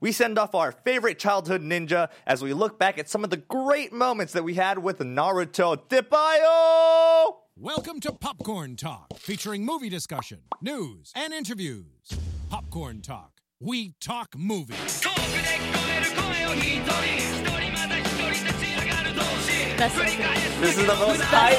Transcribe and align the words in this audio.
We 0.00 0.12
send 0.12 0.38
off 0.38 0.54
our 0.54 0.70
favorite 0.70 1.18
childhood 1.18 1.60
ninja 1.62 2.08
as 2.24 2.40
we 2.40 2.52
look 2.52 2.78
back 2.78 2.98
at 2.98 3.08
some 3.08 3.24
of 3.24 3.30
the 3.30 3.36
great 3.36 3.92
moments 3.92 4.32
that 4.34 4.44
we 4.44 4.54
had 4.54 4.78
with 4.78 5.00
Naruto 5.00 5.76
Dipayo! 5.88 7.34
Welcome 7.56 7.98
to 8.00 8.12
Popcorn 8.12 8.76
Talk, 8.76 9.18
featuring 9.18 9.64
movie 9.64 9.88
discussion, 9.88 10.38
news, 10.62 11.12
and 11.16 11.32
interviews. 11.32 11.86
Popcorn 12.48 13.00
Talk, 13.00 13.40
we 13.58 13.94
talk 14.00 14.38
movies. 14.38 15.04
This 20.60 20.76
is 20.78 20.86
the 20.86 20.94
most 20.94 21.20
hype 21.22 21.58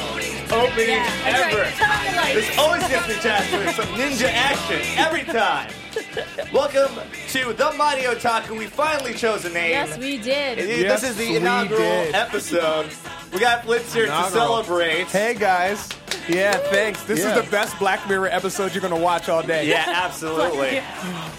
opening 0.51 0.87
Yeah, 0.87 1.41
right. 1.41 1.53
ever. 1.53 2.39
There's 2.39 2.57
always 2.57 2.87
gets 2.87 3.07
me 3.07 3.15
jazzed 3.21 3.51
with 3.51 3.75
some 3.75 3.87
ninja 3.95 4.29
action 4.31 4.79
every 4.97 5.23
time. 5.23 5.71
Welcome 6.53 6.95
to 7.29 7.53
the 7.53 7.71
Mighty 7.77 8.03
Otaku. 8.03 8.57
We 8.57 8.65
finally 8.65 9.13
chose 9.13 9.45
a 9.45 9.49
name. 9.49 9.69
Yes, 9.71 9.97
we 9.97 10.17
did. 10.17 10.57
It- 10.57 10.79
Yes, 10.79 11.01
this 11.01 11.11
is 11.11 11.17
the 11.17 11.29
we 11.31 11.35
inaugural 11.37 11.79
did. 11.81 12.15
episode. 12.15 12.87
We 13.31 13.39
got 13.39 13.63
Blitz 13.65 13.93
here 13.93 14.05
to 14.07 14.11
Inaugural. 14.11 14.63
celebrate. 14.63 15.07
Hey 15.07 15.35
guys. 15.35 15.87
Yeah, 16.27 16.53
thanks. 16.53 17.03
This 17.03 17.19
Yeah. 17.19 17.35
is 17.37 17.45
the 17.45 17.51
best 17.51 17.77
Black 17.79 18.07
Mirror 18.09 18.27
episode 18.31 18.73
you're 18.73 18.81
gonna 18.81 18.95
watch 18.95 19.29
all 19.29 19.43
day. 19.43 19.67
Yeah, 19.67 19.83
absolutely. 19.87 20.81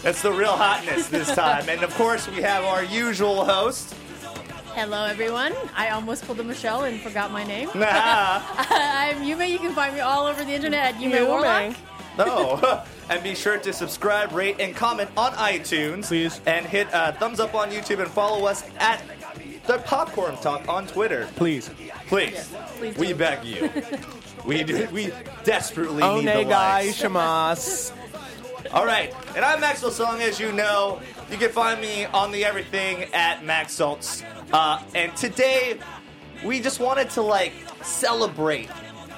That's 0.03 0.23
the 0.23 0.33
real 0.33 0.57
hotness 0.57 1.09
this 1.09 1.29
time. 1.35 1.69
And 1.69 1.83
of 1.83 1.93
course, 1.97 2.29
we 2.29 2.43
have 2.43 2.65
our 2.65 2.85
usual 2.85 3.45
host. 3.45 3.95
Hello, 4.75 5.05
everyone. 5.05 5.53
I 5.77 5.89
almost 5.91 6.25
pulled 6.27 6.39
a 6.39 6.45
Michelle 6.45 6.85
and 6.85 7.01
forgot 7.01 7.33
my 7.33 7.43
name. 7.45 7.71
Nah, 7.75 8.41
I'm 8.57 9.17
Yume. 9.23 9.49
You 9.51 9.59
can 9.59 9.73
find 9.73 9.95
me 9.95 10.01
all 10.01 10.27
over 10.27 10.45
the 10.45 10.53
internet 10.53 10.95
at 10.95 11.01
Yume 11.01 11.13
Yume. 11.13 11.27
Warlock. 11.27 11.75
No. 12.19 12.83
and 13.09 13.23
be 13.23 13.35
sure 13.35 13.59
to 13.59 13.73
subscribe, 13.73 14.33
rate, 14.33 14.57
and 14.61 14.75
comment 14.75 15.11
on 15.17 15.33
iTunes. 15.33 16.07
Please. 16.07 16.41
And 16.47 16.67
hit 16.67 16.93
uh, 16.93 17.13
thumbs 17.13 17.41
up 17.41 17.55
on 17.55 17.71
YouTube 17.71 18.01
and 18.01 18.11
follow 18.11 18.47
us 18.47 18.65
at 18.79 19.03
the 19.67 19.79
Popcorn 19.79 20.37
Talk 20.37 20.69
on 20.69 20.87
Twitter. 20.87 21.29
Please. 21.37 21.71
Please. 22.07 22.33
Yes, 22.33 22.55
please 22.77 22.97
we 22.97 23.13
beg 23.13 23.45
you. 23.45 23.71
we 24.45 24.65
do, 24.65 24.89
we 24.93 25.13
desperately 25.45 26.03
need 26.03 26.27
the 26.27 26.45
Onegai 26.45 26.49
likes. 26.49 27.03
shimasu. 27.03 27.93
All 28.73 28.85
right, 28.85 29.13
and 29.35 29.45
I'm 29.45 29.61
Maxwell 29.61 29.91
Song, 29.91 30.21
as 30.21 30.39
you 30.39 30.53
know. 30.53 31.01
You 31.31 31.39
can 31.39 31.51
find 31.51 31.81
me 31.81 32.05
on 32.07 32.31
the 32.31 32.45
everything 32.45 33.05
at 33.15 33.45
Max 33.45 33.73
Salts. 33.73 34.23
Uh, 34.53 34.83
and 34.95 35.17
today, 35.17 35.79
we 36.45 36.61
just 36.61 36.79
wanted 36.79 37.11
to 37.11 37.23
like 37.23 37.53
celebrate 37.83 38.69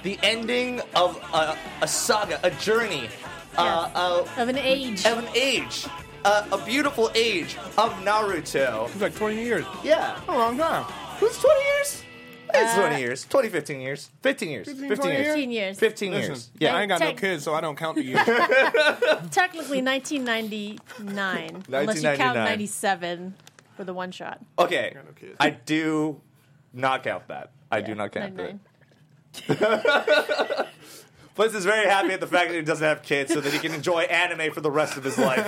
the 0.02 0.18
ending 0.22 0.80
of 0.94 1.16
a, 1.32 1.56
a 1.82 1.88
saga, 1.88 2.40
a 2.42 2.50
journey, 2.50 3.08
uh, 3.56 3.90
uh, 3.94 4.26
Of 4.42 4.48
an 4.48 4.58
age. 4.58 5.04
of 5.06 5.18
an 5.18 5.28
age, 5.34 5.86
uh, 6.24 6.46
a 6.52 6.58
beautiful 6.64 7.10
age 7.14 7.56
of 7.78 7.92
Naruto. 8.02 8.86
It's 8.88 9.00
like 9.00 9.14
20 9.14 9.36
years. 9.42 9.64
Yeah, 9.84 10.18
A 10.28 10.32
long 10.32 10.56
time. 10.58 10.84
who's 11.20 11.38
20 11.38 11.60
years? 11.76 12.02
It's 12.54 12.74
Uh, 12.76 12.80
20 12.88 13.00
years. 13.00 13.24
20, 13.30 13.48
15 13.48 13.80
years. 13.80 14.10
15 14.22 14.50
years. 14.50 14.66
15, 14.68 14.88
15 14.88 15.10
years. 15.10 15.26
15 15.26 15.50
years. 15.50 15.78
15 15.78 16.10
Listen, 16.12 16.30
years. 16.30 16.50
yeah, 16.58 16.68
Yeah. 16.70 16.76
I 16.76 16.80
ain't 16.82 16.88
got 16.90 17.00
no 17.00 17.14
kids, 17.14 17.44
so 17.44 17.54
I 17.54 17.60
don't 17.62 17.76
count 17.78 17.96
the 17.96 18.04
years. 18.04 18.26
Technically 19.30 19.80
1999. 19.80 21.62
Unless 21.68 22.02
you 22.02 22.16
count 22.16 22.36
97 22.36 23.34
for 23.76 23.84
the 23.84 23.94
one 23.94 24.10
shot. 24.10 24.40
Okay, 24.58 24.90
got 24.94 25.06
no 25.06 25.12
kids. 25.12 25.36
I 25.40 25.50
do 25.50 26.20
not 26.74 27.02
count 27.04 27.26
that. 27.28 27.52
I 27.70 27.80
do 27.80 27.94
not 27.94 28.12
count 28.12 28.36
that. 28.36 28.56
99. 29.48 30.66
Blitz 31.34 31.54
is 31.54 31.64
very 31.64 31.88
happy 31.88 32.12
at 32.12 32.20
the 32.20 32.26
fact 32.26 32.50
that 32.50 32.56
he 32.56 32.62
doesn't 32.62 32.86
have 32.86 33.02
kids 33.02 33.32
so 33.32 33.40
that 33.40 33.52
he 33.52 33.58
can 33.58 33.72
enjoy 33.72 34.02
anime 34.02 34.52
for 34.52 34.60
the 34.60 34.70
rest 34.70 34.98
of 34.98 35.04
his 35.04 35.16
life. 35.16 35.46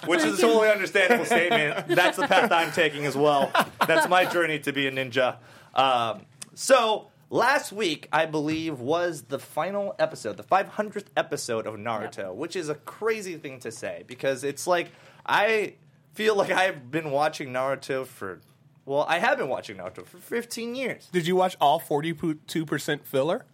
Which 0.06 0.24
is 0.24 0.38
a 0.38 0.42
totally 0.42 0.68
understandable 0.68 1.24
statement. 1.24 1.86
That's 1.88 2.16
the 2.16 2.26
path 2.26 2.50
I'm 2.50 2.72
taking 2.72 3.06
as 3.06 3.16
well. 3.16 3.52
That's 3.86 4.08
my 4.08 4.24
journey 4.24 4.58
to 4.60 4.72
be 4.72 4.88
a 4.88 4.90
ninja. 4.90 5.36
Um, 5.74 6.22
so, 6.54 7.08
last 7.30 7.72
week, 7.72 8.08
I 8.12 8.26
believe, 8.26 8.80
was 8.80 9.22
the 9.22 9.38
final 9.38 9.94
episode, 10.00 10.36
the 10.36 10.42
500th 10.42 11.06
episode 11.16 11.68
of 11.68 11.74
Naruto, 11.76 12.34
which 12.34 12.56
is 12.56 12.68
a 12.68 12.74
crazy 12.74 13.36
thing 13.36 13.60
to 13.60 13.70
say 13.70 14.02
because 14.08 14.42
it's 14.42 14.66
like, 14.66 14.90
I 15.24 15.74
feel 16.14 16.34
like 16.34 16.50
I've 16.50 16.90
been 16.90 17.12
watching 17.12 17.50
Naruto 17.50 18.04
for, 18.04 18.40
well, 18.86 19.06
I 19.08 19.18
have 19.18 19.38
been 19.38 19.48
watching 19.48 19.76
Naruto 19.78 20.04
for 20.06 20.18
15 20.18 20.74
years. 20.74 21.08
Did 21.12 21.26
you 21.26 21.36
watch 21.36 21.56
all 21.60 21.80
42% 21.80 23.04
filler? 23.04 23.44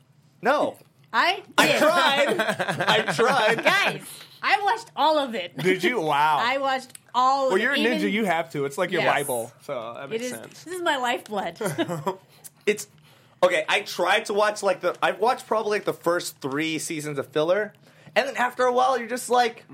No. 0.42 0.76
I 1.12 1.42
I 1.58 1.68
tried. 1.78 2.38
I 2.88 3.12
tried. 3.12 3.64
Guys, 3.64 4.02
I 4.42 4.60
watched 4.62 4.91
all 4.94 5.18
of 5.18 5.34
it. 5.34 5.56
Did 5.58 5.82
you? 5.82 6.00
Wow. 6.00 6.38
I 6.41 6.58
watched 6.58 6.92
all 7.14 7.46
of 7.46 7.52
well, 7.52 7.60
you're 7.60 7.72
a 7.72 7.76
even- 7.76 7.98
ninja. 7.98 8.10
You 8.10 8.24
have 8.26 8.50
to. 8.52 8.64
It's 8.64 8.78
like 8.78 8.92
your 8.92 9.02
Yes. 9.02 9.12
Bible. 9.14 9.52
So 9.62 9.94
that 9.98 10.08
makes 10.08 10.24
is. 10.26 10.30
sense. 10.30 10.62
This 10.64 10.74
is 10.74 10.82
my 10.82 10.96
lifeblood. 10.98 11.58
It's 12.66 12.86
okay. 13.42 13.64
I 13.68 13.80
tried 13.80 14.26
to 14.26 14.34
watch 14.34 14.62
like 14.62 14.80
the. 14.82 14.94
I've 15.02 15.18
watched 15.18 15.47
probably 15.47 15.78
like 15.78 15.84
the 15.86 15.94
first 15.94 16.38
three 16.41 16.78
seasons 16.78 17.18
of 17.18 17.26
filler, 17.28 17.72
and 18.14 18.28
then 18.28 18.36
after 18.36 18.64
a 18.64 18.72
while, 18.72 18.98
you're 18.98 19.08
just 19.08 19.30
like, 19.30 19.64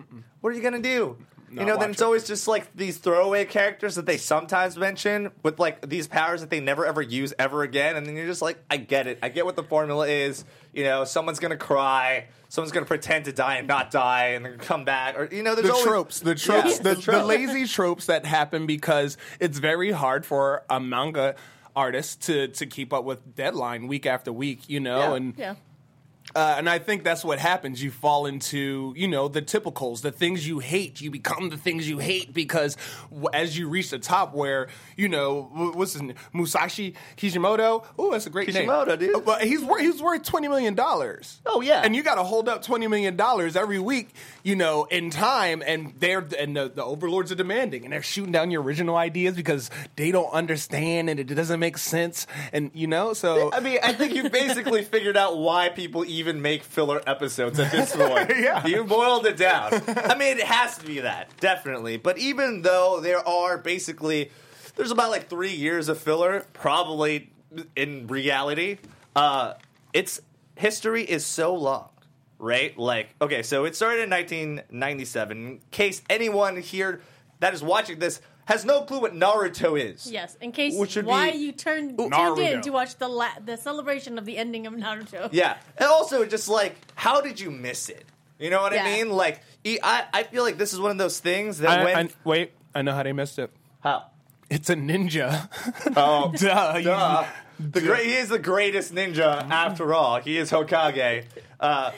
what 0.40 0.50
are 0.50 0.56
you 0.56 0.62
gonna 0.62 0.80
do? 0.80 1.18
You 1.50 1.64
know, 1.64 1.76
then 1.78 1.90
it's 1.90 2.02
always 2.02 2.26
just 2.26 2.48
like 2.48 2.74
these 2.74 2.98
throwaway 2.98 3.44
characters 3.44 3.94
that 3.94 4.06
they 4.06 4.16
sometimes 4.16 4.76
mention 4.76 5.30
with 5.42 5.58
like 5.58 5.88
these 5.88 6.06
powers 6.08 6.40
that 6.40 6.50
they 6.50 6.60
never 6.60 6.84
ever 6.84 7.00
use 7.02 7.32
ever 7.38 7.62
again, 7.62 7.96
and 7.96 8.06
then 8.06 8.16
you're 8.16 8.26
just 8.26 8.42
like, 8.42 8.58
I 8.70 8.76
get 8.76 9.06
it. 9.06 9.18
I 9.22 9.28
get 9.28 9.44
what 9.44 9.56
the 9.56 9.62
formula 9.62 10.06
is. 10.08 10.44
You 10.72 10.84
know, 10.84 11.04
someone's 11.04 11.38
gonna 11.38 11.56
cry, 11.56 12.26
someone's 12.48 12.72
gonna 12.72 12.86
pretend 12.86 13.26
to 13.26 13.32
die 13.32 13.56
and 13.56 13.68
not 13.68 13.90
die, 13.90 14.28
and 14.30 14.44
then 14.44 14.58
come 14.58 14.84
back, 14.84 15.16
or 15.18 15.28
you 15.32 15.42
know, 15.42 15.54
there's 15.54 15.68
the 15.68 15.72
always 15.72 15.86
tropes, 15.86 16.20
the 16.20 16.34
tropes, 16.34 16.76
Yeah, 16.78 16.82
the, 16.82 16.94
the 16.96 17.12
the, 17.12 17.24
lazy 17.24 17.66
tropes 17.66 18.06
that 18.06 18.26
happen 18.26 18.66
because 18.66 19.16
it's 19.40 19.58
very 19.58 19.92
hard 19.92 20.26
for 20.26 20.64
a 20.68 20.80
manga 20.80 21.36
artist 21.74 22.22
to 22.22 22.48
to 22.48 22.66
keep 22.66 22.92
up 22.92 23.04
with 23.04 23.34
deadline 23.34 23.86
week 23.86 24.06
after 24.06 24.32
week, 24.32 24.68
you 24.68 24.80
know, 24.80 24.98
Yeah. 24.98 25.14
and 25.14 25.34
yeah. 25.36 25.54
Uh, 26.36 26.56
and 26.58 26.68
I 26.68 26.78
think 26.78 27.02
that's 27.02 27.24
what 27.24 27.38
happens. 27.38 27.82
You 27.82 27.90
fall 27.90 28.26
into, 28.26 28.92
you 28.94 29.08
know, 29.08 29.26
the 29.26 29.40
typicals, 29.40 30.02
the 30.02 30.12
things 30.12 30.46
you 30.46 30.58
hate. 30.58 31.00
You 31.00 31.10
become 31.10 31.48
the 31.48 31.56
things 31.56 31.88
you 31.88 31.96
hate 31.96 32.34
because 32.34 32.76
as 33.32 33.56
you 33.56 33.70
reach 33.70 33.88
the 33.88 33.98
top, 33.98 34.34
where 34.34 34.68
you 34.98 35.08
know 35.08 35.44
what's 35.74 35.94
his 35.94 36.02
name, 36.02 36.16
Masashi 36.34 36.94
Kishimoto. 37.16 37.84
Oh, 37.98 38.12
that's 38.12 38.26
a 38.26 38.30
great 38.30 38.48
Kishimoto, 38.48 38.90
name, 38.96 38.98
dude. 38.98 39.16
Uh, 39.16 39.20
But 39.20 39.44
he's 39.44 39.62
worth 39.64 39.80
he's 39.80 40.02
worth 40.02 40.24
twenty 40.24 40.48
million 40.48 40.74
dollars. 40.74 41.40
Oh, 41.46 41.62
yeah. 41.62 41.80
and 41.82 41.96
you 41.96 42.02
got 42.02 42.16
to 42.16 42.22
hold 42.22 42.50
up 42.50 42.62
twenty 42.62 42.86
million 42.86 43.16
dollars 43.16 43.56
every 43.56 43.78
week, 43.78 44.10
you 44.42 44.56
know, 44.56 44.84
in 44.90 45.08
time. 45.08 45.62
And 45.66 45.94
they're 45.98 46.26
and 46.38 46.54
the, 46.54 46.68
the 46.68 46.84
overlords 46.84 47.32
are 47.32 47.36
demanding, 47.36 47.84
and 47.84 47.94
they're 47.94 48.02
shooting 48.02 48.32
down 48.32 48.50
your 48.50 48.60
original 48.60 48.96
ideas 48.96 49.36
because 49.36 49.70
they 49.96 50.10
don't 50.10 50.32
understand 50.34 51.08
and 51.08 51.18
it 51.18 51.24
doesn't 51.24 51.60
make 51.60 51.78
sense. 51.78 52.26
And 52.52 52.70
you 52.74 52.88
know, 52.88 53.14
so 53.14 53.50
I 53.54 53.60
mean, 53.60 53.78
I 53.82 53.94
think 53.94 54.14
you've 54.14 54.32
basically 54.32 54.84
figured 54.94 55.16
out 55.16 55.38
why 55.38 55.70
people 55.70 56.04
even 56.04 56.25
make 56.34 56.62
filler 56.64 57.00
episodes 57.06 57.58
at 57.60 57.70
this 57.70 57.94
point. 57.94 58.30
Yeah. 58.36 58.66
You 58.66 58.84
boiled 58.84 59.26
it 59.26 59.36
down. 59.36 59.72
I 59.88 60.14
mean, 60.16 60.38
it 60.38 60.44
has 60.46 60.76
to 60.78 60.86
be 60.86 61.00
that, 61.00 61.30
definitely. 61.40 61.96
But 61.96 62.18
even 62.18 62.62
though 62.62 63.00
there 63.00 63.26
are 63.26 63.56
basically, 63.58 64.30
there's 64.74 64.90
about 64.90 65.10
like 65.10 65.28
three 65.28 65.52
years 65.52 65.88
of 65.88 65.98
filler, 65.98 66.44
probably 66.52 67.30
in 67.74 68.06
reality, 68.08 68.78
uh, 69.14 69.54
its 69.92 70.20
history 70.56 71.02
is 71.02 71.24
so 71.24 71.54
long. 71.54 71.88
Right? 72.38 72.76
Like, 72.76 73.14
okay, 73.20 73.42
so 73.42 73.64
it 73.64 73.74
started 73.74 74.02
in 74.02 74.10
1997. 74.10 75.36
In 75.36 75.60
case 75.70 76.02
anyone 76.10 76.58
here 76.58 77.00
that 77.40 77.54
is 77.54 77.62
watching 77.62 77.98
this 77.98 78.20
has 78.46 78.64
no 78.64 78.82
clue 78.82 79.00
what 79.00 79.12
Naruto 79.14 79.78
is. 79.80 80.10
Yes, 80.10 80.36
in 80.40 80.50
case 80.52 80.74
Which 80.76 80.96
would 80.96 81.04
why 81.06 81.30
be- 81.32 81.38
you 81.38 81.52
turned 81.52 81.96
tuned 81.98 82.12
Naruto. 82.12 82.52
in 82.54 82.62
to 82.62 82.70
watch 82.70 82.96
the 82.96 83.08
la- 83.08 83.38
the 83.44 83.56
celebration 83.56 84.18
of 84.18 84.24
the 84.24 84.36
ending 84.38 84.66
of 84.66 84.72
Naruto. 84.72 85.28
Yeah, 85.32 85.56
and 85.76 85.88
also 85.88 86.24
just 86.24 86.48
like, 86.48 86.76
how 86.94 87.20
did 87.20 87.38
you 87.38 87.50
miss 87.50 87.88
it? 87.88 88.04
You 88.38 88.50
know 88.50 88.60
what 88.62 88.72
Yeah. 88.72 88.84
I 88.84 88.92
mean? 88.96 89.10
Like, 89.10 89.40
e- 89.64 89.78
I, 89.82 90.04
I 90.12 90.22
feel 90.24 90.42
like 90.42 90.58
this 90.58 90.72
is 90.72 90.80
one 90.80 90.90
of 90.90 90.98
those 90.98 91.18
things 91.20 91.58
that 91.58 91.80
I, 91.80 91.84
when 91.84 91.96
I- 92.08 92.10
wait, 92.24 92.52
I 92.74 92.82
know 92.82 92.92
how 92.92 93.02
they 93.02 93.12
missed 93.12 93.38
it. 93.38 93.50
how 93.80 94.04
It's 94.50 94.68
a 94.70 94.76
ninja. 94.76 95.48
oh 95.96 96.32
Duh. 96.36 96.74
you- 96.78 96.84
duh. 96.84 97.24
the 97.58 97.80
great 97.80 98.06
he 98.06 98.12
is 98.14 98.28
the 98.28 98.38
greatest 98.38 98.94
ninja 98.94 99.48
after 99.50 99.94
all. 99.94 100.20
He 100.20 100.36
is 100.38 100.50
Hokage. 100.50 101.24
Uh, 101.58 101.90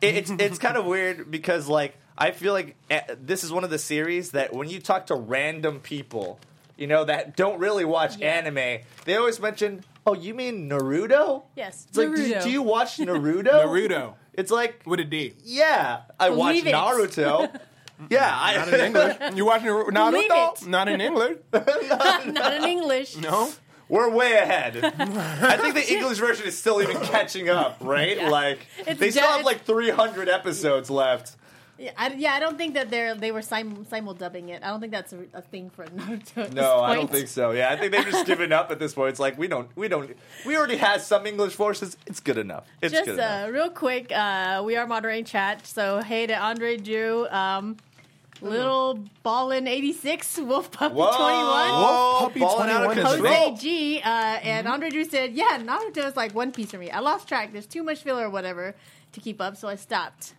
it, 0.00 0.16
it's 0.16 0.30
it's 0.38 0.58
kind 0.58 0.76
of 0.76 0.84
weird 0.84 1.30
because 1.30 1.68
like 1.68 1.96
I 2.16 2.30
feel 2.30 2.52
like 2.52 2.76
eh, 2.90 3.00
this 3.20 3.42
is 3.44 3.52
one 3.52 3.64
of 3.64 3.70
the 3.70 3.78
series 3.78 4.30
that 4.32 4.52
when 4.54 4.68
you 4.68 4.80
talk 4.80 5.06
to 5.06 5.14
random 5.14 5.80
people, 5.80 6.38
you 6.76 6.86
know 6.86 7.04
that 7.04 7.36
don't 7.36 7.58
really 7.58 7.84
watch 7.84 8.16
Yeah. 8.18 8.28
anime, 8.34 8.80
they 9.04 9.16
always 9.16 9.40
mention. 9.40 9.84
Oh, 10.06 10.12
you 10.14 10.34
mean 10.34 10.68
Naruto? 10.68 11.44
Yes, 11.56 11.86
It's 11.88 11.96
like, 11.96 12.14
do, 12.14 12.40
do 12.42 12.50
you 12.50 12.60
watch 12.62 12.98
Naruto? 12.98 13.44
Naruto. 13.64 14.14
It's 14.34 14.50
like 14.50 14.82
With 14.84 15.00
a 15.00 15.04
D. 15.04 15.34
Yeah, 15.44 16.02
I 16.20 16.28
watch 16.30 16.50
Believe 16.62 16.66
it. 16.66 16.74
Naruto. 16.74 17.60
yeah, 18.10 18.30
I, 18.38 18.56
Not 18.56 18.68
in 18.68 18.80
English. 18.80 19.16
You 19.34 19.46
watching 19.46 19.68
Naruto? 19.68 20.10
Believe 20.12 20.30
it. 20.30 20.66
Not 20.68 20.88
in 20.88 21.00
English. 21.00 21.36
Not 21.52 22.54
in 22.54 22.64
English. 22.64 23.16
No. 23.16 23.50
We're 23.88 24.08
way 24.10 24.32
ahead. 24.34 24.76
I 24.84 25.56
think 25.58 25.74
the 25.74 25.92
English 25.94 26.18
version 26.18 26.46
is 26.46 26.56
still 26.58 26.80
even 26.82 26.96
catching 27.02 27.48
up, 27.50 27.76
right? 27.80 28.16
Yeah. 28.16 28.28
Like 28.30 28.66
It's 28.86 28.98
they 29.00 29.10
still 29.10 29.26
have 29.28 29.44
like 29.44 29.64
300 29.64 30.28
episodes 30.28 30.90
left. 30.90 31.36
Yeah, 31.76 31.90
I, 31.96 32.12
yeah, 32.14 32.34
I 32.34 32.40
don't 32.40 32.56
think 32.56 32.74
that 32.74 32.88
they're 32.90 33.14
they 33.16 33.32
were 33.32 33.42
sim- 33.42 33.84
simul 33.86 34.14
dubbing 34.14 34.48
it. 34.50 34.62
I 34.62 34.68
don't 34.68 34.80
think 34.80 34.92
that's 34.92 35.12
a, 35.12 35.24
a 35.34 35.42
thing 35.42 35.70
for 35.70 35.84
Naruto. 35.96 36.36
at 36.38 36.46
this 36.46 36.54
No, 36.54 36.80
I 36.80 36.94
don't 36.94 37.10
think 37.10 37.26
so. 37.28 37.50
Yeah, 37.50 37.70
I 37.72 37.76
think 37.76 37.90
they've 37.92 38.04
just 38.04 38.26
given 38.26 38.52
up 38.52 38.70
at 38.70 38.78
this 38.78 38.94
point. 38.94 39.10
It's 39.10 39.18
like 39.18 39.36
we 39.36 39.48
don't, 39.48 39.68
we 39.76 39.88
don't, 39.88 40.16
we 40.46 40.56
already 40.56 40.76
had 40.76 41.00
some 41.02 41.26
English 41.26 41.54
forces. 41.54 41.96
It's 42.06 42.20
good 42.20 42.38
enough. 42.38 42.64
It's 42.80 42.92
Just 42.92 43.06
good 43.06 43.18
uh, 43.18 43.22
enough. 43.22 43.50
real 43.50 43.70
quick, 43.70 44.12
uh, 44.12 44.62
we 44.64 44.76
are 44.76 44.86
moderating 44.86 45.24
chat. 45.24 45.66
So 45.66 46.00
hey 46.00 46.26
to 46.28 46.34
Andre 46.38 46.76
Drew, 46.76 47.26
um, 47.28 47.76
little 48.40 49.00
ballin 49.24 49.66
eighty 49.66 49.92
six, 49.92 50.38
Wolf 50.50 50.70
Puppy 50.70 50.94
Whoa, 50.94 51.06
twenty 51.16 51.38
one. 51.38 51.70
Wolf 51.80 52.18
Puppy 52.20 52.40
balling 52.40 52.70
out 52.70 52.84
of 52.86 52.92
21 52.92 52.98
is. 52.98 53.20
Jose 53.30 53.54
G 53.60 53.98
uh, 54.00 54.08
and 54.08 54.64
Mm-hmm. 54.66 54.72
Andre 54.74 54.90
Drew 54.90 55.04
said, 55.04 55.32
"Yeah, 55.32 55.58
Naruto 55.58 56.06
is 56.06 56.16
like 56.16 56.34
One 56.36 56.52
Piece 56.52 56.70
for 56.70 56.78
me. 56.78 56.90
I 56.90 57.00
lost 57.00 57.26
track. 57.26 57.52
There's 57.52 57.66
too 57.66 57.82
much 57.82 58.02
filler 58.02 58.26
or 58.26 58.30
whatever 58.30 58.74
to 59.12 59.20
keep 59.20 59.40
up, 59.40 59.56
so 59.56 59.66
I 59.68 59.74
stopped. 59.74 60.34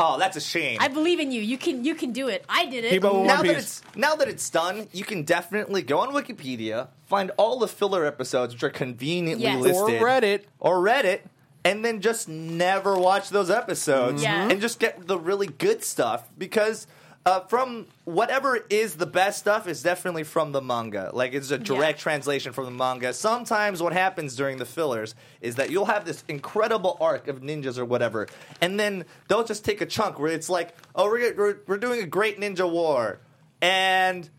Oh, 0.00 0.16
that's 0.18 0.36
a 0.36 0.40
shame. 0.40 0.78
I 0.80 0.88
believe 0.88 1.18
in 1.20 1.32
you. 1.32 1.42
You 1.42 1.58
can 1.58 1.84
you 1.84 1.94
can 1.94 2.12
do 2.12 2.28
it. 2.28 2.44
I 2.48 2.66
did 2.66 2.84
it. 2.84 2.90
Keep 2.90 3.02
now 3.02 3.42
that 3.42 3.46
it's 3.56 3.82
now 3.96 4.14
that 4.14 4.28
it's 4.28 4.48
done, 4.48 4.86
you 4.92 5.04
can 5.04 5.24
definitely 5.24 5.82
go 5.82 5.98
on 5.98 6.14
Wikipedia, 6.14 6.88
find 7.06 7.32
all 7.36 7.58
the 7.58 7.68
filler 7.68 8.06
episodes 8.06 8.54
which 8.54 8.62
are 8.62 8.70
conveniently 8.70 9.44
Yes. 9.44 9.56
Or 9.56 9.62
listed, 9.62 10.00
Or 10.00 10.06
Reddit. 10.06 10.42
or 10.60 10.78
Reddit, 10.78 11.20
and 11.64 11.84
then 11.84 12.00
just 12.00 12.28
never 12.28 12.96
watch 12.96 13.30
those 13.30 13.50
episodes, 13.50 14.22
Yeah. 14.22 14.48
and 14.48 14.60
just 14.60 14.78
get 14.78 15.06
the 15.06 15.18
really 15.18 15.48
good 15.48 15.82
stuff 15.84 16.28
because. 16.38 16.86
Uh, 17.26 17.40
from 17.40 17.86
whatever 18.04 18.58
is 18.70 18.94
the 18.94 19.04
best 19.04 19.38
stuff 19.38 19.68
is 19.68 19.82
definitely 19.82 20.22
from 20.24 20.52
the 20.52 20.62
manga. 20.62 21.10
Like 21.12 21.34
it's 21.34 21.50
a 21.50 21.58
direct 21.58 21.98
Yeah. 21.98 22.02
translation 22.02 22.52
from 22.54 22.64
the 22.64 22.70
manga. 22.70 23.12
Sometimes 23.12 23.82
what 23.82 23.92
happens 23.92 24.34
during 24.34 24.56
the 24.56 24.64
fillers 24.64 25.14
is 25.42 25.56
that 25.56 25.68
you'll 25.70 25.84
have 25.86 26.06
this 26.06 26.24
incredible 26.28 26.96
arc 27.02 27.28
of 27.28 27.42
ninjas 27.42 27.76
or 27.76 27.84
whatever, 27.84 28.28
and 28.62 28.80
then 28.80 29.04
they'll 29.26 29.44
just 29.44 29.62
take 29.62 29.82
a 29.82 29.86
chunk 29.86 30.18
where 30.18 30.32
it's 30.32 30.48
like, 30.48 30.74
oh, 30.94 31.04
we're 31.10 31.34
we're, 31.34 31.56
we're 31.66 31.76
doing 31.76 32.00
a 32.02 32.06
great 32.06 32.40
ninja 32.40 32.70
war, 32.70 33.18
and 33.60 34.30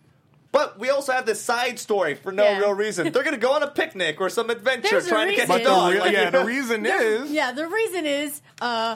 but 0.51 0.79
we 0.79 0.89
also 0.89 1.11
have 1.11 1.27
this 1.27 1.39
side 1.39 1.77
story 1.77 2.15
for 2.15 2.31
no 2.31 2.43
Yeah. 2.43 2.57
real 2.57 2.73
reason. 2.73 3.11
They're 3.11 3.23
gonna 3.23 3.37
go 3.37 3.51
on 3.51 3.61
a 3.61 3.69
picnic 3.69 4.19
or 4.19 4.29
some 4.29 4.49
adventure 4.49 4.89
There's 4.89 5.07
trying 5.07 5.27
to 5.27 5.35
catch 5.35 5.47
reason. 5.49 5.61
a 5.61 5.63
But 5.65 5.69
dog. 5.69 5.85
the 5.89 5.91
real, 5.93 6.05
Like, 6.05 6.13
yeah, 6.13 6.29
the 6.31 6.43
reason 6.55 6.85
is 6.87 7.31
Yeah, 7.31 7.51
the 7.51 7.67
reason 7.67 8.07
is 8.07 8.41
uh, 8.61 8.95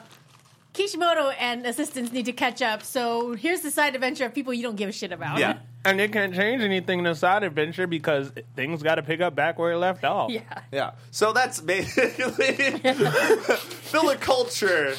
Kishimoto 0.74 1.30
and 1.30 1.66
assistants 1.66 2.12
need 2.12 2.26
to 2.26 2.34
catch 2.34 2.62
up. 2.62 2.84
So 2.84 3.34
here's 3.36 3.62
the 3.62 3.70
side 3.72 3.94
adventure 3.96 4.26
of 4.26 4.34
people 4.34 4.54
you 4.54 4.64
don't 4.64 4.76
give 4.76 4.90
a 4.90 4.92
shit 4.92 5.12
about. 5.12 5.40
yeah. 5.40 5.60
And 5.86 6.00
it 6.00 6.14
can't 6.14 6.34
change 6.34 6.62
anything 6.62 7.00
in 7.00 7.04
the 7.04 7.14
side 7.14 7.44
adventure 7.44 7.88
because 7.88 8.32
things 8.56 8.82
got 8.82 8.96
to 8.96 9.04
pick 9.04 9.20
up 9.20 9.36
back 9.36 9.60
where 9.60 9.74
it 9.74 9.78
left 9.78 10.06
off. 10.06 10.32
yeah. 10.32 10.62
Yeah. 10.72 10.92
So 11.12 11.34
that's 11.34 11.60
basically 11.60 12.54
filler 13.84 14.16
culture 14.16 14.96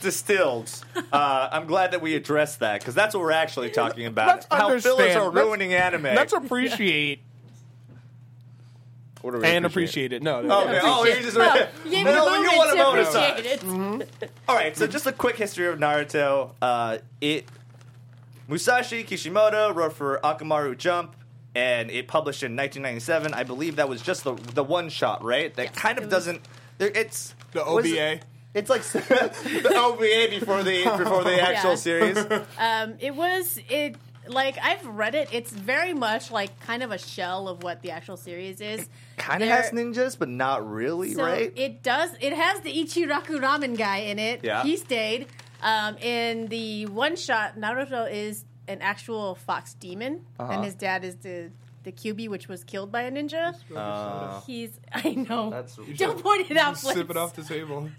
distilled. 0.00 0.72
Uh, 1.12 1.48
I'm 1.52 1.66
glad 1.66 1.92
that 1.92 2.02
we 2.02 2.16
addressed 2.16 2.58
that 2.60 2.80
because 2.80 2.96
that's 2.96 3.14
what 3.14 3.20
we're 3.20 3.30
actually 3.30 3.70
talking 3.70 4.06
about. 4.06 4.26
Let's 4.26 4.46
How 4.50 4.66
fillers 4.70 4.84
understand. 4.86 5.20
are 5.20 5.30
Let's- 5.30 5.46
ruining 5.46 5.72
anime. 5.74 6.02
Let's 6.02 6.32
appreciate 6.32 7.20
What 9.24 9.34
are 9.34 9.38
we 9.38 9.46
and 9.46 9.64
appreciate 9.64 10.12
it. 10.12 10.22
No, 10.22 10.42
Oh, 10.46 10.64
okay. 10.68 10.80
Oh, 10.82 11.04
you 11.06 11.22
just 11.22 11.36
No, 11.38 11.54
you 11.86 12.04
No, 12.04 12.10
a 12.10 12.38
you 12.38 12.44
moment 12.44 12.56
want 12.58 12.70
a 12.70 12.76
to 12.76 12.82
bonus 12.82 13.12
time. 13.14 13.30
appreciate 13.38 13.62
it. 14.22 14.30
All 14.46 14.54
right, 14.54 14.76
so 14.76 14.86
just 14.86 15.06
a 15.06 15.12
quick 15.12 15.36
history 15.36 15.66
of 15.66 15.78
Naruto. 15.78 16.50
Uh, 16.60 16.98
it 17.22 17.46
Masashi 18.50 19.06
Kishimoto 19.06 19.72
wrote 19.72 19.94
for 19.94 20.20
Akamaru 20.22 20.76
Jump, 20.76 21.16
and 21.54 21.90
it 21.90 22.06
published 22.06 22.42
in 22.42 22.54
1997. 22.54 23.32
I 23.32 23.44
believe 23.44 23.76
that 23.76 23.88
was 23.88 24.02
just 24.02 24.24
the 24.24 24.34
the 24.34 24.62
one 24.62 24.90
shot, 24.90 25.24
right? 25.24 25.54
That 25.54 25.66
Yes, 25.66 25.74
kind 25.74 25.96
of 25.98 26.04
was- 26.04 26.10
doesn't. 26.12 26.42
It's 26.78 27.34
the 27.52 27.64
OVA. 27.64 28.20
It's 28.52 28.68
like 28.68 28.82
the 28.92 29.72
OVA 29.74 30.38
before 30.38 30.62
the 30.62 30.84
before 30.98 31.24
the 31.24 31.40
actual 31.48 31.70
Yeah. 31.70 31.76
series. 31.76 32.18
Um, 32.58 32.96
it 33.00 33.14
was 33.14 33.58
it 33.70 33.96
like 34.28 34.56
I've 34.62 34.84
read 34.86 35.14
it. 35.14 35.28
It's 35.32 35.50
very 35.50 35.94
much 35.94 36.30
like 36.30 36.58
kind 36.60 36.82
of 36.82 36.90
a 36.90 36.98
shell 36.98 37.48
of 37.48 37.62
what 37.62 37.82
the 37.82 37.90
actual 37.90 38.16
series 38.16 38.60
is. 38.60 38.88
Kind 39.16 39.42
of 39.42 39.48
has 39.48 39.70
ninjas, 39.70 40.18
but 40.18 40.28
not 40.28 40.68
really, 40.68 41.14
So 41.14 41.22
right? 41.24 41.52
it 41.56 41.82
does. 41.82 42.10
It 42.20 42.32
has 42.32 42.60
the 42.60 42.72
Ichiraku 42.72 43.40
Ramen 43.40 43.76
guy 43.76 43.98
in 43.98 44.18
it. 44.18 44.40
Yeah. 44.42 44.62
He 44.62 44.76
stayed. 44.76 45.28
Um, 45.62 45.96
in 45.98 46.48
the 46.48 46.86
one 46.86 47.16
shot, 47.16 47.56
Naruto 47.58 48.10
is 48.10 48.44
an 48.68 48.82
actual 48.82 49.34
fox 49.34 49.74
demon, 49.74 50.24
Uh-huh. 50.38 50.52
and 50.52 50.64
his 50.64 50.74
dad 50.74 51.04
is 51.04 51.16
the 51.16 51.50
the 51.84 51.92
Kyubi, 51.92 52.30
which 52.30 52.48
was 52.48 52.64
killed 52.64 52.90
by 52.90 53.02
a 53.02 53.10
ninja. 53.12 53.54
Uh, 53.76 54.40
He's. 54.46 54.80
I 54.92 55.10
know. 55.10 55.50
That's- 55.50 55.78
Don't 55.98 56.22
point 56.22 56.50
it 56.50 56.56
out, 56.56 56.78
Sip 56.78 56.94
Blitz. 56.94 57.10
it 57.10 57.16
off 57.18 57.34
the 57.34 57.42
table. 57.44 57.90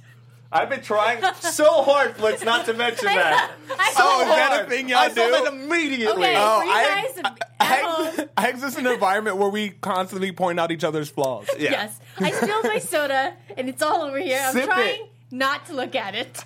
I've 0.51 0.69
been 0.69 0.81
trying 0.81 1.21
so 1.41 1.83
hard, 1.83 2.15
Blitz, 2.17 2.43
not 2.43 2.65
to 2.67 2.73
mention 2.73 3.07
I 3.09 3.15
that. 3.15 3.51
know. 3.67 3.75
I 3.77 3.91
So 3.91 3.99
know. 3.99 4.05
Oh, 4.09 4.21
is 4.21 4.27
that 4.35 4.65
a 4.65 4.69
thing 4.69 4.87
y'all 4.89 4.99
I 4.99 5.07
saw 5.09 5.15
do? 5.25 5.31
that 5.31 5.53
immediately. 5.53 6.23
Okay, 6.27 6.35
Oh, 6.37 6.59
for 6.59 6.65
you 6.65 6.71
I- 6.71 7.01
guys 7.13 7.17
at 7.17 7.49
I, 7.59 7.65
home. 7.77 8.29
I 8.37 8.49
exist 8.49 8.77
in 8.77 8.85
an 8.87 8.93
environment 8.93 9.37
where 9.37 9.49
we 9.49 9.69
constantly 9.71 10.31
point 10.31 10.59
out 10.59 10.71
each 10.71 10.83
other's 10.83 11.09
flaws. 11.09 11.47
Yeah. 11.57 11.71
Yes, 11.71 11.99
I 12.19 12.31
spilled 12.31 12.63
my 12.65 12.79
soda, 12.79 13.33
and 13.57 13.67
it's 13.69 13.81
all 13.81 14.01
over 14.03 14.19
here. 14.19 14.39
I'm 14.41 14.53
Sip 14.53 14.65
trying 14.65 15.01
it. 15.03 15.09
not 15.31 15.65
to 15.67 15.73
look 15.73 15.95
at 15.95 16.15
it. 16.15 16.43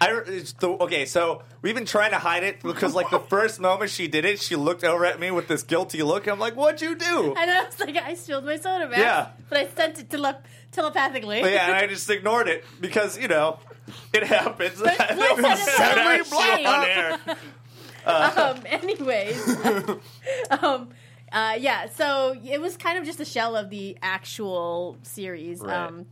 I, 0.00 0.12
it's 0.26 0.52
the, 0.52 0.68
okay, 0.68 1.06
so 1.06 1.42
we've 1.60 1.74
been 1.74 1.84
trying 1.84 2.12
to 2.12 2.18
hide 2.18 2.44
it 2.44 2.62
because, 2.62 2.94
like, 2.94 3.10
the 3.10 3.18
first 3.18 3.58
moment 3.58 3.90
she 3.90 4.06
did 4.06 4.24
it, 4.24 4.40
she 4.40 4.54
looked 4.54 4.84
over 4.84 5.04
at 5.04 5.18
me 5.18 5.32
with 5.32 5.48
this 5.48 5.64
guilty 5.64 6.04
look. 6.04 6.28
I'm 6.28 6.38
like, 6.38 6.54
"What'd 6.54 6.80
you 6.82 6.94
do?" 6.94 7.34
And 7.36 7.50
I 7.50 7.64
was 7.64 7.80
like, 7.80 7.96
I 7.96 8.14
spilled 8.14 8.44
my 8.44 8.56
soda, 8.58 8.88
man. 8.88 9.00
Yeah. 9.00 9.28
But 9.48 9.58
I 9.58 9.66
sent 9.68 9.98
it 9.98 10.08
tele- 10.08 10.38
telepathically. 10.72 11.40
But 11.42 11.52
yeah, 11.52 11.66
and 11.66 11.74
I 11.74 11.86
just 11.86 12.08
ignored 12.10 12.48
it 12.48 12.64
because 12.80 13.18
you 13.18 13.28
know 13.28 13.58
it 14.12 14.22
happens. 14.24 14.80
But 14.80 15.00
I 15.10 15.14
don't 15.14 15.44
had 15.44 15.58
it 15.58 15.64
say 15.64 15.84
on 15.84 15.94
that 15.96 16.18
the 16.18 16.24
shit 16.24 16.66
on 16.66 16.84
shame. 16.84 17.36
air. 17.36 17.36
um, 18.06 18.60
anyways, 18.66 19.48
um, 20.62 20.88
uh, 21.32 21.56
yeah. 21.58 21.88
So 21.90 22.36
it 22.44 22.60
was 22.60 22.76
kind 22.76 22.98
of 22.98 23.04
just 23.04 23.20
a 23.20 23.24
shell 23.24 23.56
of 23.56 23.70
the 23.70 23.96
actual 24.02 24.96
series. 25.02 25.60
Right. 25.60 25.74
Um, 25.86 26.06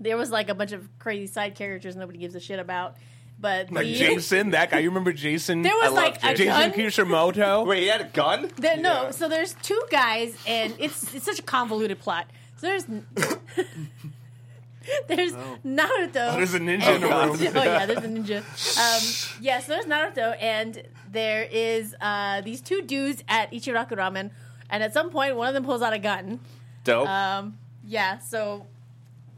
there 0.00 0.16
was 0.16 0.30
like 0.30 0.48
a 0.50 0.54
bunch 0.54 0.72
of 0.72 0.86
crazy 0.98 1.26
side 1.32 1.54
characters 1.54 1.96
nobody 1.96 2.18
gives 2.18 2.34
a 2.34 2.40
shit 2.40 2.58
about. 2.58 2.96
But 3.38 3.72
Like 3.72 3.84
the, 3.86 3.94
Jason, 3.94 4.50
that 4.50 4.70
guy. 4.70 4.78
You 4.78 4.90
remember 4.90 5.12
Jason? 5.12 5.62
there 5.62 5.72
I 5.72 5.76
was 5.88 5.92
love 5.92 6.04
like 6.04 6.16
a 6.24 6.34
Jason. 6.34 6.72
Jason. 6.72 6.72
Kishimoto. 6.72 7.64
Wait, 7.64 7.82
he 7.82 7.88
had 7.88 8.00
a 8.00 8.04
gun? 8.04 8.50
There, 8.56 8.76
no, 8.76 9.04
Yeah. 9.04 9.10
so 9.10 9.28
there's 9.28 9.54
two 9.62 9.80
guys, 9.90 10.36
and 10.46 10.74
it's 10.78 11.12
it's 11.14 11.24
such 11.24 11.38
a 11.40 11.42
convoluted 11.42 11.98
plot. 11.98 12.26
So 12.56 12.66
there's 12.68 12.84
there's 15.08 15.32
Naruto. 15.64 16.16
Oh, 16.16 16.36
there's 16.36 16.54
a 16.54 16.60
ninja 16.60 16.94
in 16.94 17.00
the 17.00 17.10
and- 17.10 17.40
room. 17.40 17.52
oh 17.56 17.62
yeah, 17.64 17.86
there's 17.86 18.04
a 18.04 18.08
ninja. 18.08 18.42
Um, 18.74 19.42
yeah, 19.42 19.60
so 19.60 19.72
there's 19.72 19.84
Naruto, 19.86 20.36
and 20.40 20.82
there 21.10 21.46
is 21.50 21.94
uh, 22.00 22.40
these 22.42 22.60
two 22.60 22.82
dudes 22.82 23.22
at 23.28 23.50
Ichiraku 23.52 23.92
Ramen, 23.92 24.30
and 24.70 24.82
at 24.82 24.92
some 24.92 25.10
point 25.10 25.36
one 25.36 25.48
of 25.48 25.54
them 25.54 25.64
pulls 25.64 25.80
out 25.82 25.92
a 25.92 25.98
gun. 25.98 26.40
Dope. 26.84 27.08
Um, 27.08 27.56
yeah, 27.86 28.18
so 28.18 28.66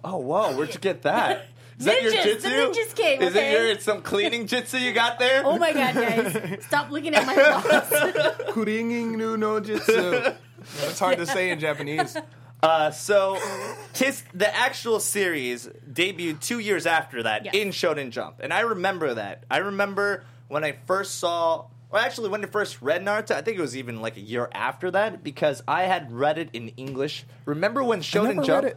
oh, 0.05 0.17
whoa, 0.19 0.57
where'd 0.57 0.73
you 0.75 0.81
get 0.81 1.03
that? 1.03 1.47
Is 1.79 1.85
that 1.85 2.03
your 2.03 2.13
Ninjas, 2.13 2.23
the 2.23 2.31
jitsu? 2.31 2.49
ninjas 2.49 2.95
came, 2.97 3.21
Is 3.23 3.37
okay? 3.37 3.55
it 3.55 3.69
your 3.69 3.79
some 3.81 4.01
cleaning 4.03 4.47
jitsu 4.47 4.79
you 4.79 4.93
got 4.95 5.19
there? 5.19 5.43
oh 5.45 5.59
my 5.59 5.73
god, 5.75 5.95
guys, 5.95 6.65
stop 6.65 6.91
looking 6.91 7.15
at 7.15 7.27
my 7.27 7.35
flaws. 7.35 7.91
Kuringing 8.55 9.17
nu 9.17 9.37
no 9.37 9.61
jitsu. 9.61 10.33
It's 10.83 10.99
hard 10.99 11.19
to 11.19 11.27
say 11.27 11.51
in 11.51 11.61
Japanese. 11.61 12.17
Uh, 12.63 12.91
so, 12.91 13.39
his 13.95 14.25
the 14.35 14.55
actual 14.57 14.99
series 14.99 15.69
debuted 15.91 16.41
two 16.41 16.59
years 16.59 16.87
after 16.87 17.23
that 17.23 17.45
Yes. 17.45 17.55
in 17.55 17.69
Shonen 17.69 18.11
Jump, 18.11 18.41
and 18.41 18.53
I 18.53 18.61
remember 18.61 19.15
that. 19.15 19.45
I 19.51 19.59
remember 19.59 20.25
when 20.49 20.65
I 20.65 20.73
first 20.87 21.19
saw, 21.19 21.67
or 21.91 21.99
actually 21.99 22.31
when 22.31 22.43
I 22.43 22.49
first 22.49 22.81
read 22.81 23.05
Naruto. 23.05 23.33
I 23.35 23.43
think 23.43 23.59
it 23.59 23.61
was 23.61 23.77
even 23.77 24.01
like 24.01 24.17
a 24.17 24.21
year 24.21 24.49
after 24.53 24.91
that 24.91 25.23
because 25.23 25.63
I 25.69 25.83
had 25.85 26.11
read 26.11 26.39
it 26.39 26.49
in 26.55 26.69
English. 26.71 27.25
Remember 27.45 27.85
when 27.85 28.01
Shonen 28.01 28.37
never 28.37 28.43
Jump? 28.43 28.75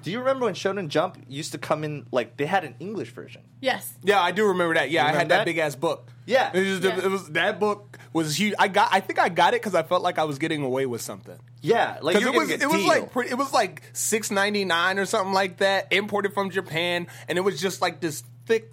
Read 0.00 0.02
it. 0.02 0.04
Do 0.04 0.10
you 0.10 0.18
remember 0.20 0.46
when 0.46 0.54
Shonen 0.54 0.88
Jump 0.88 1.18
used 1.28 1.52
to 1.52 1.58
come 1.58 1.84
in 1.84 2.06
like 2.10 2.36
they 2.36 2.46
had 2.46 2.64
an 2.64 2.74
English 2.80 3.10
version? 3.10 3.42
yes, 3.60 3.92
Yeah, 4.02 4.20
I 4.20 4.32
do 4.32 4.46
remember 4.46 4.74
that. 4.74 4.90
Yeah, 4.90 5.04
I 5.06 5.10
had 5.10 5.28
that, 5.28 5.28
that? 5.28 5.44
big 5.44 5.58
ass 5.58 5.74
book. 5.76 6.08
Yeah. 6.26 6.50
it 6.54 6.58
was, 6.60 6.80
Yeah. 6.80 6.98
it 6.98 7.10
was 7.10 7.28
that 7.30 7.58
book 7.60 7.98
was 8.12 8.38
huge. 8.38 8.54
I 8.58 8.68
got. 8.68 8.88
I 8.92 9.00
think 9.00 9.18
I 9.18 9.28
got 9.28 9.54
it 9.54 9.60
because 9.60 9.74
I 9.74 9.82
felt 9.82 10.02
like 10.02 10.18
I 10.18 10.24
was 10.24 10.38
getting 10.38 10.62
away 10.62 10.86
with 10.86 11.00
something. 11.02 11.38
Yeah, 11.62 11.98
like 12.02 12.16
Because 12.16 12.22
you 12.28 12.34
it 12.34 12.38
was 12.38 12.48
getting 12.48 12.68
it 12.70 12.72
a 12.72 12.76
was 12.76 12.86
like 12.86 13.12
pre- 13.12 13.28
it 13.28 13.34
was 13.38 13.52
like 13.52 13.82
six 13.92 14.30
ninety 14.30 14.64
nine 14.64 14.98
or 14.98 15.04
something 15.06 15.32
like 15.34 15.58
that, 15.58 15.92
imported 15.92 16.32
from 16.32 16.50
Japan, 16.50 17.06
and 17.28 17.36
it 17.38 17.42
was 17.42 17.60
just 17.60 17.82
like 17.82 18.00
this 18.00 18.22
thick, 18.46 18.72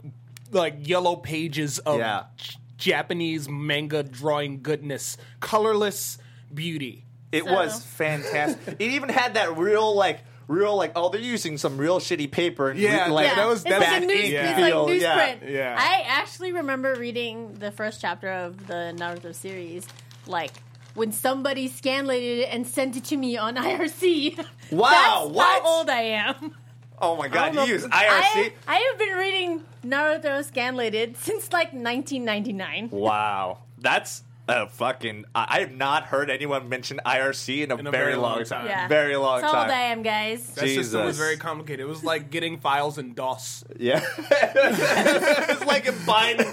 like 0.51 0.87
yellow 0.87 1.15
pages 1.15 1.79
of 1.79 1.99
Yeah. 1.99 2.23
J- 2.37 2.55
Japanese 2.77 3.49
manga 3.49 4.03
drawing 4.03 4.61
goodness, 4.61 5.17
colorless 5.39 6.17
beauty. 6.53 7.05
It 7.31 7.43
So- 7.43 7.51
was 7.53 7.83
fantastic. 7.83 8.75
it 8.79 8.91
even 8.91 9.09
had 9.09 9.33
that 9.33 9.57
real 9.57 9.95
like 9.95 10.19
real 10.47 10.75
like 10.75 10.93
oh 10.95 11.09
they're 11.09 11.19
using 11.21 11.57
some 11.57 11.77
real 11.77 11.99
shitty 11.99 12.31
paper 12.31 12.69
and 12.69 12.79
Yeah, 12.79 13.05
re- 13.05 13.11
like 13.11 13.27
yeah. 13.27 13.35
that 13.35 13.47
was- 13.47 13.61
it's 13.65 13.69
that's 13.69 13.85
like 13.85 14.03
a 14.03 14.05
news, 14.05 14.19
ink 14.19 14.33
it's 14.33 14.59
like 14.59 14.71
feel, 14.71 14.93
yeah, 14.93 15.35
yeah. 15.45 15.75
I 15.77 16.03
actually 16.07 16.53
remember 16.53 16.95
reading 16.95 17.53
the 17.55 17.71
first 17.71 17.99
chapter 18.01 18.31
of 18.31 18.67
the 18.67 18.93
Naruto 18.97 19.35
series, 19.35 19.85
like 20.25 20.51
when 20.93 21.11
somebody 21.11 21.69
scanlated 21.69 22.39
it 22.43 22.49
and 22.51 22.65
sent 22.65 22.95
it 22.95 23.03
to 23.05 23.17
me 23.17 23.37
on 23.37 23.55
IRC. 23.67 24.37
Wow, 24.71 24.89
That's 25.25 25.35
what? 25.35 25.61
how 25.63 25.67
old 25.67 25.89
I 25.89 26.01
am. 26.01 26.55
Oh 26.99 27.15
my 27.15 27.27
god, 27.27 27.53
you 27.53 27.61
use 27.65 27.83
IRC? 27.83 27.91
I, 27.91 28.53
I 28.67 28.75
have 28.77 28.97
been 28.97 29.15
reading 29.15 29.63
Naruto 29.85 30.43
Scanlated 30.43 31.15
since 31.17 31.53
like 31.53 31.67
1999. 31.71 32.89
Wow, 32.89 33.59
that's 33.77 34.23
a 34.47 34.67
fucking. 34.67 35.25
I, 35.35 35.45
I 35.49 35.59
have 35.61 35.71
not 35.71 36.05
heard 36.05 36.29
anyone 36.29 36.69
mention 36.69 36.99
IRC 37.05 37.63
in 37.63 37.71
a, 37.71 37.75
In 37.75 37.87
a 37.87 37.91
very, 37.91 38.05
very 38.05 38.15
long 38.15 38.37
long 38.37 38.45
time. 38.45 38.61
time. 38.61 38.67
Yeah. 38.67 38.87
Very 38.87 39.15
long 39.15 39.41
That's 39.41 39.53
time. 39.53 39.69
I 39.69 39.73
am, 39.73 40.03
guys. 40.03 40.47
That 40.51 40.67
system 40.67 41.05
was 41.05 41.17
very 41.17 41.37
complicated. 41.37 41.81
It 41.81 41.89
was 41.89 42.03
like 42.03 42.29
getting 42.31 42.57
files 42.57 42.97
in 42.97 43.13
DOS. 43.13 43.63
Yeah, 43.77 44.01
it's 44.17 45.65
like 45.65 45.87
a 45.87 45.93
binary. 46.05 46.47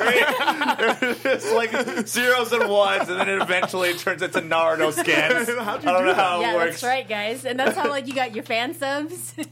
it's 1.24 1.52
like 1.52 2.06
zeros 2.06 2.52
and 2.52 2.68
ones, 2.68 3.08
and 3.08 3.20
then 3.20 3.28
it 3.28 3.40
eventually 3.40 3.94
turns 3.94 4.22
into 4.22 4.40
Naruto 4.40 4.92
scans. 4.92 5.48
I 5.48 5.78
don't 5.78 6.04
know 6.04 6.14
how 6.14 6.40
it 6.40 6.42
yeah, 6.42 6.54
works. 6.54 6.80
that's 6.80 6.82
right, 6.82 7.08
guys. 7.08 7.44
And 7.44 7.58
that's 7.58 7.76
how 7.76 7.88
like 7.88 8.06
you 8.06 8.14
got 8.14 8.34
your 8.34 8.44
fan 8.44 8.74
subs. 8.74 9.34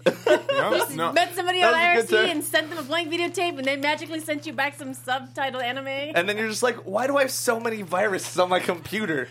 No, 0.53 0.87
no. 0.95 1.13
Met 1.13 1.35
somebody 1.35 1.63
on 1.63 1.73
was 1.97 2.05
a 2.05 2.09
good 2.09 2.27
IRC 2.29 2.31
and 2.31 2.45
sent 2.45 2.71
them 2.71 2.79
a 2.79 2.83
blank 2.83 3.11
videotape, 3.11 3.59
and 3.59 3.65
they 3.65 3.77
magically 3.77 4.21
sent 4.21 4.47
you 4.47 4.53
back 4.53 4.79
some 4.79 4.95
subtitled 4.95 5.63
anime. 5.63 5.89
And 5.89 6.29
then 6.29 6.37
you're 6.37 6.49
just 6.49 6.63
like, 6.63 6.77
why 6.87 7.07
do 7.07 7.17
I 7.17 7.23
have 7.23 7.31
so 7.31 7.59
many 7.59 7.83
viruses 7.83 8.32
on 8.39 8.49
my 8.49 8.61
computer? 8.61 9.29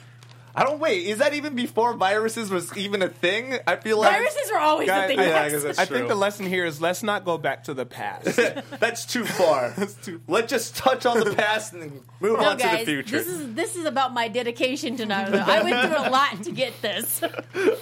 I 0.54 0.66
don't 0.66 0.80
wait. 0.82 1.08
Is 1.08 1.20
that 1.20 1.34
even 1.34 1.56
before 1.56 1.94
viruses 1.94 2.50
was 2.52 2.76
even 2.78 3.02
a 3.02 3.08
thing? 3.08 3.58
I 3.66 3.78
feel 3.78 3.98
like 3.98 4.12
Viruses 4.12 4.52
were 4.52 4.58
always 4.58 4.86
Guys, 4.90 5.06
a 5.06 5.08
thing. 5.08 5.20
yeah, 5.20 5.44
I 5.44 5.50
guess 5.50 5.64
that's 5.64 5.80
I 5.80 5.86
true. 5.86 5.96
think 5.96 6.10
the 6.10 6.16
lesson 6.16 6.46
here 6.46 6.66
is 6.66 6.82
let's 6.82 7.04
not 7.04 7.24
go 7.24 7.38
back 7.38 7.64
to 7.66 7.74
the 7.74 7.86
past. 7.86 8.36
That's 8.82 9.06
too 9.06 9.24
far. 9.24 9.74
too- 10.04 10.20
Let's 10.28 10.50
just 10.50 10.76
touch 10.76 11.06
on 11.06 11.22
the 11.22 11.34
past 11.34 11.72
and 11.72 11.82
then 11.84 12.02
move 12.20 12.38
No, 12.38 12.50
on 12.50 12.58
to 12.58 12.64
guys, 12.64 12.80
the 12.80 12.86
future. 12.86 13.18
this 13.20 13.28
is 13.28 13.54
this 13.54 13.76
is 13.78 13.86
about 13.86 14.14
my 14.14 14.28
dedication 14.28 14.98
to 14.98 15.06
Naruto. 15.06 15.40
I 15.42 15.64
went 15.64 15.88
through 15.88 16.06
a 16.06 16.12
lot 16.12 16.44
to 16.44 16.52
get 16.52 16.74
this. 16.82 17.24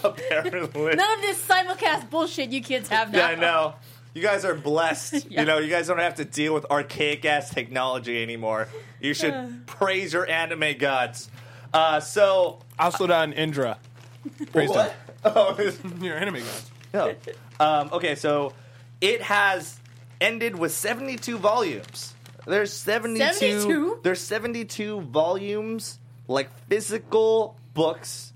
apparently. 0.04 0.96
None 0.96 1.12
of 1.18 1.22
this 1.22 1.44
simulcast 1.48 2.12
bullshit 2.12 2.52
you 2.52 2.62
kids 2.62 2.88
have 2.90 3.12
now. 3.12 3.18
Yeah, 3.18 3.28
I 3.30 3.36
know. 3.36 3.74
You 4.20 4.26
guys 4.28 4.44
are 4.44 4.54
blessed. 4.54 5.28
Yeah. 5.30 5.40
You 5.40 5.46
know, 5.46 5.58
you 5.60 5.70
guys 5.70 5.88
don't 5.88 6.00
have 6.00 6.16
to 6.16 6.26
deal 6.26 6.54
with 6.54 6.66
archaic 6.70 7.24
ass 7.24 7.50
technology 7.52 8.22
anymore. 8.22 8.68
You 9.00 9.14
should 9.14 9.66
praise 9.66 10.12
your 10.12 10.30
anime 10.30 10.78
gods. 10.78 11.30
Uh, 11.74 12.02
so, 12.02 12.60
Asura 12.78 13.20
and 13.22 13.34
Indra. 13.34 13.80
Praise 14.52 14.70
what? 14.70 14.94
Oh, 15.24 15.56
it's- 15.58 15.80
Your 16.02 16.18
anime 16.18 16.36
gods. 16.44 16.72
no. 16.94 17.16
Um, 17.62 17.90
okay, 17.94 18.16
so 18.16 18.52
it 19.00 19.22
has 19.22 19.80
ended 20.20 20.60
with 20.60 20.74
72 20.74 21.38
volumes. 21.38 22.14
There's 22.46 22.74
72, 22.74 23.34
72? 23.34 24.00
There's 24.04 24.20
72 24.20 25.00
volumes, 25.02 25.98
like 26.28 26.50
physical 26.68 27.56
books 27.74 28.34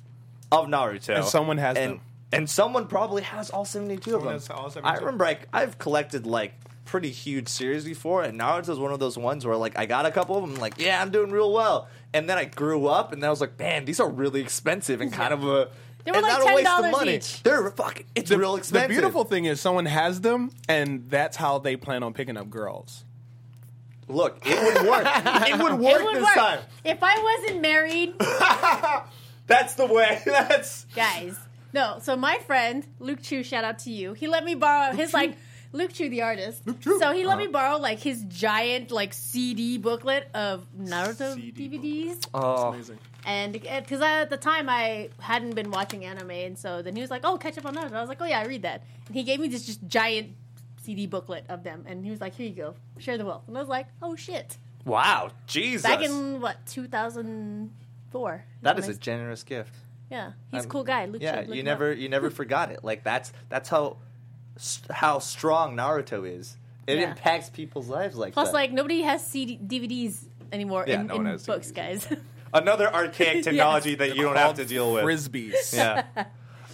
of 0.50 0.68
Naruto. 0.68 1.18
And 1.18 1.26
someone 1.26 1.58
has 1.58 1.76
and, 1.76 1.94
them. 1.94 2.02
And 2.34 2.50
someone 2.50 2.88
probably 2.88 3.22
has 3.22 3.50
all 3.50 3.64
72 3.66 4.16
of 4.16 4.24
them. 4.24 4.34
has 4.34 4.50
all 4.50 4.72
I 4.84 4.96
remember 4.98 5.26
I, 5.26 5.38
I've 5.54 5.78
collected 5.78 6.26
like 6.26 6.54
pretty 6.86 7.12
huge 7.12 7.48
series 7.48 7.86
before, 7.86 8.24
and 8.24 8.40
Naruto's 8.40 8.80
one 8.80 8.92
of 8.92 9.00
those 9.00 9.18
ones 9.18 9.46
where 9.46 9.56
like 9.56 9.78
I 9.78 9.86
got 9.86 10.06
a 10.06 10.12
couple 10.12 10.36
of 10.36 10.42
them, 10.50 10.60
like 10.60 10.80
yeah, 10.80 11.02
I'm 11.02 11.12
doing 11.12 11.32
real 11.32 11.54
well. 11.54 11.88
And 12.14 12.30
then 12.30 12.38
I 12.38 12.46
grew 12.46 12.88
up, 12.88 13.12
and 13.14 13.22
then 13.24 13.28
I 13.28 13.32
was 13.32 13.42
like, 13.42 13.58
man, 13.58 13.86
these 13.86 14.00
are 14.00 14.10
really 14.10 14.42
expensive 14.42 15.00
and 15.02 15.12
kind 15.14 15.34
of 15.34 15.44
a. 15.44 15.70
They 16.04 16.12
were 16.12 16.18
and 16.18 16.28
like 16.28 16.40
not 16.40 16.52
a 16.52 16.56
waste 16.56 16.68
of 16.70 16.86
$10 16.86 16.92
money. 16.92 17.16
each. 17.16 17.42
They're 17.44 17.72
fucking. 17.72 18.06
It's 18.14 18.30
The, 18.30 18.38
real 18.38 18.56
expensive. 18.58 18.90
the 18.90 18.94
beautiful 18.94 19.24
thing 19.24 19.46
is 19.46 19.62
someone 19.62 19.86
has 19.86 20.20
them, 20.22 20.52
and 20.68 21.10
that's 21.10 21.38
how 21.38 21.60
they 21.60 21.76
plan 21.78 22.04
on 22.04 22.14
picking 22.14 22.36
up 22.36 22.50
girls. 22.50 23.06
Look, 24.10 24.40
it 24.46 24.62
would 24.62 24.86
work. 24.88 25.06
it 25.16 25.58
would 25.58 25.80
work 25.80 26.02
It 26.02 26.04
would 26.04 26.16
this 26.18 26.24
work. 26.24 26.34
time. 26.36 26.60
If 26.84 26.98
I 27.02 27.40
wasn't 27.42 27.62
married, 27.62 28.14
That's 29.48 29.76
the 29.76 29.86
way. 29.86 30.22
That's 30.26 30.86
guys. 30.96 31.38
No, 31.74 31.98
so 32.02 32.16
my 32.16 32.38
friend 32.40 32.86
Luke 33.00 33.22
Chu, 33.22 33.44
shout 33.44 33.64
out 33.64 33.80
to 33.80 33.92
you. 33.92 34.14
He 34.14 34.28
let 34.28 34.44
me 34.46 34.56
borrow 34.56 34.94
his 34.94 35.14
like 35.14 35.36
Luke 35.72 35.92
Chu, 35.92 36.08
the 36.10 36.22
artist. 36.22 36.68
Luke 36.68 36.80
Chu. 36.82 37.00
So 37.00 37.12
he 37.14 37.26
let 37.26 37.34
Uh-huh. 37.38 37.46
me 37.46 37.52
borrow 37.52 37.78
like 37.78 38.00
his 38.00 38.24
giant 38.26 38.92
like 38.92 39.12
CD 39.14 39.78
booklet 39.80 40.28
of 40.36 40.66
Naruto 40.78 41.34
CD 41.34 41.68
DVDs. 41.70 42.28
oh, 42.34 42.72
That's 42.74 42.90
Amazing. 42.90 43.00
And 43.26 43.54
because 43.54 44.02
at 44.02 44.30
the 44.30 44.38
time 44.38 44.70
I 44.70 45.10
hadn't 45.20 45.56
been 45.56 45.72
watching 45.72 46.04
anime, 46.06 46.30
and 46.32 46.58
so 46.60 46.82
then 46.82 46.94
he 46.96 47.02
was 47.02 47.10
like, 47.10 47.22
"Oh, 47.24 47.38
catch 47.38 47.58
up 47.58 47.66
on 47.66 47.74
Naruto." 47.76 47.94
I 47.94 48.02
was 48.02 48.10
like, 48.10 48.22
"Oh 48.22 48.26
yeah, 48.26 48.40
I 48.40 48.46
read 48.46 48.62
that." 48.64 48.84
And 49.08 49.16
he 49.16 49.24
gave 49.24 49.40
me 49.40 49.48
this 49.48 49.66
just 49.66 49.80
giant 49.88 50.36
CD 50.84 51.08
booklet 51.08 51.46
of 51.50 51.64
them, 51.64 51.86
and 51.88 52.04
he 52.04 52.12
was 52.12 52.20
like, 52.22 52.36
"Here 52.36 52.48
you 52.48 52.54
go, 52.56 52.76
share 53.00 53.18
the 53.18 53.26
wealth." 53.26 53.44
And 53.48 53.58
I 53.58 53.62
was 53.62 53.70
like, 53.70 53.88
"Oh 54.02 54.16
shit!" 54.18 54.58
wow, 54.86 55.32
Jesus. 55.48 55.84
Back 55.84 56.04
in 56.04 56.42
what 56.42 56.58
2004. 56.66 58.44
that 58.62 58.76
when 58.76 58.84
is 58.84 58.90
I- 58.90 58.92
a 58.92 58.96
generous 58.96 59.44
gift. 59.44 59.74
Yeah. 60.14 60.32
He's 60.52 60.66
a 60.66 60.68
cool 60.68 60.84
guy. 60.84 61.06
Luke 61.06 61.22
Yeah, 61.22 61.44
Chu, 61.44 61.54
you 61.54 61.64
never 61.64 61.92
up. 61.92 61.98
you 61.98 62.08
never 62.10 62.30
forgot 62.30 62.72
it. 62.72 62.84
Like 62.84 63.04
that's 63.04 63.34
that's 63.50 63.70
how 63.70 63.98
how 64.90 65.20
strong 65.20 65.76
Naruto 65.76 66.28
is. 66.30 66.58
It 66.88 67.00
Yeah. 67.00 67.10
impacts 67.12 67.50
people's 67.50 67.88
lives 67.90 68.16
like 68.16 68.34
Plus, 68.34 68.50
that. 68.50 68.54
like 68.54 68.72
nobody 68.72 69.02
has 69.02 69.26
CD 69.26 69.58
DVDs 69.58 70.26
anymore 70.52 70.86
Yeah, 70.88 71.02
in, 71.02 71.08
no 71.08 71.16
one 71.18 71.26
in 71.26 71.32
has 71.32 71.46
books, 71.46 71.72
DVDs. 71.72 71.76
guys. 71.76 72.08
another 72.54 72.94
archaic 72.94 73.44
technology 73.44 73.96
that 73.96 74.16
you 74.16 74.22
don't 74.24 74.36
have 74.38 74.56
to 74.56 74.66
deal 74.66 74.94
with. 74.94 75.04
Frisbees. 75.04 75.74
Yeah. 75.76 76.04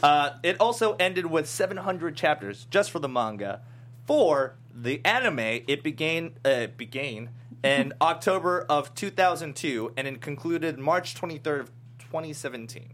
Uh, 0.01 0.37
it 0.43 0.55
also 0.61 0.93
ended 0.97 1.25
with 1.25 1.45
700 1.45 2.15
chapters 2.15 2.65
just 2.71 2.89
for 2.89 2.99
the 2.99 3.09
manga. 3.09 3.59
For 4.07 4.55
the 4.73 5.01
anime, 5.03 5.39
it 5.67 5.83
began 5.83 6.35
uh, 6.45 6.67
began 6.67 7.31
in 7.65 7.91
October 8.01 8.65
of 8.69 8.95
2002 8.95 9.91
and 9.97 10.07
it 10.07 10.21
concluded 10.21 10.79
March 10.79 11.15
23rd 11.15 11.59
of 11.59 11.71
2017. 11.99 12.93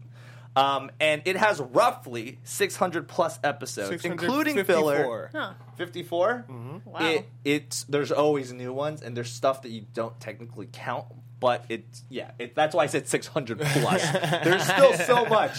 Um, 0.55 0.89
and 1.01 1.21
it 1.25 1.35
has 1.35 1.59
roughly 1.59 2.39
600 2.45 3.07
plus 3.09 3.37
episodes, 3.43 4.05
including 4.05 4.63
filler. 4.63 5.29
huh. 5.33 5.53
54 5.75 6.45
Wow. 6.85 6.99
it, 7.01 7.25
it's 7.43 7.83
there's 7.83 8.11
always 8.11 8.53
new 8.53 8.71
ones 8.71 9.01
and 9.01 9.17
there's 9.17 9.29
stuff 9.31 9.63
that 9.63 9.69
you 9.71 9.85
don't 9.93 10.17
technically 10.21 10.69
count 10.71 11.05
but 11.41 11.65
it's 11.67 12.05
yeah 12.09 12.31
it, 12.39 12.55
that's 12.55 12.73
why 12.73 12.83
i 12.83 12.85
said 12.85 13.09
600 13.09 13.59
plus 13.59 14.11
there's 14.45 14.63
still 14.63 14.93
so 14.93 15.25
much 15.25 15.57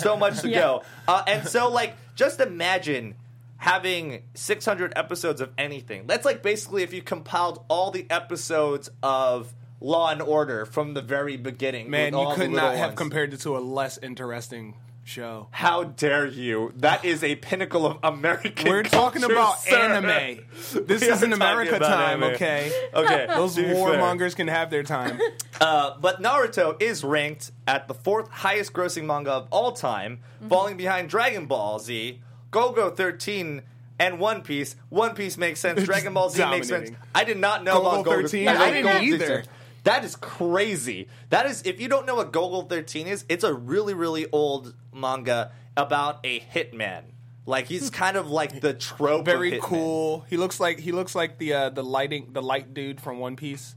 so 0.00 0.16
much 0.16 0.40
to 0.40 0.48
Yeah. 0.48 0.60
go 0.60 0.82
uh, 1.06 1.22
and 1.28 1.46
so 1.46 1.70
like 1.70 1.94
just 2.16 2.40
imagine 2.40 3.14
having 3.58 4.24
600 4.34 4.92
episodes 4.96 5.40
of 5.40 5.50
anything 5.56 6.08
that's 6.08 6.24
like 6.24 6.42
basically 6.42 6.82
if 6.82 6.92
you 6.92 7.00
compiled 7.02 7.64
all 7.68 7.92
the 7.92 8.04
episodes 8.10 8.90
of 9.04 9.54
law 9.82 10.10
and 10.10 10.22
order 10.22 10.64
from 10.64 10.94
the 10.94 11.02
very 11.02 11.36
beginning 11.36 11.90
Man, 11.90 12.14
you 12.16 12.32
could 12.34 12.50
not 12.50 12.76
have 12.76 12.90
ones. 12.90 12.98
compared 12.98 13.32
it 13.34 13.40
to 13.40 13.56
a 13.56 13.60
less 13.60 13.98
interesting 13.98 14.74
show. 15.04 15.48
how 15.50 15.82
dare 15.82 16.24
you 16.24 16.72
that 16.76 17.04
is 17.04 17.24
a 17.24 17.34
pinnacle 17.34 17.84
of 17.86 17.98
american 18.04 18.68
We're 18.68 18.84
talking 18.84 19.24
about 19.24 19.58
sir. 19.58 19.76
anime. 19.76 20.38
This 20.86 21.02
is 21.02 21.24
in 21.24 21.32
America 21.32 21.80
time, 21.80 22.22
anime. 22.22 22.34
okay? 22.34 22.70
Okay, 22.94 23.26
Those 23.34 23.56
to 23.56 23.62
be 23.62 23.68
fair. 23.68 23.74
warmongers 23.74 24.36
can 24.36 24.46
have 24.46 24.70
their 24.70 24.84
time. 24.84 25.18
Uh, 25.60 25.96
but 26.00 26.22
Naruto 26.22 26.80
is 26.80 27.02
ranked 27.02 27.50
at 27.66 27.88
the 27.88 27.94
fourth 27.94 28.28
highest 28.30 28.72
grossing 28.72 29.04
manga 29.06 29.32
of 29.32 29.48
all 29.50 29.72
time, 29.72 30.20
Mm-hmm. 30.38 30.48
falling 30.48 30.76
behind 30.76 31.08
Dragon 31.08 31.46
Ball 31.46 31.78
Z, 31.80 32.20
Golgo 32.52 32.94
13, 32.96 33.62
and 34.00 34.18
One 34.20 34.42
Piece. 34.42 34.74
One 34.88 35.14
Piece 35.14 35.36
makes 35.38 35.58
sense. 35.60 35.82
Dragon 35.84 36.14
Ball 36.14 36.30
Z 36.30 36.44
makes 36.50 36.68
sense. 36.68 36.90
I 37.14 37.22
did 37.24 37.38
not 37.38 37.62
know 37.64 37.80
Golgo 37.80 38.00
about 38.02 38.06
Golgo 38.06 38.22
13? 38.22 38.48
I 38.48 38.70
didn't 38.72 39.02
either. 39.02 39.44
13. 39.84 40.00
That 40.00 40.04
is 40.04 40.16
crazy. 40.16 41.08
That 41.30 41.46
is 41.46 41.62
if 41.64 41.80
you 41.80 41.88
don't 41.88 42.06
know 42.06 42.16
what 42.16 42.32
Golgo 42.32 42.68
13 42.68 43.06
is, 43.06 43.24
it's 43.28 43.44
a 43.44 43.52
really 43.52 43.94
really 43.94 44.26
old 44.32 44.74
manga 44.94 45.52
about 45.76 46.20
a 46.24 46.40
hitman. 46.40 47.02
Like 47.46 47.66
he's 47.66 47.90
kind 47.90 48.16
of 48.16 48.30
like 48.30 48.60
the 48.60 48.72
trope. 48.74 49.24
Very 49.24 49.52
hitman. 49.52 49.60
cool. 49.60 50.24
He 50.30 50.36
looks 50.36 50.60
like 50.60 50.78
he 50.78 50.92
looks 50.92 51.14
like 51.14 51.38
the 51.38 51.52
uh, 51.54 51.70
the 51.70 51.82
lighting 51.82 52.28
the 52.32 52.42
light 52.42 52.72
dude 52.74 53.00
from 53.00 53.18
One 53.18 53.34
Piece, 53.36 53.74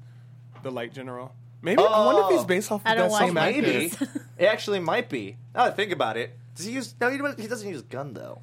the 0.61 0.71
light 0.71 0.93
general. 0.93 1.33
Maybe 1.61 1.81
I 1.81 2.05
wonder 2.05 2.21
if 2.23 2.29
he's 2.29 2.41
Oh. 2.41 2.45
based 2.45 2.71
off 2.71 2.83
I 2.85 2.91
of 2.91 2.97
don't 2.99 3.09
that 3.09 3.17
same 3.17 3.33
One 3.33 3.37
actor. 3.39 3.61
Maybe 3.63 3.91
it 4.37 4.45
actually 4.45 4.79
might 4.79 5.09
be. 5.09 5.37
Now 5.55 5.63
that 5.63 5.73
I 5.73 5.75
think 5.75 5.91
about 5.91 6.15
it, 6.15 6.37
does 6.53 6.65
he 6.67 6.73
use? 6.73 6.93
No, 7.01 7.09
he 7.09 7.17
doesn't- 7.17 7.39
he 7.39 7.47
doesn't 7.47 7.67
use 7.67 7.81
gun 7.81 8.13
though. 8.13 8.41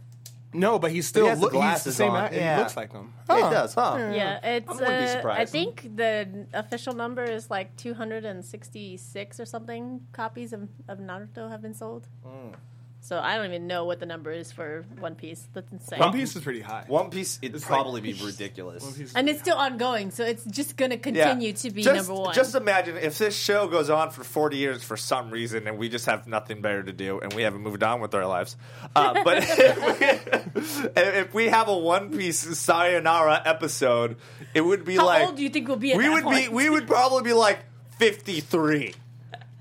No, 0.54 0.78
but 0.78 0.90
he's 0.90 1.06
still 1.06 1.26
has 1.26 1.38
the 1.38 1.42
look, 1.42 1.52
he's 1.52 1.60
the 1.60 1.66
glasses 1.66 1.96
same 1.96 2.12
on. 2.12 2.24
actor. 2.24 2.36
Yeah. 2.36 2.56
He 2.56 2.62
looks 2.62 2.76
like 2.76 2.92
him. 2.92 3.12
Yeah, 3.28 3.34
Huh. 3.34 3.48
He 3.48 3.54
does, 3.54 3.74
huh? 3.74 4.10
Yeah, 4.12 4.46
it's. 4.56 4.68
I 4.68 4.72
wouldn't 4.72 5.22
be 5.22 5.28
uh, 5.28 5.32
I 5.32 5.44
think 5.46 5.96
the 5.96 6.46
official 6.52 6.94
number 6.94 7.24
is 7.24 7.50
like 7.50 7.76
266 7.76 9.40
or 9.40 9.46
something 9.46 10.00
copies 10.12 10.52
of, 10.52 10.68
of 10.88 10.98
Naruto 10.98 11.50
have 11.50 11.62
been 11.62 11.74
sold. 11.74 12.08
Hmm. 12.24 12.54
So 13.04 13.18
I 13.18 13.34
don't 13.36 13.46
even 13.46 13.66
know 13.66 13.84
what 13.84 13.98
the 13.98 14.06
number 14.06 14.30
is 14.30 14.52
for 14.52 14.84
One 15.00 15.16
Piece. 15.16 15.48
That's 15.52 15.70
insane. 15.72 15.98
One 15.98 16.12
Piece 16.12 16.36
is 16.36 16.42
pretty 16.44 16.60
high. 16.60 16.84
One 16.86 17.10
Piece, 17.10 17.36
it'd 17.42 17.56
It's 17.56 17.64
probably 17.64 18.00
like- 18.00 18.16
be 18.18 18.24
ridiculous. 18.24 18.84
One 18.84 18.92
Piece 18.92 19.08
is 19.08 19.14
and 19.16 19.28
it's 19.28 19.40
still 19.40 19.56
ongoing, 19.56 20.12
so 20.12 20.24
it's 20.24 20.44
just 20.44 20.76
gonna 20.76 20.94
Yeah. 20.94 21.00
continue 21.00 21.52
to 21.52 21.70
be 21.72 21.82
just, 21.82 22.08
number 22.08 22.22
one. 22.22 22.32
Just 22.32 22.54
imagine 22.54 22.96
if 22.96 23.18
this 23.18 23.36
show 23.36 23.66
goes 23.66 23.90
on 23.90 24.10
for 24.10 24.22
40 24.22 24.56
years 24.56 24.84
for 24.84 24.96
some 24.96 25.30
reason 25.32 25.66
and 25.66 25.78
we 25.78 25.88
just 25.88 26.06
have 26.06 26.28
nothing 26.28 26.60
better 26.62 26.84
to 26.84 26.92
do 26.92 27.18
and 27.18 27.32
we 27.32 27.42
haven't 27.42 27.62
moved 27.62 27.82
on 27.82 28.00
with 28.00 28.14
our 28.14 28.24
lives. 28.24 28.56
Uh, 28.94 29.20
but 29.24 29.38
if, 29.48 30.80
we, 30.84 30.90
if 31.02 31.34
we 31.34 31.48
have 31.48 31.66
a 31.66 31.76
One 31.76 32.16
Piece 32.16 32.38
Sayonara 32.38 33.42
episode, 33.44 34.14
it 34.54 34.60
would 34.60 34.84
be 34.84 34.96
like 34.98 35.00
How 35.00 35.06
like. 35.06 35.26
old 35.26 35.36
do 35.36 35.42
you 35.42 35.50
think 35.50 35.66
we'll 35.66 35.76
be 35.76 35.90
at 35.90 35.98
we 35.98 36.04
that 36.04 36.12
would 36.14 36.22
point? 36.24 36.46
be 36.50 36.54
we 36.54 36.70
would 36.70 36.86
probably 36.86 37.24
be 37.24 37.32
like 37.32 37.64
53. 37.98 38.94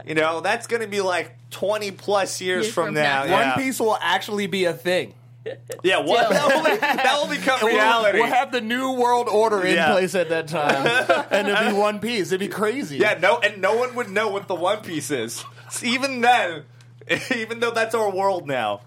You 0.06 0.16
know, 0.16 0.42
that's 0.42 0.68
going 0.68 0.82
to 0.82 0.88
be 0.88 1.02
like 1.02 1.36
20 1.52 1.92
plus 1.92 2.42
years, 2.42 2.66
Years 2.66 2.74
from, 2.74 2.86
from 2.88 2.94
now. 2.96 3.24
now. 3.24 3.26
yeah. 3.26 3.50
One 3.56 3.64
Piece 3.64 3.80
will 3.80 3.98
actually 4.02 4.48
be 4.48 4.66
a 4.66 4.74
thing. 4.74 5.14
Yeah, 5.84 5.98
what? 6.02 6.30
That 6.30 6.48
will, 6.48 6.64
that 6.80 7.20
will 7.20 7.30
become 7.36 7.66
reality. 7.68 8.20
We'll 8.20 8.28
have 8.28 8.52
the 8.52 8.62
new 8.62 8.92
world 8.92 9.28
order 9.28 9.66
in 9.66 9.74
Yeah. 9.74 9.92
place 9.92 10.14
at 10.14 10.30
that 10.30 10.48
time, 10.48 10.86
and 11.32 11.48
it'll 11.48 11.72
be 11.72 11.76
One 11.76 12.00
Piece. 12.00 12.28
It'd 12.28 12.40
be 12.40 12.48
crazy. 12.48 12.98
Yeah, 12.98 13.18
no, 13.20 13.40
and 13.40 13.60
no 13.60 13.76
one 13.76 13.96
would 13.96 14.08
know 14.12 14.28
what 14.28 14.48
the 14.48 14.54
One 14.54 14.82
Piece 14.84 15.10
is. 15.10 15.44
Even 15.82 16.22
then, 16.22 16.64
even 17.36 17.60
though 17.60 17.72
that's 17.72 17.96
our 17.96 18.12
world 18.12 18.46
now. 18.48 18.82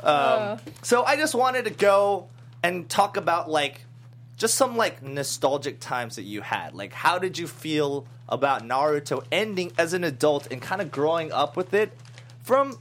Um, 0.00 0.60
so 0.82 1.02
I 1.02 1.16
just 1.16 1.34
wanted 1.34 1.64
to 1.64 1.70
go 1.72 2.28
and 2.62 2.88
talk 2.88 3.16
about 3.16 3.50
like 3.50 3.80
just 4.36 4.54
some 4.54 4.76
like 4.76 5.02
nostalgic 5.02 5.80
times 5.80 6.16
that 6.16 6.22
you 6.24 6.40
had. 6.42 6.74
Like, 6.74 6.92
how 6.92 7.18
did 7.18 7.38
you 7.38 7.46
feel 7.46 8.06
about 8.28 8.62
Naruto 8.62 9.24
ending 9.32 9.72
as 9.78 9.92
an 9.92 10.04
adult 10.04 10.50
and 10.52 10.60
kind 10.60 10.80
of 10.80 10.90
growing 10.90 11.32
up 11.32 11.56
with 11.56 11.72
it 11.74 11.92
from? 12.42 12.78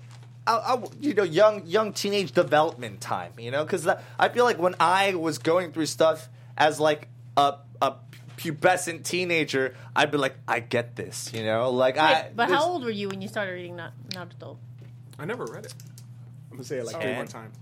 uh, 0.48 0.62
uh, 0.64 0.88
you 1.00 1.14
know, 1.16 1.24
young 1.24 1.66
young 1.66 1.92
teenage 1.92 2.32
development 2.32 3.02
time. 3.02 3.32
You 3.40 3.50
know, 3.52 3.64
because 3.64 3.88
I 4.20 4.30
feel 4.30 4.44
like 4.46 4.60
when 4.60 4.76
I 4.80 5.16
was 5.16 5.40
going 5.40 5.72
through 5.72 5.88
stuff 5.88 6.30
as 6.58 6.80
like 6.80 7.08
a 7.36 7.56
a 7.82 7.94
pubescent 8.38 9.04
teenager, 9.04 9.76
I'd 9.96 10.12
be 10.12 10.18
like, 10.20 10.36
I 10.48 10.60
get 10.60 10.96
this. 10.96 11.32
You 11.34 11.44
know, 11.44 11.72
like 11.72 11.98
I. 11.98 12.30
But 12.36 12.48
there's- 12.48 12.52
how 12.62 12.70
old 12.70 12.84
were 12.84 12.92
you 12.92 13.10
when 13.10 13.22
you 13.24 13.28
started 13.28 13.54
reading 13.54 13.78
Na- 13.78 13.90
Naruto? 14.10 14.58
I 15.18 15.26
never 15.26 15.46
read 15.46 15.66
it. 15.66 15.74
I'm 16.52 16.58
gonna 16.58 16.64
say 16.64 16.78
it 16.78 16.86
like 16.86 16.96
three 16.98 17.06
Ten. 17.06 17.16
more 17.16 17.26
times. 17.26 17.56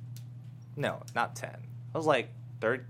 No, 0.75 1.01
not 1.15 1.35
ten. 1.38 1.55
I 1.93 1.97
was 1.97 2.05
like 2.05 2.29
thir- 2.59 2.85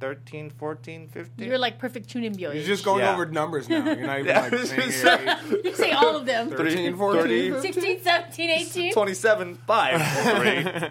13, 0.00 0.50
14, 0.50 1.08
15. 1.08 1.46
You're 1.46 1.58
like 1.58 1.78
perfect 1.78 2.08
Chunin 2.08 2.38
You're 2.38 2.54
just 2.54 2.84
going 2.84 3.00
Yeah. 3.00 3.12
over 3.12 3.26
numbers 3.26 3.68
now. 3.68 3.84
You're 3.84 4.06
not 4.06 4.18
even 4.20 4.26
Yeah. 4.26 4.40
like 4.50 4.58
saying 4.66 5.28
it. 5.28 5.64
You 5.64 5.74
say 5.74 5.92
all 5.92 6.16
of 6.16 6.26
them. 6.26 6.50
13, 6.56 6.96
14. 6.96 7.60
16, 7.60 8.02
17, 8.02 8.50
18. 8.50 8.92
27, 8.92 9.54
5, 9.66 10.36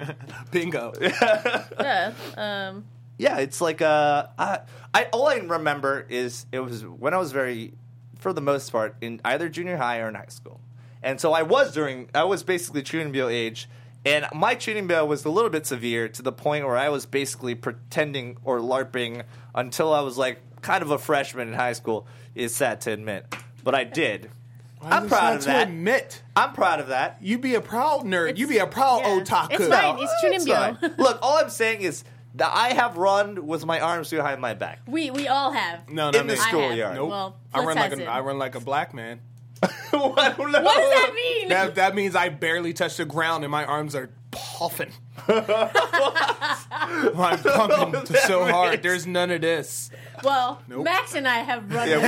3. 0.06 0.16
Bingo. 0.52 0.94
Yeah. 1.02 2.14
Um, 2.38 2.86
yeah, 3.18 3.40
it's 3.40 3.60
like 3.60 3.82
uh, 3.82 4.28
I, 4.38 4.60
I 4.94 5.06
all 5.12 5.28
I 5.28 5.36
remember 5.38 6.06
is 6.08 6.46
it 6.54 6.60
was 6.60 6.86
when 6.86 7.14
I 7.14 7.18
was 7.18 7.32
very, 7.34 7.74
for 8.20 8.32
the 8.32 8.42
most 8.42 8.72
part, 8.72 8.96
in 9.02 9.20
either 9.26 9.50
junior 9.50 9.76
high 9.76 10.00
or 10.00 10.08
in 10.08 10.16
high 10.16 10.28
school, 10.30 10.62
and 11.04 11.20
so 11.20 11.34
I 11.34 11.42
was 11.42 11.74
during 11.74 12.10
I 12.16 12.24
was 12.24 12.44
basically 12.44 12.82
Chunibyo 12.82 13.30
age, 13.30 13.68
and 14.06 14.26
my 14.34 14.56
Chunibyo 14.56 15.06
was 15.08 15.26
a 15.26 15.30
little 15.30 15.50
bit 15.50 15.66
severe 15.66 16.08
to 16.10 16.22
the 16.22 16.32
point 16.32 16.66
where 16.66 16.78
I 16.78 16.90
was 16.90 17.06
basically 17.06 17.56
pretending 17.56 18.38
or 18.44 18.60
larping 18.60 19.24
until 19.54 19.94
I 19.94 20.02
was 20.02 20.18
like 20.18 20.40
kind 20.62 20.82
of 20.82 20.92
a 20.92 20.98
freshman 20.98 21.50
in 21.50 21.54
high 21.54 21.74
school. 21.74 22.08
It's 22.36 22.56
sad 22.56 22.82
to 22.82 22.92
admit, 22.92 23.34
but 23.64 23.76
I 23.76 23.84
did. 23.84 24.32
I'm 24.82 25.10
proud 25.10 25.24
not 25.24 25.34
of 25.36 25.40
to 25.42 25.46
that. 25.48 25.68
admit. 25.68 26.24
I'm 26.38 26.54
proud 26.54 26.80
of 26.80 26.88
that. 26.88 27.18
You'd 27.22 27.42
be 27.42 27.56
a 27.56 27.62
proud 27.62 28.06
nerd. 28.06 28.38
You'd 28.38 28.48
be 28.48 28.60
a 28.60 28.68
proud 28.68 29.02
yeah. 29.02 29.20
otaku. 29.20 29.52
It's 29.52 29.68
fine. 29.68 29.98
It's 30.00 30.14
It's 30.24 30.46
Chunibyo. 30.48 30.80
fine. 30.80 30.96
Look, 30.98 31.20
all 31.22 31.38
I'm 31.38 31.50
saying 31.50 31.82
is 31.82 32.06
that 32.36 32.50
I 32.56 32.70
have 32.70 32.96
run 32.96 33.46
with 33.46 33.66
my 33.66 33.82
arms 33.82 34.10
behind 34.10 34.40
my 34.40 34.54
back. 34.54 34.80
We 34.88 35.12
we 35.12 35.28
all 35.28 35.52
have. 35.52 35.90
No, 35.90 36.12
no, 36.12 36.20
In 36.22 36.28
not 36.28 36.34
the. 36.38 36.40
I 36.42 36.46
have. 36.46 36.48
schoolyard. 36.48 36.96
Nope. 36.96 37.10
Well, 37.10 37.36
I 37.54 37.58
run 37.66 37.76
like 37.76 37.90
has 37.92 38.00
a, 38.00 38.04
it. 38.04 38.08
I 38.08 38.20
run 38.22 38.38
like 38.40 38.56
a 38.56 38.62
black 38.62 38.94
man. 38.94 39.20
I 39.64 40.34
don't 40.38 40.52
know. 40.52 40.62
What 40.62 40.78
does 40.78 40.90
that 40.92 41.12
mean? 41.16 41.50
That 41.50 41.76
that 41.76 41.96
means 41.96 42.16
I 42.16 42.30
barely 42.30 42.74
touch 42.74 42.98
the 42.98 43.06
ground 43.06 43.44
and 43.44 43.52
my 43.52 43.66
arms 43.66 43.96
are 43.96 44.10
puffing. 44.32 44.92
I'm 45.28 45.50
pumping 47.40 48.06
so 48.16 48.46
hard. 48.46 48.82
There's 48.84 49.06
none 49.08 49.32
of 49.32 49.42
this. 49.42 49.90
well, 50.24 50.62
Nope. 50.68 50.84
Max 50.86 51.16
and 51.16 51.28
I 51.28 51.40
have 51.40 51.72
run 51.74 51.90
Yeah, 51.90 51.96
our 51.98 52.02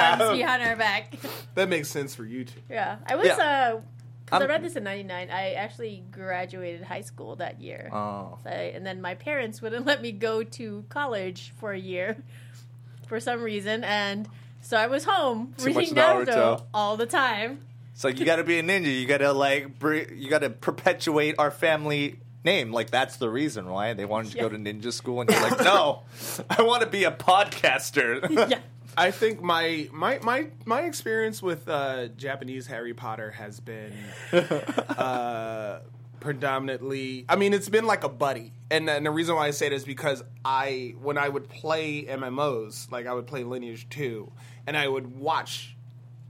have. 0.00 0.20
arms 0.20 0.38
behind 0.38 0.62
our 0.62 0.76
back. 0.76 1.14
That 1.54 1.68
makes 1.68 1.88
sense 1.88 2.14
for 2.14 2.24
you 2.24 2.44
two. 2.44 2.60
Yeah, 2.68 2.96
I 3.06 3.16
was. 3.16 3.26
Yeah. 3.26 3.36
uh 3.36 3.80
'cause 4.26 4.42
I 4.42 4.46
read 4.46 4.62
this 4.62 4.76
in 4.76 4.84
'99. 4.84 5.30
I 5.30 5.52
actually 5.52 6.04
graduated 6.10 6.82
high 6.82 7.00
school 7.00 7.36
that 7.36 7.62
year. 7.62 7.88
Oh. 7.92 8.38
So 8.44 8.50
I- 8.50 8.72
and 8.74 8.84
then 8.86 9.00
my 9.00 9.14
parents 9.14 9.62
wouldn't 9.62 9.86
let 9.86 10.02
me 10.02 10.12
go 10.12 10.42
to 10.42 10.84
college 10.90 11.54
for 11.58 11.72
a 11.72 11.78
year 11.78 12.22
for 13.06 13.20
some 13.20 13.40
reason, 13.42 13.84
and 13.84 14.28
so 14.62 14.76
I 14.76 14.86
was 14.86 15.04
home 15.04 15.54
Too 15.58 15.66
reading 15.66 15.94
Naruto, 15.94 16.26
Naruto. 16.26 16.62
all 16.74 16.96
the 16.96 17.06
time. 17.06 17.60
It's 17.94 18.04
like 18.04 18.18
you 18.20 18.24
got 18.26 18.36
to 18.36 18.44
be 18.44 18.58
a 18.58 18.62
ninja. 18.62 18.86
You 19.00 19.06
got 19.06 19.18
to 19.18 19.32
like 19.32 19.78
br- 19.78 19.94
you 20.12 20.28
got 20.30 20.40
to 20.40 20.50
perpetuate 20.50 21.34
our 21.38 21.50
family 21.50 22.20
name. 22.44 22.72
Like 22.72 22.90
that's 22.90 23.16
the 23.16 23.28
reason 23.28 23.68
why 23.68 23.92
they 23.94 24.04
wanted 24.04 24.32
to 24.32 24.38
go 24.38 24.48
to 24.48 24.56
ninja 24.56 24.92
school, 24.92 25.20
and 25.20 25.28
you're 25.30 25.40
like, 25.42 25.60
no, 25.64 26.02
I 26.50 26.62
want 26.62 26.82
to 26.82 26.88
be 26.88 27.04
a 27.04 27.10
podcaster. 27.10 28.28
Yeah. 28.50 28.60
I 28.96 29.12
think 29.12 29.40
my 29.40 29.88
my 29.92 30.18
my 30.22 30.46
my 30.64 30.80
experience 30.82 31.40
with 31.40 31.68
uh, 31.68 32.08
Japanese 32.16 32.66
Harry 32.66 32.94
Potter 32.94 33.30
has 33.30 33.60
been 33.60 33.92
uh, 34.32 35.80
predominantly. 36.20 37.24
I 37.28 37.36
mean, 37.36 37.52
it's 37.54 37.68
been 37.68 37.86
like 37.86 38.04
a 38.04 38.08
buddy, 38.08 38.52
and, 38.70 38.88
and 38.88 39.06
the 39.06 39.10
reason 39.10 39.36
why 39.36 39.46
I 39.46 39.50
say 39.50 39.66
it 39.66 39.72
is 39.72 39.84
because 39.84 40.22
I 40.44 40.94
when 41.00 41.18
I 41.18 41.28
would 41.28 41.48
play 41.48 42.04
MMOs, 42.04 42.90
like 42.90 43.06
I 43.06 43.12
would 43.12 43.26
play 43.26 43.44
Lineage 43.44 43.88
Two, 43.88 44.32
and 44.66 44.76
I 44.76 44.88
would 44.88 45.18
watch 45.18 45.76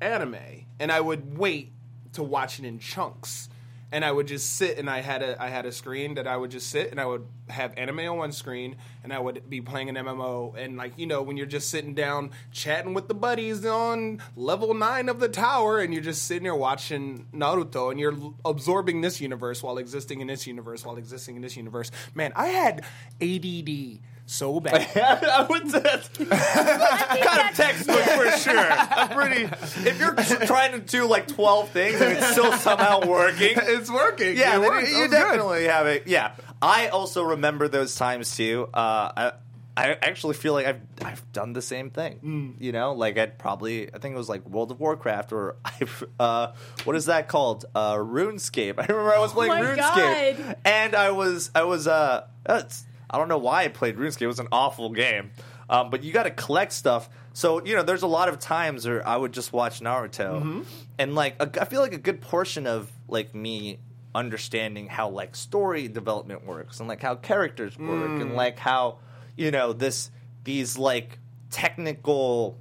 anime, 0.01 0.66
and 0.79 0.92
I 0.92 1.01
would 1.01 1.38
wait 1.38 1.72
to 2.12 2.22
watch 2.22 2.59
it 2.59 2.64
in 2.64 2.79
chunks. 2.79 3.48
And 3.90 4.05
I 4.05 4.12
would 4.12 4.27
just 4.27 4.57
sit, 4.57 4.77
and 4.77 4.90
I 4.90 5.01
had 5.01 5.22
a 5.22 5.42
I 5.42 5.48
had 5.48 5.64
a 5.64 5.72
screen 5.72 6.14
that 6.16 6.27
I 6.27 6.37
would 6.37 6.51
just 6.51 6.68
sit, 6.68 6.90
and 6.90 7.01
I 7.01 7.07
would 7.07 7.27
have 7.48 7.72
anime 7.79 8.01
on 8.01 8.18
one 8.18 8.33
screen, 8.33 8.77
and 9.03 9.12
I 9.12 9.18
would 9.18 9.48
be 9.48 9.62
playing 9.62 9.88
an 9.88 9.94
MMO, 9.94 10.55
and 10.57 10.77
like 10.77 10.98
you 10.98 11.07
know 11.07 11.22
when 11.22 11.38
you're 11.38 11.46
just 11.46 11.70
sitting 11.70 11.94
down 11.94 12.31
chatting 12.53 12.92
with 12.92 13.09
the 13.09 13.14
buddies 13.14 13.64
on 13.64 14.22
level 14.37 14.74
nine 14.74 15.09
of 15.09 15.20
the 15.20 15.29
tower, 15.29 15.79
and 15.79 15.94
you're 15.94 16.03
just 16.03 16.24
sitting 16.24 16.42
there 16.42 16.55
watching 16.55 17.27
Naruto, 17.33 17.90
and 17.90 17.98
you're 17.98 18.16
absorbing 18.44 19.01
this 19.01 19.20
universe 19.22 19.62
while 19.62 19.79
existing 19.79 20.20
in 20.20 20.27
this 20.27 20.46
universe 20.46 20.85
while 20.85 20.96
existing 20.96 21.37
in 21.37 21.42
this 21.42 21.57
universe. 21.57 21.90
Man, 22.14 22.33
I 22.37 22.48
had 22.48 22.85
ADD 23.22 24.01
so 24.30 24.60
bad. 24.60 24.86
I 24.96 25.46
would 25.48 25.70
say 25.70 25.80
that's 25.80 26.08
kind 26.08 27.50
of 27.50 27.56
textbook 27.56 28.00
for 28.00 28.30
sure. 28.38 28.58
I'm 28.58 29.08
pretty. 29.08 29.44
If 29.88 29.98
you're 29.98 30.14
trying 30.46 30.72
to 30.72 30.80
do 30.80 31.06
like 31.06 31.26
12 31.28 31.70
things 31.70 32.00
and 32.00 32.12
it's 32.16 32.30
still 32.32 32.52
somehow 32.52 33.06
working, 33.06 33.52
it's 33.56 33.90
working. 33.90 34.36
yeah, 34.36 34.56
it 34.56 34.60
then 34.60 34.70
works. 34.70 34.88
That 34.88 34.94
you 34.94 35.02
was 35.02 35.10
good. 35.10 35.16
definitely 35.16 35.64
have 35.64 35.86
it. 35.86 36.06
Yeah, 36.06 36.32
I 36.60 36.88
also 36.88 37.22
remember 37.22 37.68
those 37.68 37.94
times 37.96 38.36
too. 38.36 38.68
Uh, 38.72 39.12
I, 39.16 39.32
I 39.78 39.92
actually 40.02 40.34
feel 40.34 40.52
like 40.54 40.66
I've 40.66 40.80
I've 41.02 41.32
done 41.32 41.52
the 41.52 41.62
same 41.62 41.90
thing. 41.90 42.20
Mm. 42.22 42.62
You 42.62 42.72
know, 42.72 42.92
like 42.92 43.16
I'd 43.16 43.38
probably 43.38 43.92
I 43.94 43.98
think 43.98 44.14
it 44.14 44.18
was 44.18 44.28
like 44.28 44.46
World 44.46 44.72
of 44.72 44.80
Warcraft 44.80 45.32
or 45.32 45.56
I've 45.64 46.04
uh, 46.18 46.52
what 46.84 46.96
is 46.96 47.06
that 47.06 47.28
called? 47.28 47.64
Uh, 47.74 47.94
RuneScape. 47.94 48.74
I 48.78 48.86
remember 48.86 49.14
I 49.14 49.20
was 49.20 49.32
playing 49.32 49.52
my 49.52 49.60
RuneScape, 49.62 50.38
God. 50.46 50.56
and 50.64 50.94
I 50.94 51.12
was 51.12 51.50
I 51.54 51.62
was 51.62 51.86
uh, 51.86 52.26
it's, 52.48 52.84
I 53.11 53.18
don't 53.18 53.29
know 53.29 53.38
why 53.38 53.64
I 53.64 53.68
played 53.68 53.97
RuneScape. 53.97 54.23
It 54.23 54.27
was 54.27 54.38
an 54.40 54.49
awful 54.53 54.90
game. 54.90 55.31
Um, 55.71 55.90
but 55.90 56.03
you 56.03 56.12
got 56.12 56.23
to 56.25 56.31
collect 56.31 56.73
stuff. 56.73 57.09
So 57.35 57.64
you 57.64 57.77
know, 57.77 57.83
there's 57.83 58.03
a 58.03 58.07
lot 58.09 58.29
of 58.29 58.38
times 58.38 58.87
where 58.87 59.07
I 59.07 59.16
would 59.16 59.33
just 59.33 59.53
watch 59.53 59.81
Naruto, 59.81 60.40
Mm-hmm. 60.42 60.61
and 60.99 61.14
like 61.14 61.37
a, 61.40 61.51
I 61.61 61.64
feel 61.66 61.81
like 61.81 61.92
a 61.92 61.99
good 61.99 62.21
portion 62.21 62.66
of 62.66 62.90
like 63.07 63.35
me 63.35 63.79
understanding 64.14 64.87
how 64.88 65.11
like 65.11 65.37
story 65.37 65.87
development 65.87 66.44
works 66.47 66.81
and 66.81 66.88
like 66.88 67.03
how 67.03 67.14
characters 67.14 67.79
work 67.79 68.09
Mm. 68.11 68.23
and 68.23 68.35
like 68.35 68.59
how 68.59 68.99
you 69.37 69.51
know 69.51 69.73
this 69.75 70.11
these 70.44 70.79
like 70.79 71.18
technical 71.51 72.59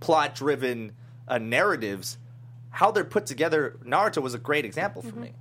plot 0.00 0.34
driven 0.34 0.92
uh, 1.28 1.36
narratives 1.38 2.16
how 2.70 2.90
they're 2.90 3.04
put 3.04 3.26
together 3.26 3.76
naruto 3.84 4.22
was 4.22 4.32
a 4.34 4.38
great 4.38 4.64
example 4.64 5.02
for 5.02 5.14
me 5.16 5.32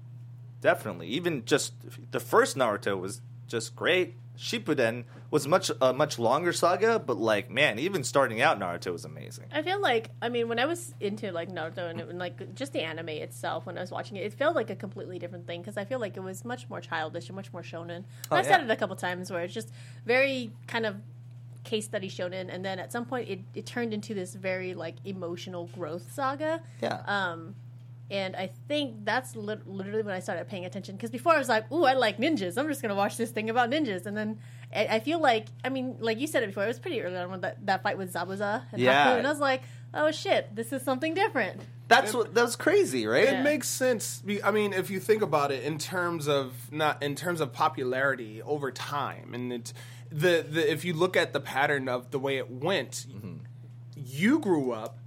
definitely 0.61 1.07
even 1.07 1.45
just 1.45 1.73
the 2.11 2.19
first 2.19 2.57
naruto 2.57 2.99
was 2.99 3.21
just 3.47 3.75
great 3.75 4.15
shippuden 4.39 5.03
was 5.31 5.45
much 5.47 5.69
a 5.81 5.93
much 5.93 6.17
longer 6.17 6.53
saga 6.53 6.97
but 6.97 7.17
like 7.17 7.51
man 7.51 7.77
even 7.77 8.03
starting 8.05 8.41
out 8.41 8.57
naruto 8.57 8.91
was 8.93 9.03
amazing 9.03 9.45
I 9.51 9.61
feel 9.61 9.81
like 9.81 10.09
I 10.21 10.29
mean 10.29 10.47
when 10.47 10.59
I 10.59 10.65
was 10.65 10.95
into 11.01 11.31
like 11.33 11.49
Naruto 11.49 11.89
and, 11.89 11.99
and 11.99 12.17
like 12.17 12.55
just 12.55 12.71
the 12.71 12.79
anime 12.81 13.09
itself 13.09 13.65
when 13.65 13.77
I 13.77 13.81
was 13.81 13.91
watching 13.91 14.15
it, 14.17 14.23
it 14.23 14.33
felt 14.33 14.55
like 14.55 14.69
a 14.69 14.75
completely 14.75 15.19
different 15.19 15.45
thing 15.45 15.61
because 15.61 15.75
I 15.75 15.83
feel 15.85 15.99
like 15.99 16.15
it 16.15 16.21
was 16.21 16.45
much 16.45 16.69
more 16.69 16.79
childish 16.79 17.27
and 17.27 17.35
much 17.35 17.51
more 17.51 17.61
shonen. 17.61 18.05
Oh, 18.31 18.37
I've 18.37 18.45
said 18.45 18.61
it 18.61 18.69
a 18.69 18.75
couple 18.75 18.95
times 18.95 19.31
where 19.31 19.43
it's 19.43 19.53
just 19.53 19.71
very 20.05 20.51
kind 20.67 20.85
of 20.85 20.95
case 21.63 21.85
study 21.85 22.09
shonen, 22.09 22.47
and 22.53 22.63
then 22.63 22.79
at 22.79 22.91
some 22.91 23.05
point 23.05 23.27
it, 23.29 23.39
it 23.53 23.65
turned 23.65 23.93
into 23.93 24.13
this 24.13 24.33
very 24.33 24.73
like 24.73 24.95
emotional 25.05 25.67
growth 25.67 26.11
saga. 26.13 26.61
yeah 26.81 27.01
Um, 27.05 27.55
and 28.11 28.35
I 28.35 28.49
think 28.67 29.05
that's 29.05 29.35
lit- 29.35 29.67
literally 29.67 30.01
when 30.01 30.15
I 30.15 30.19
started 30.19 30.47
paying 30.47 30.65
attention. 30.65 30.95
Because 30.95 31.11
before 31.11 31.33
I 31.33 31.37
was 31.37 31.49
like, 31.49 31.71
"Ooh, 31.71 31.85
I 31.85 31.93
like 31.93 32.17
ninjas. 32.17 32.57
I'm 32.57 32.67
just 32.67 32.81
gonna 32.81 32.95
watch 32.95 33.17
this 33.17 33.31
thing 33.31 33.49
about 33.49 33.69
ninjas." 33.69 34.05
And 34.05 34.15
then 34.17 34.39
I, 34.75 34.85
I 34.87 34.99
feel 34.99 35.19
like, 35.19 35.47
I 35.63 35.69
mean, 35.69 35.97
like 35.99 36.19
you 36.19 36.27
said 36.27 36.43
it 36.43 36.47
before, 36.47 36.63
it 36.63 36.67
was 36.67 36.79
pretty 36.79 37.01
early 37.01 37.17
on 37.17 37.29
when 37.31 37.41
that, 37.41 37.65
that 37.65 37.83
fight 37.83 37.97
with 37.97 38.13
Zabuza. 38.13 38.63
And 38.71 38.81
Yeah. 38.81 39.07
Haku, 39.07 39.17
and 39.19 39.27
I 39.27 39.29
was 39.29 39.39
like, 39.39 39.63
"Oh 39.93 40.11
shit, 40.11 40.55
this 40.55 40.71
is 40.73 40.81
something 40.81 41.13
different." 41.13 41.61
that's 41.89 42.13
what 42.13 42.35
that's 42.35 42.55
crazy 42.55 43.07
right 43.07 43.23
It 43.23 43.31
Yeah. 43.33 43.41
makes 43.41 43.67
sense. 43.67 44.21
I 44.43 44.51
mean, 44.51 44.73
if 44.73 44.91
you 44.91 44.99
think 44.99 45.23
about 45.23 45.51
it 45.51 45.63
in 45.63 45.79
terms 45.79 46.27
of 46.27 46.71
not 46.71 47.01
in 47.01 47.15
terms 47.15 47.41
of 47.41 47.51
popularity 47.51 48.41
over 48.43 48.71
time, 48.71 49.33
and 49.33 49.51
it, 49.51 49.73
the 50.11 50.45
the 50.47 50.71
if 50.71 50.85
you 50.85 50.93
look 50.93 51.17
at 51.17 51.33
the 51.33 51.39
pattern 51.39 51.89
of 51.89 52.11
the 52.11 52.19
way 52.19 52.37
it 52.37 52.49
went, 52.49 53.07
mm-hmm. 53.09 53.37
you 53.95 54.39
grew 54.39 54.71
up. 54.71 54.98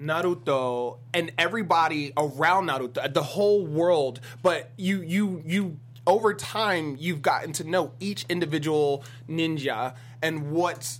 Naruto 0.00 0.98
and 1.12 1.32
everybody 1.38 2.12
around 2.16 2.68
Naruto, 2.68 3.12
the 3.12 3.22
whole 3.22 3.66
world, 3.66 4.20
but 4.42 4.70
you 4.76 5.02
you 5.02 5.42
you 5.44 5.78
over 6.06 6.34
time 6.34 6.96
you've 6.98 7.22
gotten 7.22 7.52
to 7.52 7.64
know 7.64 7.92
each 8.00 8.26
individual 8.28 9.04
ninja 9.28 9.94
and 10.22 10.50
what 10.50 10.98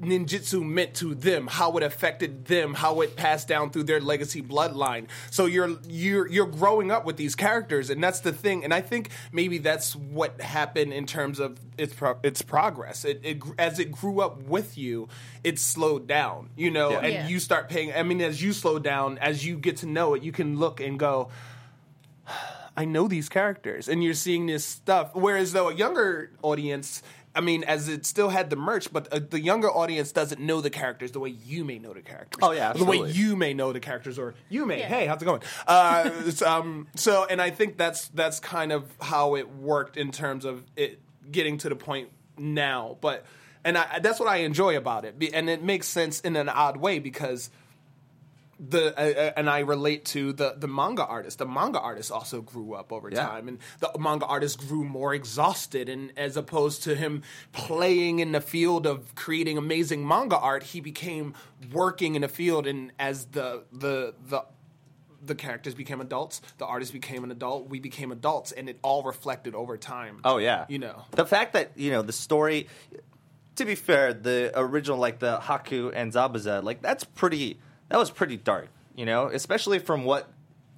ninjutsu 0.00 0.62
meant 0.62 0.94
to 0.94 1.14
them, 1.14 1.46
how 1.46 1.76
it 1.76 1.82
affected 1.82 2.46
them, 2.46 2.74
how 2.74 3.00
it 3.00 3.16
passed 3.16 3.46
down 3.48 3.70
through 3.70 3.84
their 3.84 4.00
legacy 4.00 4.42
bloodline. 4.42 5.06
So 5.30 5.46
you're 5.46 5.76
you're 5.88 6.26
you're 6.28 6.46
growing 6.46 6.90
up 6.90 7.04
with 7.04 7.16
these 7.16 7.34
characters, 7.34 7.90
and 7.90 8.02
that's 8.02 8.20
the 8.20 8.32
thing. 8.32 8.64
And 8.64 8.74
I 8.74 8.80
think 8.80 9.10
maybe 9.32 9.58
that's 9.58 9.94
what 9.94 10.40
happened 10.40 10.92
in 10.92 11.06
terms 11.06 11.38
of 11.38 11.58
its 11.78 11.94
pro- 11.94 12.18
its 12.22 12.42
progress. 12.42 13.04
It, 13.04 13.20
it 13.22 13.42
as 13.58 13.78
it 13.78 13.92
grew 13.92 14.20
up 14.20 14.42
with 14.42 14.76
you, 14.76 15.08
it 15.44 15.58
slowed 15.58 16.06
down. 16.06 16.50
You 16.56 16.70
know, 16.70 16.90
Yeah. 16.90 16.98
and 17.00 17.12
Yeah. 17.12 17.28
you 17.28 17.38
start 17.38 17.68
paying. 17.68 17.92
I 17.94 18.02
mean, 18.02 18.20
as 18.20 18.42
you 18.42 18.52
slow 18.52 18.78
down, 18.78 19.18
as 19.18 19.46
you 19.46 19.56
get 19.56 19.76
to 19.78 19.86
know 19.86 20.14
it, 20.14 20.22
you 20.22 20.32
can 20.32 20.58
look 20.58 20.80
and 20.80 20.98
go. 20.98 21.30
I 22.76 22.84
know 22.84 23.06
these 23.06 23.28
characters, 23.28 23.88
and 23.88 24.02
you're 24.02 24.14
seeing 24.14 24.46
this 24.46 24.64
stuff. 24.64 25.14
Whereas 25.14 25.52
though 25.52 25.68
a 25.68 25.74
younger 25.74 26.32
audience, 26.42 27.02
I 27.34 27.40
mean, 27.40 27.64
as 27.64 27.88
it 27.88 28.06
still 28.06 28.28
had 28.28 28.50
the 28.50 28.56
merch, 28.56 28.92
but 28.92 29.12
uh, 29.12 29.20
the 29.28 29.40
younger 29.40 29.70
audience 29.70 30.12
doesn't 30.12 30.40
know 30.40 30.60
the 30.60 30.70
characters 30.70 31.12
the 31.12 31.20
way 31.20 31.30
you 31.30 31.64
may 31.64 31.78
know 31.78 31.92
the 31.92 32.00
characters. 32.00 32.38
Oh, 32.40 32.52
yeah, 32.52 32.72
the 32.72 32.84
way 32.84 33.10
you 33.10 33.34
may 33.34 33.54
know 33.54 33.72
the 33.72 33.80
characters, 33.80 34.18
or 34.18 34.34
you 34.48 34.66
may. 34.66 34.80
Yeah. 34.80 34.88
Hey, 34.88 35.06
how's 35.06 35.20
it 35.20 35.24
going? 35.24 35.42
Uh, 35.66 36.10
um, 36.46 36.86
so, 36.94 37.26
and 37.28 37.42
I 37.42 37.50
think 37.50 37.76
that's 37.76 38.08
that's 38.08 38.38
kind 38.38 38.72
of 38.72 38.84
how 39.00 39.34
it 39.34 39.48
worked 39.50 39.96
in 39.96 40.12
terms 40.12 40.44
of 40.44 40.62
it 40.76 41.00
getting 41.30 41.58
to 41.58 41.68
the 41.68 41.76
point 41.76 42.10
now. 42.38 42.98
But 43.00 43.24
and 43.64 43.76
I, 43.76 43.98
that's 43.98 44.20
what 44.20 44.28
I 44.28 44.38
enjoy 44.38 44.76
about 44.76 45.04
it, 45.04 45.16
and 45.32 45.50
it 45.50 45.62
makes 45.62 45.88
sense 45.88 46.20
in 46.20 46.36
an 46.36 46.48
odd 46.48 46.76
way 46.76 47.00
because 47.00 47.50
the 48.68 48.96
uh, 48.98 49.26
uh, 49.28 49.32
and 49.36 49.48
I 49.50 49.60
relate 49.60 50.04
to 50.06 50.32
the 50.32 50.54
the 50.56 50.68
manga 50.68 51.04
artist. 51.04 51.38
The 51.38 51.46
manga 51.46 51.80
artist 51.80 52.10
also 52.10 52.40
grew 52.40 52.74
up 52.74 52.92
over 52.92 53.10
Yeah. 53.10 53.26
time, 53.26 53.48
and 53.48 53.58
the 53.80 53.90
manga 53.98 54.26
artist 54.26 54.58
grew 54.58 54.84
more 54.84 55.14
exhausted. 55.14 55.88
And 55.88 56.12
as 56.16 56.36
opposed 56.36 56.82
to 56.84 56.94
him 56.94 57.22
playing 57.52 58.18
in 58.20 58.32
the 58.32 58.40
field 58.40 58.86
of 58.86 59.14
creating 59.14 59.58
amazing 59.58 60.06
manga 60.06 60.38
art, 60.38 60.62
he 60.62 60.80
became 60.80 61.34
working 61.72 62.14
in 62.14 62.24
a 62.24 62.28
field. 62.28 62.66
And 62.66 62.92
as 62.98 63.26
the 63.26 63.64
the 63.72 64.14
the 64.26 64.44
the 65.26 65.34
characters 65.34 65.74
became 65.74 66.00
adults, 66.02 66.42
the 66.58 66.66
artist 66.66 66.92
became 66.92 67.24
an 67.24 67.30
adult, 67.30 67.68
we 67.70 67.80
became 67.80 68.12
adults, 68.12 68.52
and 68.52 68.68
it 68.68 68.78
all 68.82 69.02
reflected 69.02 69.54
over 69.54 69.78
time. 69.78 70.20
Oh 70.24 70.36
yeah, 70.38 70.66
you 70.68 70.78
know. 70.78 71.04
the 71.12 71.24
fact 71.26 71.54
that 71.54 71.72
you 71.76 71.90
know 71.90 72.02
the 72.02 72.12
story. 72.12 72.68
To 73.56 73.64
be 73.64 73.76
fair, 73.76 74.12
the 74.12 74.50
original 74.56 74.98
like 74.98 75.20
the 75.20 75.38
Haku 75.38 75.92
and 75.94 76.12
Zabuza, 76.12 76.62
like 76.64 76.82
that's 76.82 77.04
pretty. 77.04 77.58
That 77.94 78.00
was 78.00 78.10
pretty 78.10 78.36
dark, 78.36 78.70
you 78.96 79.06
know, 79.06 79.28
especially 79.28 79.78
from 79.78 80.02
what 80.02 80.28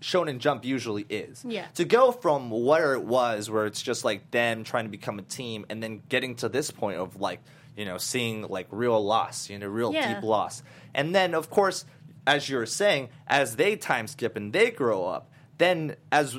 Shonen 0.03 0.39
Jump 0.39 0.67
usually 0.67 1.07
is. 1.09 1.43
Yeah. 1.49 1.65
To 1.77 1.87
go 1.87 2.13
from 2.13 2.51
where 2.51 2.93
it 2.93 3.05
was, 3.05 3.49
where 3.49 3.65
it's 3.65 3.81
just 3.81 4.05
like 4.05 4.31
them 4.33 4.65
trying 4.65 4.85
to 4.85 4.91
become 4.91 5.19
a 5.19 5.23
team, 5.23 5.65
and 5.71 5.83
then 5.83 6.03
getting 6.11 6.35
to 6.37 6.51
this 6.51 6.71
point 6.71 6.99
of 6.99 7.19
like 7.19 7.41
you 7.75 7.87
know 7.87 7.97
seeing 7.97 8.43
like 8.43 8.67
real 8.71 9.03
loss, 9.03 9.49
you 9.49 9.59
know, 9.59 9.67
real 9.67 9.95
Yeah. 9.95 10.13
deep 10.13 10.25
loss, 10.25 10.63
and 10.95 11.15
then 11.15 11.33
of 11.33 11.49
course, 11.49 11.87
as 12.27 12.51
you 12.51 12.59
were 12.59 12.67
saying, 12.67 13.09
as 13.27 13.57
they 13.57 13.77
time 13.77 14.09
skip 14.09 14.37
and 14.37 14.53
they 14.53 14.71
grow 14.71 15.07
up, 15.07 15.31
then 15.57 15.97
as 16.13 16.39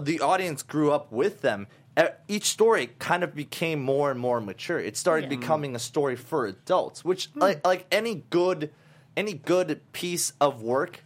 the 0.00 0.20
audience 0.20 0.62
grew 0.62 0.92
up 0.92 1.10
with 1.10 1.40
them. 1.40 1.66
Each 2.28 2.44
story 2.44 2.90
kind 3.00 3.24
of 3.24 3.34
became 3.34 3.82
more 3.82 4.12
and 4.12 4.20
more 4.20 4.40
mature. 4.40 4.78
It 4.78 4.96
started 4.96 5.32
Yeah. 5.32 5.38
becoming 5.38 5.74
a 5.74 5.80
story 5.80 6.14
for 6.14 6.46
adults, 6.46 7.04
which 7.04 7.26
hmm. 7.30 7.40
like, 7.40 7.66
like 7.66 7.86
any 7.90 8.22
good 8.30 8.70
any 9.16 9.32
good 9.34 9.80
piece 9.92 10.32
of 10.40 10.62
work 10.62 11.02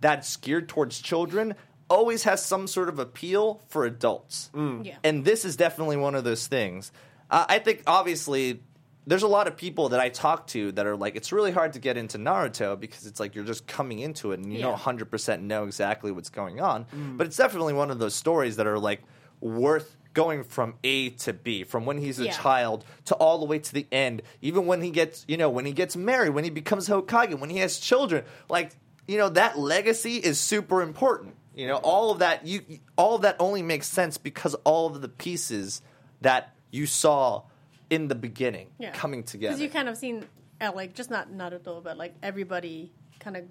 that's 0.00 0.36
geared 0.36 0.68
towards 0.68 1.00
children 1.00 1.54
always 1.90 2.24
has 2.24 2.44
some 2.44 2.66
sort 2.66 2.88
of 2.88 2.98
appeal 2.98 3.62
for 3.68 3.84
adults. 3.84 4.50
Yeah. 4.54 4.96
And 5.02 5.24
this 5.24 5.44
is 5.44 5.56
definitely 5.56 5.96
one 5.96 6.14
of 6.14 6.22
those 6.24 6.46
things. 6.46 6.92
Uh, 7.30 7.46
I 7.48 7.58
think 7.58 7.82
obviously 7.86 8.60
there's 9.06 9.22
a 9.22 9.28
lot 9.28 9.48
of 9.48 9.56
people 9.56 9.88
that 9.90 10.00
I 10.00 10.10
talk 10.10 10.46
to 10.48 10.70
that 10.72 10.86
are 10.86 10.96
like, 10.96 11.16
it's 11.16 11.32
really 11.32 11.50
hard 11.50 11.72
to 11.72 11.78
get 11.78 11.96
into 11.96 12.18
Naruto 12.18 12.78
because 12.78 13.06
it's 13.06 13.18
like 13.18 13.34
you're 13.34 13.44
just 13.44 13.66
coming 13.66 14.00
into 14.00 14.32
it 14.32 14.40
and 14.40 14.52
you 14.52 14.58
Yeah. 14.60 14.66
don't 14.76 14.98
100% 14.98 15.40
know 15.40 15.64
exactly 15.64 16.12
what's 16.12 16.28
going 16.28 16.60
on. 16.60 16.84
But 17.16 17.26
it's 17.26 17.36
definitely 17.38 17.72
one 17.72 17.90
of 17.90 17.98
those 17.98 18.14
stories 18.14 18.56
that 18.56 18.66
are 18.66 18.78
like 18.78 19.00
worth 19.40 19.96
going 20.14 20.42
from 20.44 20.74
A 20.84 21.10
to 21.10 21.32
B, 21.32 21.64
from 21.64 21.84
when 21.86 21.98
he's 21.98 22.18
a 22.18 22.24
Yeah. 22.26 22.32
child 22.32 22.84
to 23.06 23.14
all 23.16 23.38
the 23.38 23.44
way 23.46 23.58
to 23.58 23.72
the 23.72 23.86
end. 23.92 24.22
Even 24.42 24.66
when 24.66 24.80
he 24.82 24.90
gets, 24.90 25.24
you 25.28 25.36
know, 25.36 25.48
when 25.50 25.64
he 25.64 25.72
gets 25.72 25.96
married, 25.96 26.30
when 26.30 26.44
he 26.44 26.50
becomes 26.50 26.88
Hokage, 26.88 27.38
when 27.38 27.50
he 27.50 27.58
has 27.58 27.78
children, 27.78 28.24
like, 28.48 28.72
you 29.06 29.16
know, 29.18 29.28
that 29.30 29.58
legacy 29.58 30.16
is 30.16 30.38
super 30.40 30.82
important. 30.82 31.34
You 31.54 31.66
know, 31.66 31.76
all 31.76 32.10
of 32.10 32.20
that 32.20 32.46
you 32.46 32.62
all 32.96 33.16
of 33.16 33.22
that 33.22 33.36
only 33.38 33.62
makes 33.62 33.88
sense 33.88 34.16
because 34.18 34.54
all 34.64 34.86
of 34.86 35.00
the 35.00 35.08
pieces 35.08 35.82
that 36.20 36.54
you 36.70 36.86
saw 36.86 37.42
in 37.90 38.08
the 38.08 38.14
beginning 38.14 38.68
Yeah. 38.78 38.92
coming 38.92 39.22
together. 39.24 39.52
Because 39.56 39.62
you 39.62 39.70
kind 39.70 39.88
of 39.88 39.96
seen, 39.96 40.26
uh, 40.60 40.72
like, 40.74 40.94
just 40.94 41.10
not 41.10 41.30
Naruto, 41.32 41.82
but 41.82 41.96
like 41.96 42.14
everybody 42.22 42.92
kind 43.18 43.36
of 43.36 43.44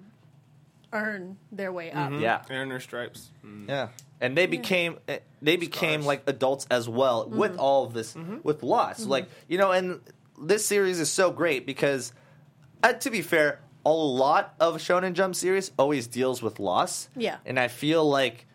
earn 0.92 1.36
their 1.52 1.72
way 1.72 1.90
up. 1.90 2.10
Mm-hmm. 2.10 2.22
yeah. 2.22 2.42
Earn 2.50 2.68
their 2.68 2.80
stripes. 2.80 3.30
Mm-hmm. 3.44 3.68
Yeah, 3.68 3.88
and 4.20 4.36
they 4.36 4.46
became 4.46 4.98
eh, 5.08 5.18
they 5.42 5.56
became 5.56 6.00
Scars. 6.00 6.06
like 6.06 6.22
adults 6.26 6.66
as 6.70 6.88
well 6.88 7.26
mm-hmm. 7.26 7.38
with 7.38 7.56
all 7.58 7.84
of 7.84 7.92
this 7.92 8.16
with 8.42 8.62
loss. 8.62 9.04
Like 9.04 9.28
you 9.48 9.58
know, 9.58 9.72
and 9.72 10.00
this 10.40 10.64
series 10.64 11.00
is 11.00 11.10
so 11.10 11.30
great 11.30 11.66
because, 11.66 12.12
uh, 12.82 12.92
to 12.94 13.10
be 13.10 13.22
fair, 13.22 13.60
a 13.84 13.90
lot 13.90 14.54
of 14.60 14.76
Shonen 14.76 15.14
Jump 15.14 15.34
series 15.34 15.72
always 15.78 16.06
deals 16.06 16.42
with 16.42 16.58
loss. 16.58 17.08
Yeah. 17.16 17.38
and 17.44 17.58
I 17.58 17.68
feel 17.68 18.08
like. 18.08 18.46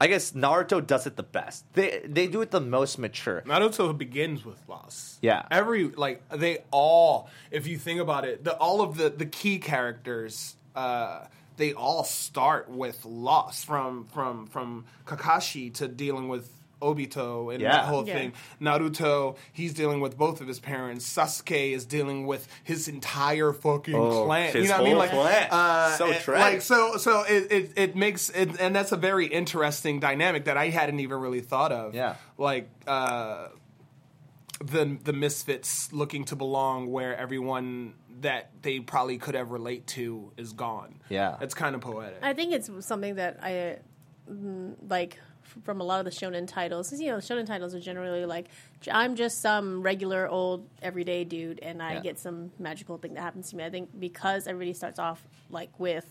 I 0.00 0.08
guess 0.08 0.32
Naruto 0.32 0.84
does 0.84 1.06
it 1.06 1.14
the 1.14 1.22
best. 1.22 1.64
They 1.74 2.02
they 2.04 2.26
do 2.26 2.40
it 2.40 2.50
the 2.50 2.60
most 2.60 2.98
mature. 2.98 3.40
Naruto 3.46 3.96
begins 3.96 4.44
with 4.44 4.58
loss. 4.66 5.16
Yeah. 5.22 5.44
Every 5.48 5.90
like 5.90 6.28
they 6.28 6.64
all, 6.72 7.30
if 7.52 7.68
you 7.68 7.78
think 7.78 8.00
about 8.00 8.24
it, 8.24 8.42
the 8.42 8.56
all 8.56 8.80
of 8.80 8.96
the 8.96 9.10
the 9.10 9.26
key 9.26 9.60
characters, 9.60 10.56
uh, 10.76 11.26
they 11.56 11.72
all 11.74 12.04
start 12.04 12.70
with 12.70 13.04
loss 13.04 13.62
from 13.64 14.06
from 14.06 14.46
from 14.46 14.84
Kakashi 15.06 15.72
to 15.74 15.88
dealing 15.88 16.28
with 16.28 16.50
Obito 16.80 17.52
and 17.54 17.60
Yeah. 17.62 17.72
that 17.72 17.84
whole 17.84 18.04
Yeah. 18.04 18.14
thing. 18.14 18.32
Naruto, 18.60 19.36
he's 19.52 19.72
dealing 19.72 20.00
with 20.00 20.18
both 20.18 20.40
of 20.40 20.48
his 20.48 20.58
parents. 20.58 21.06
Sasuke 21.08 21.72
is 21.72 21.84
dealing 21.84 22.26
with 22.26 22.48
his 22.64 22.88
entire 22.88 23.52
fucking 23.52 23.94
Oh, 23.94 24.24
clan. 24.24 24.52
his 24.52 24.64
you 24.64 24.68
know 24.68 24.78
what 24.78 24.80
I 24.80 24.84
mean? 24.88 24.98
Like, 24.98 25.10
clan. 25.10 25.48
uh, 25.52 25.96
So 25.96 26.06
and, 26.10 26.20
tragic. 26.20 26.52
Like 26.54 26.62
so, 26.62 26.96
so 26.96 27.22
it 27.22 27.52
it, 27.52 27.72
it 27.76 27.96
makes 27.96 28.30
it, 28.30 28.58
and 28.60 28.74
that's 28.74 28.90
a 28.90 28.96
very 28.96 29.26
interesting 29.26 30.00
dynamic 30.00 30.46
that 30.46 30.56
I 30.56 30.70
hadn't 30.70 30.98
even 30.98 31.20
really 31.20 31.40
thought 31.40 31.70
of. 31.70 31.94
Yeah. 31.94 32.16
like 32.36 32.68
uh, 32.88 33.48
the 34.60 34.98
the 35.04 35.12
misfits 35.12 35.92
looking 35.92 36.24
to 36.26 36.36
belong, 36.36 36.90
where 36.90 37.16
everyone 37.16 37.94
that 38.20 38.50
they 38.62 38.80
probably 38.80 39.18
could 39.18 39.34
have 39.34 39.50
relate 39.50 39.86
to 39.88 40.32
is 40.36 40.52
gone. 40.52 41.00
Yeah. 41.08 41.36
it's 41.40 41.54
kind 41.54 41.74
of 41.74 41.80
poetic. 41.80 42.18
I 42.22 42.32
think 42.34 42.52
it's 42.52 42.70
something 42.86 43.16
that 43.16 43.38
I 43.42 43.78
mm, 44.30 44.74
like 44.88 45.18
from 45.64 45.80
a 45.80 45.84
lot 45.84 45.98
of 45.98 46.04
the 46.04 46.10
shonen 46.10 46.46
titles. 46.46 46.88
'Cause, 46.88 47.00
you 47.00 47.08
know, 47.10 47.16
the 47.16 47.22
shonen 47.22 47.44
titles 47.46 47.74
are 47.74 47.80
generally 47.80 48.24
like, 48.24 48.46
i'm 48.90 49.16
just 49.16 49.40
some 49.40 49.82
regular 49.82 50.26
old 50.28 50.66
everyday 50.80 51.24
dude, 51.24 51.58
and 51.60 51.82
I 51.82 51.94
Yeah. 51.94 52.00
get 52.00 52.18
some 52.18 52.52
magical 52.58 52.96
thing 52.96 53.14
that 53.14 53.20
happens 53.20 53.50
to 53.50 53.56
me. 53.56 53.64
I 53.64 53.70
think 53.70 53.98
because 53.98 54.46
everybody 54.46 54.72
starts 54.72 54.98
off 54.98 55.22
like 55.50 55.78
with 55.78 56.06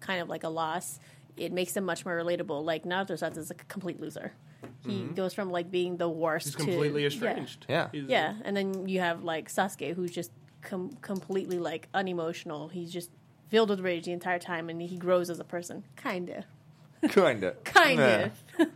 kind 0.00 0.20
of 0.22 0.28
like 0.28 0.44
a 0.44 0.48
loss, 0.48 1.00
it 1.36 1.52
makes 1.52 1.72
them 1.72 1.84
much 1.84 2.04
more 2.04 2.16
relatable. 2.16 2.64
Like 2.64 2.84
Naruto 2.84 3.16
starts 3.16 3.36
as 3.36 3.50
a 3.50 3.54
complete 3.54 4.00
loser. 4.00 4.32
He 4.84 5.04
goes 5.04 5.34
from 5.34 5.50
like 5.50 5.70
being 5.70 5.98
the 5.98 6.08
worst 6.08 6.46
He's 6.46 6.54
to 6.56 6.64
completely 6.64 7.02
yeah. 7.02 7.06
estranged. 7.08 7.66
Yeah. 7.68 7.88
He's- 7.92 8.06
Yeah, 8.08 8.34
and 8.44 8.56
then 8.56 8.88
you 8.88 9.00
have 9.00 9.22
like 9.22 9.50
Sasuke, 9.50 9.94
who's 9.94 10.10
just 10.10 10.30
com- 10.62 10.96
completely 11.00 11.58
like 11.58 11.88
unemotional. 11.94 12.68
He's 12.68 12.92
just 12.92 13.10
filled 13.48 13.70
with 13.70 13.80
rage 13.80 14.04
the 14.04 14.12
entire 14.12 14.38
time, 14.38 14.68
and 14.68 14.80
he 14.80 14.96
grows 14.96 15.30
as 15.30 15.40
a 15.40 15.44
person. 15.44 15.84
Kinda, 15.96 16.44
Kinda, 17.08 17.54
kinda. 17.64 18.32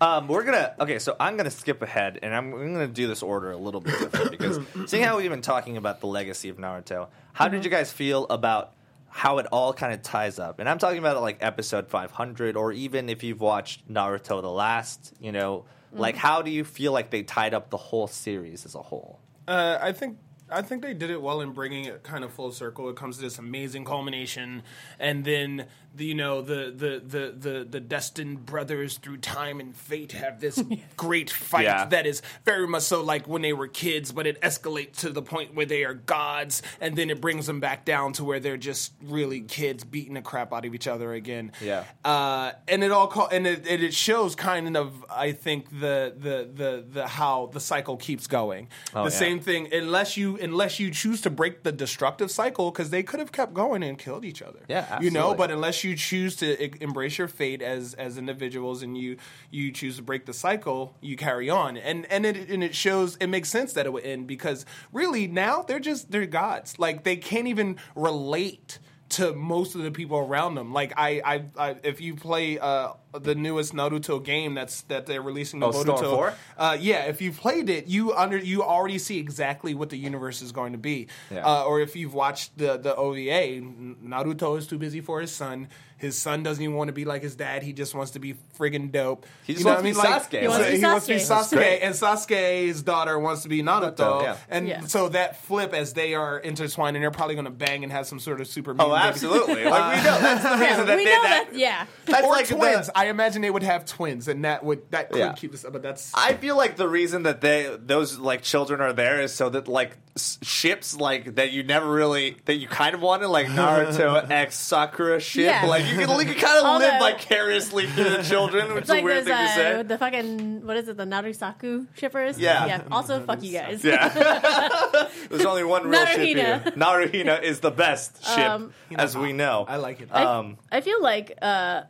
Um, 0.00 0.28
we're 0.28 0.44
gonna 0.44 0.76
okay, 0.78 1.00
so 1.00 1.16
I'm 1.18 1.36
gonna 1.36 1.50
skip 1.50 1.82
ahead, 1.82 2.20
and 2.22 2.32
I'm, 2.32 2.54
I'm 2.54 2.72
gonna 2.72 2.86
do 2.86 3.08
this 3.08 3.20
order 3.20 3.50
a 3.50 3.56
little 3.56 3.80
bit 3.80 3.98
different 3.98 4.30
because 4.30 4.60
seeing 4.86 5.02
how 5.02 5.16
we've 5.16 5.28
been 5.28 5.42
talking 5.42 5.76
about 5.76 6.00
the 6.00 6.06
legacy 6.06 6.50
of 6.50 6.56
Naruto, 6.56 7.08
how 7.32 7.48
did 7.48 7.64
you 7.64 7.70
guys 7.70 7.90
feel 7.90 8.24
about 8.30 8.74
how 9.08 9.38
it 9.38 9.46
all 9.46 9.72
kind 9.72 9.92
of 9.92 10.02
ties 10.02 10.38
up? 10.38 10.60
And 10.60 10.68
I'm 10.68 10.78
talking 10.78 11.00
about 11.00 11.20
like 11.20 11.38
episode 11.40 11.88
500, 11.88 12.56
or 12.56 12.70
even 12.72 13.08
if 13.08 13.24
you've 13.24 13.40
watched 13.40 13.92
Naruto 13.92 14.40
the 14.40 14.50
last, 14.50 15.14
you 15.18 15.32
know, 15.32 15.64
like 15.92 16.14
how 16.14 16.42
do 16.42 16.52
you 16.52 16.62
feel 16.62 16.92
like 16.92 17.10
they 17.10 17.24
tied 17.24 17.52
up 17.52 17.70
the 17.70 17.76
whole 17.76 18.06
series 18.06 18.66
as 18.66 18.76
a 18.76 18.82
whole? 18.82 19.18
Uh, 19.48 19.78
I 19.80 19.90
think 19.90 20.18
I 20.50 20.62
think 20.62 20.82
they 20.82 20.94
did 20.94 21.10
it 21.10 21.20
well 21.20 21.40
in 21.40 21.52
bringing 21.52 21.84
it 21.84 22.02
kind 22.02 22.24
of 22.24 22.32
full 22.32 22.52
circle. 22.52 22.88
It 22.88 22.96
comes 22.96 23.16
to 23.16 23.22
this 23.22 23.38
amazing 23.38 23.84
culmination, 23.84 24.62
and 24.98 25.24
then 25.24 25.66
the, 25.94 26.04
you 26.06 26.14
know 26.14 26.42
the, 26.42 26.72
the 26.74 27.02
the 27.04 27.34
the 27.36 27.64
the 27.68 27.80
destined 27.80 28.46
brothers 28.46 28.98
through 28.98 29.16
time 29.18 29.58
and 29.60 29.74
fate 29.76 30.12
have 30.12 30.40
this 30.40 30.62
great 30.96 31.30
fight 31.30 31.64
Yeah. 31.64 31.84
that 31.86 32.06
is 32.06 32.22
very 32.44 32.66
much 32.66 32.82
so 32.84 33.02
like 33.02 33.26
when 33.26 33.42
they 33.42 33.52
were 33.52 33.68
kids, 33.68 34.12
but 34.12 34.26
it 34.26 34.40
escalates 34.42 34.96
to 34.98 35.10
the 35.10 35.22
point 35.22 35.54
where 35.54 35.66
they 35.66 35.84
are 35.84 35.94
gods, 35.94 36.62
and 36.80 36.96
then 36.96 37.10
it 37.10 37.20
brings 37.20 37.46
them 37.46 37.60
back 37.60 37.84
down 37.84 38.12
to 38.14 38.24
where 38.24 38.40
they're 38.40 38.56
just 38.56 38.92
really 39.02 39.40
kids 39.40 39.84
beating 39.84 40.14
the 40.14 40.22
crap 40.22 40.52
out 40.52 40.64
of 40.64 40.74
each 40.74 40.86
other 40.86 41.12
again. 41.12 41.52
Yeah. 41.60 41.84
uh, 42.04 42.52
and 42.68 42.82
it 42.84 42.90
all 42.92 43.08
call, 43.08 43.28
and 43.28 43.46
it, 43.46 43.66
it 43.66 43.82
it 43.82 43.94
shows 43.94 44.34
kind 44.34 44.76
of 44.76 45.04
I 45.10 45.32
think 45.32 45.68
the 45.70 46.14
the 46.16 46.48
the 46.54 46.84
the 46.88 47.06
how 47.08 47.46
the 47.52 47.60
cycle 47.60 47.96
keeps 47.96 48.26
going. 48.26 48.68
Oh, 48.94 49.04
the 49.04 49.10
yeah. 49.10 49.16
same 49.18 49.40
thing 49.40 49.72
unless 49.72 50.16
you 50.16 50.37
unless 50.40 50.78
you 50.78 50.90
choose 50.90 51.20
to 51.22 51.30
break 51.30 51.62
the 51.62 51.72
destructive 51.72 52.30
cycle 52.30 52.70
because 52.70 52.90
they 52.90 53.02
could 53.02 53.20
have 53.20 53.32
kept 53.32 53.54
going 53.54 53.82
and 53.82 53.98
killed 53.98 54.24
each 54.24 54.42
other. 54.42 54.60
Yeah, 54.68 55.00
you 55.00 55.10
know. 55.10 55.34
But 55.34 55.50
unless 55.50 55.84
you 55.84 55.96
choose 55.96 56.36
to 56.36 56.64
e- 56.64 56.72
embrace 56.80 57.18
your 57.18 57.28
fate 57.28 57.62
as 57.62 57.94
as 57.94 58.18
individuals 58.18 58.82
and 58.82 58.96
you 58.96 59.16
you 59.50 59.72
choose 59.72 59.96
to 59.96 60.02
break 60.02 60.26
the 60.26 60.32
cycle, 60.32 60.94
you 61.00 61.16
carry 61.16 61.50
on. 61.50 61.76
And 61.76 62.06
and 62.06 62.24
it 62.26 62.48
and 62.48 62.62
it 62.62 62.74
shows 62.74 63.16
it 63.16 63.28
makes 63.28 63.48
sense 63.48 63.72
that 63.74 63.86
it 63.86 63.92
would 63.92 64.04
end 64.04 64.26
because 64.26 64.64
really 64.92 65.26
now 65.26 65.62
they're 65.62 65.78
just 65.78 66.10
they're 66.10 66.26
gods. 66.26 66.78
Like 66.78 67.04
they 67.04 67.16
can't 67.16 67.48
even 67.48 67.76
relate 67.94 68.78
to 69.10 69.32
most 69.32 69.74
of 69.74 69.82
the 69.82 69.90
people 69.90 70.18
around 70.18 70.54
them. 70.54 70.72
Like 70.72 70.92
I, 70.96 71.20
I, 71.24 71.44
I 71.70 71.76
if 71.82 72.00
you 72.00 72.14
play 72.14 72.58
uh, 72.58 72.92
the 73.18 73.34
newest 73.34 73.72
Naruto 73.74 74.22
game 74.22 74.54
that's 74.54 74.82
that 74.82 75.06
they're 75.06 75.22
releasing, 75.22 75.62
Oh, 75.62 75.70
Storm 75.72 75.98
Naruto, 75.98 76.10
4? 76.10 76.34
uh, 76.58 76.76
yeah, 76.80 77.04
if 77.04 77.22
you 77.22 77.32
played 77.32 77.70
it, 77.70 77.86
you 77.86 78.12
under 78.14 78.36
you 78.36 78.62
already 78.62 78.98
see 78.98 79.18
exactly 79.18 79.74
what 79.74 79.88
the 79.90 79.96
universe 79.96 80.42
is 80.42 80.52
going 80.52 80.72
to 80.72 80.78
be. 80.78 81.08
Yeah. 81.30 81.46
Uh, 81.46 81.64
or 81.64 81.80
if 81.80 81.96
you've 81.96 82.14
watched 82.14 82.58
the 82.58 82.76
the 82.76 82.94
OVA, 82.94 83.60
Naruto 84.04 84.58
is 84.58 84.66
too 84.66 84.78
busy 84.78 85.00
for 85.00 85.20
his 85.20 85.32
son. 85.32 85.68
His 85.98 86.16
son 86.18 86.42
doesn't 86.42 86.62
even 86.62 86.74
want 86.76 86.88
to 86.88 86.92
be 86.92 87.04
like 87.04 87.22
his 87.22 87.34
dad. 87.36 87.62
He 87.62 87.72
just 87.72 87.94
wants 87.94 88.12
to 88.12 88.18
be 88.18 88.34
friggin' 88.58 88.90
dope. 88.92 89.26
He 89.44 89.52
just 89.54 89.64
You 89.64 89.70
know 89.70 89.80
wants 89.82 89.98
what 89.98 90.06
I 90.08 90.18
to 90.18 90.30
be 90.30 90.38
mean? 90.40 90.40
Sasuke. 90.40 90.40
He 90.42 90.48
wants 90.48 90.64
so 90.64 90.64
to 90.64 90.70
be 90.72 90.78
he 90.78 90.84
wants 90.86 91.06
to 91.06 91.12
be 91.12 91.18
Sasuke. 91.18 91.28
That's 91.28 91.48
Sasuke, 91.48 91.56
great. 91.56 91.80
and 91.80 91.94
Sasuke's 91.94 92.82
daughter 92.82 93.18
wants 93.18 93.42
to 93.42 93.48
be 93.48 93.62
Naruto. 93.62 93.96
Naruto, 93.96 94.22
yeah. 94.22 94.36
And 94.48 94.68
Yeah. 94.68 94.80
so 94.86 95.08
that 95.10 95.42
flip, 95.42 95.74
as 95.74 95.92
they 95.94 96.14
are 96.14 96.38
intertwined, 96.38 96.96
and 96.96 97.02
they're 97.02 97.10
probably 97.10 97.34
going 97.34 97.44
to 97.46 97.50
bang 97.50 97.82
and 97.82 97.92
have 97.92 98.06
some 98.06 98.20
sort 98.20 98.40
of 98.40 98.46
super. 98.46 98.70
Oh, 98.70 98.74
mutant 98.74 98.90
Oh, 98.90 98.94
baby. 98.96 99.08
absolutely. 99.08 99.64
Like 99.68 99.96
we 99.98 100.02
know 100.04 100.20
that's 100.20 100.42
the 100.42 100.48
Yeah, 100.50 100.68
reason 100.70 100.86
that 100.86 100.96
we 100.96 101.04
they 101.04 101.10
know 101.14 101.22
that. 101.24 101.46
that. 101.50 101.58
Yeah. 101.58 101.86
That's 102.06 102.24
or 102.26 102.30
like 102.30 102.46
the- 102.48 102.54
twins. 102.54 102.90
I 102.94 103.06
imagine 103.08 103.42
they 103.42 103.50
would 103.50 103.62
have 103.64 103.84
twins, 103.84 104.28
and 104.28 104.44
that 104.44 104.64
would 104.64 104.90
that 104.92 105.10
could 105.10 105.18
Yeah. 105.18 105.32
keep 105.32 105.50
this. 105.52 105.64
Up 105.64 105.72
but 105.72 105.82
that's 105.82 106.12
I 106.14 106.34
feel 106.34 106.56
like 106.56 106.76
the 106.76 106.88
reason 106.88 107.24
that 107.24 107.40
they 107.40 107.76
those 107.84 108.18
like 108.18 108.42
children 108.42 108.80
are 108.80 108.92
there 108.92 109.20
is 109.20 109.34
so 109.34 109.48
that 109.50 109.66
like 109.68 109.96
ships 110.42 110.96
like 110.96 111.36
that 111.36 111.52
you 111.52 111.62
never 111.62 111.88
really 111.90 112.36
that 112.46 112.54
you 112.54 112.66
kind 112.66 112.94
of 112.94 113.00
wanted 113.02 113.28
like 113.28 113.46
Naruto 113.58 114.28
X 114.30 114.56
Sakura 114.56 115.20
ship 115.20 115.44
Yeah. 115.44 115.66
like 115.66 115.84
you 115.88 116.06
can, 116.06 116.18
you 116.18 116.24
can 116.26 116.34
kind 116.34 116.58
of 116.58 116.64
Although- 116.64 116.86
live 116.86 117.00
vicariously 117.18 117.86
through 117.86 118.10
the 118.10 118.22
children 118.22 118.68
which 118.74 118.82
It's 118.82 118.84
is 118.86 118.90
like 118.90 119.02
a 119.02 119.04
weird 119.04 119.24
those, 119.24 119.26
thing 119.26 119.36
to 119.36 119.42
uh, 119.42 119.54
say. 119.54 119.82
the 119.82 119.98
fucking 119.98 120.66
what 120.66 120.76
is 120.76 120.88
it? 120.88 120.96
The 120.96 121.04
Narusaku 121.04 121.86
shippers. 121.94 122.38
Yeah. 122.38 122.66
Yeah. 122.66 122.82
Also, 122.90 123.24
fuck 123.24 123.42
you 123.42 123.52
guys. 123.52 123.82
Yeah, 123.84 124.08
there's 125.30 125.44
only 125.44 125.64
one 125.64 125.88
real 125.88 126.04
ship 126.06 126.20
here. 126.20 126.62
Naruhina. 126.76 127.10
Naruhina 127.10 127.42
is 127.42 127.60
the 127.60 127.70
best 127.70 128.24
ship, 128.24 128.38
Um, 128.38 128.72
as 128.94 129.16
we 129.16 129.32
know. 129.32 129.64
I 129.68 129.76
like 129.76 130.00
it. 130.00 130.08
I, 130.12 130.22
Um, 130.24 130.58
I 130.70 130.80
feel 130.80 131.02
like 131.02 131.36
uh, 131.42 131.82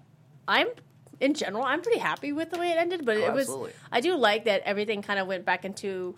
I'm 0.46 0.68
in 1.20 1.34
general 1.34 1.64
I'm 1.64 1.82
pretty 1.82 1.98
happy 1.98 2.32
with 2.32 2.50
the 2.50 2.58
way 2.58 2.70
it 2.70 2.76
ended, 2.78 3.04
but 3.04 3.16
it 3.16 3.32
was 3.32 3.42
absolutely. 3.48 3.72
I 3.90 4.00
do 4.00 4.14
like 4.16 4.44
that 4.44 4.62
everything 4.64 5.02
kind 5.02 5.18
of 5.18 5.26
went 5.26 5.44
back 5.44 5.64
into 5.64 6.14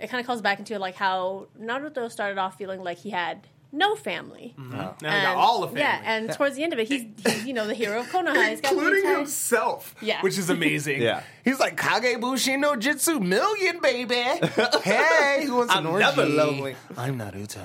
it 0.00 0.10
kind 0.10 0.20
of 0.20 0.26
calls 0.26 0.42
back 0.42 0.58
into 0.58 0.78
like 0.78 0.96
how 0.96 1.46
Naruto 1.60 2.10
started 2.10 2.36
off 2.38 2.58
feeling 2.58 2.82
like 2.82 2.98
he 2.98 3.10
had 3.10 3.46
no 3.74 3.94
family. 3.96 4.54
Mm-hmm. 4.58 4.72
now 4.72 4.94
they 5.00 5.08
got 5.08 5.36
all 5.36 5.60
the 5.62 5.66
family. 5.66 5.80
Yeah, 5.82 6.00
and 6.04 6.32
towards 6.32 6.56
the 6.56 6.62
end 6.62 6.72
of 6.72 6.78
it, 6.78 6.88
he's, 6.88 7.04
he's 7.26 7.44
you 7.44 7.52
know 7.52 7.66
the 7.66 7.74
hero 7.74 8.00
of 8.00 8.06
Konoha. 8.06 8.48
He's 8.48 8.60
got 8.60 8.70
the 8.70 8.76
including 8.76 9.00
entire- 9.04 9.16
himself. 9.18 9.94
Yeah. 10.00 10.20
which 10.22 10.38
is 10.38 10.50
amazing. 10.50 11.02
Yeah. 11.04 11.22
he's 11.44 11.58
like 11.58 11.76
Kagebushi 11.76 12.58
no 12.58 12.76
Jitsu 12.76 13.20
million, 13.20 13.80
baby. 13.80 14.14
hey, 14.82 15.44
who 15.46 15.56
wants 15.56 15.74
I'm 15.74 15.84
an 15.86 15.92
orgy? 15.92 16.04
never 16.04 16.24
lonely. 16.26 16.76
I'm 16.96 17.18
Naruto. 17.18 17.62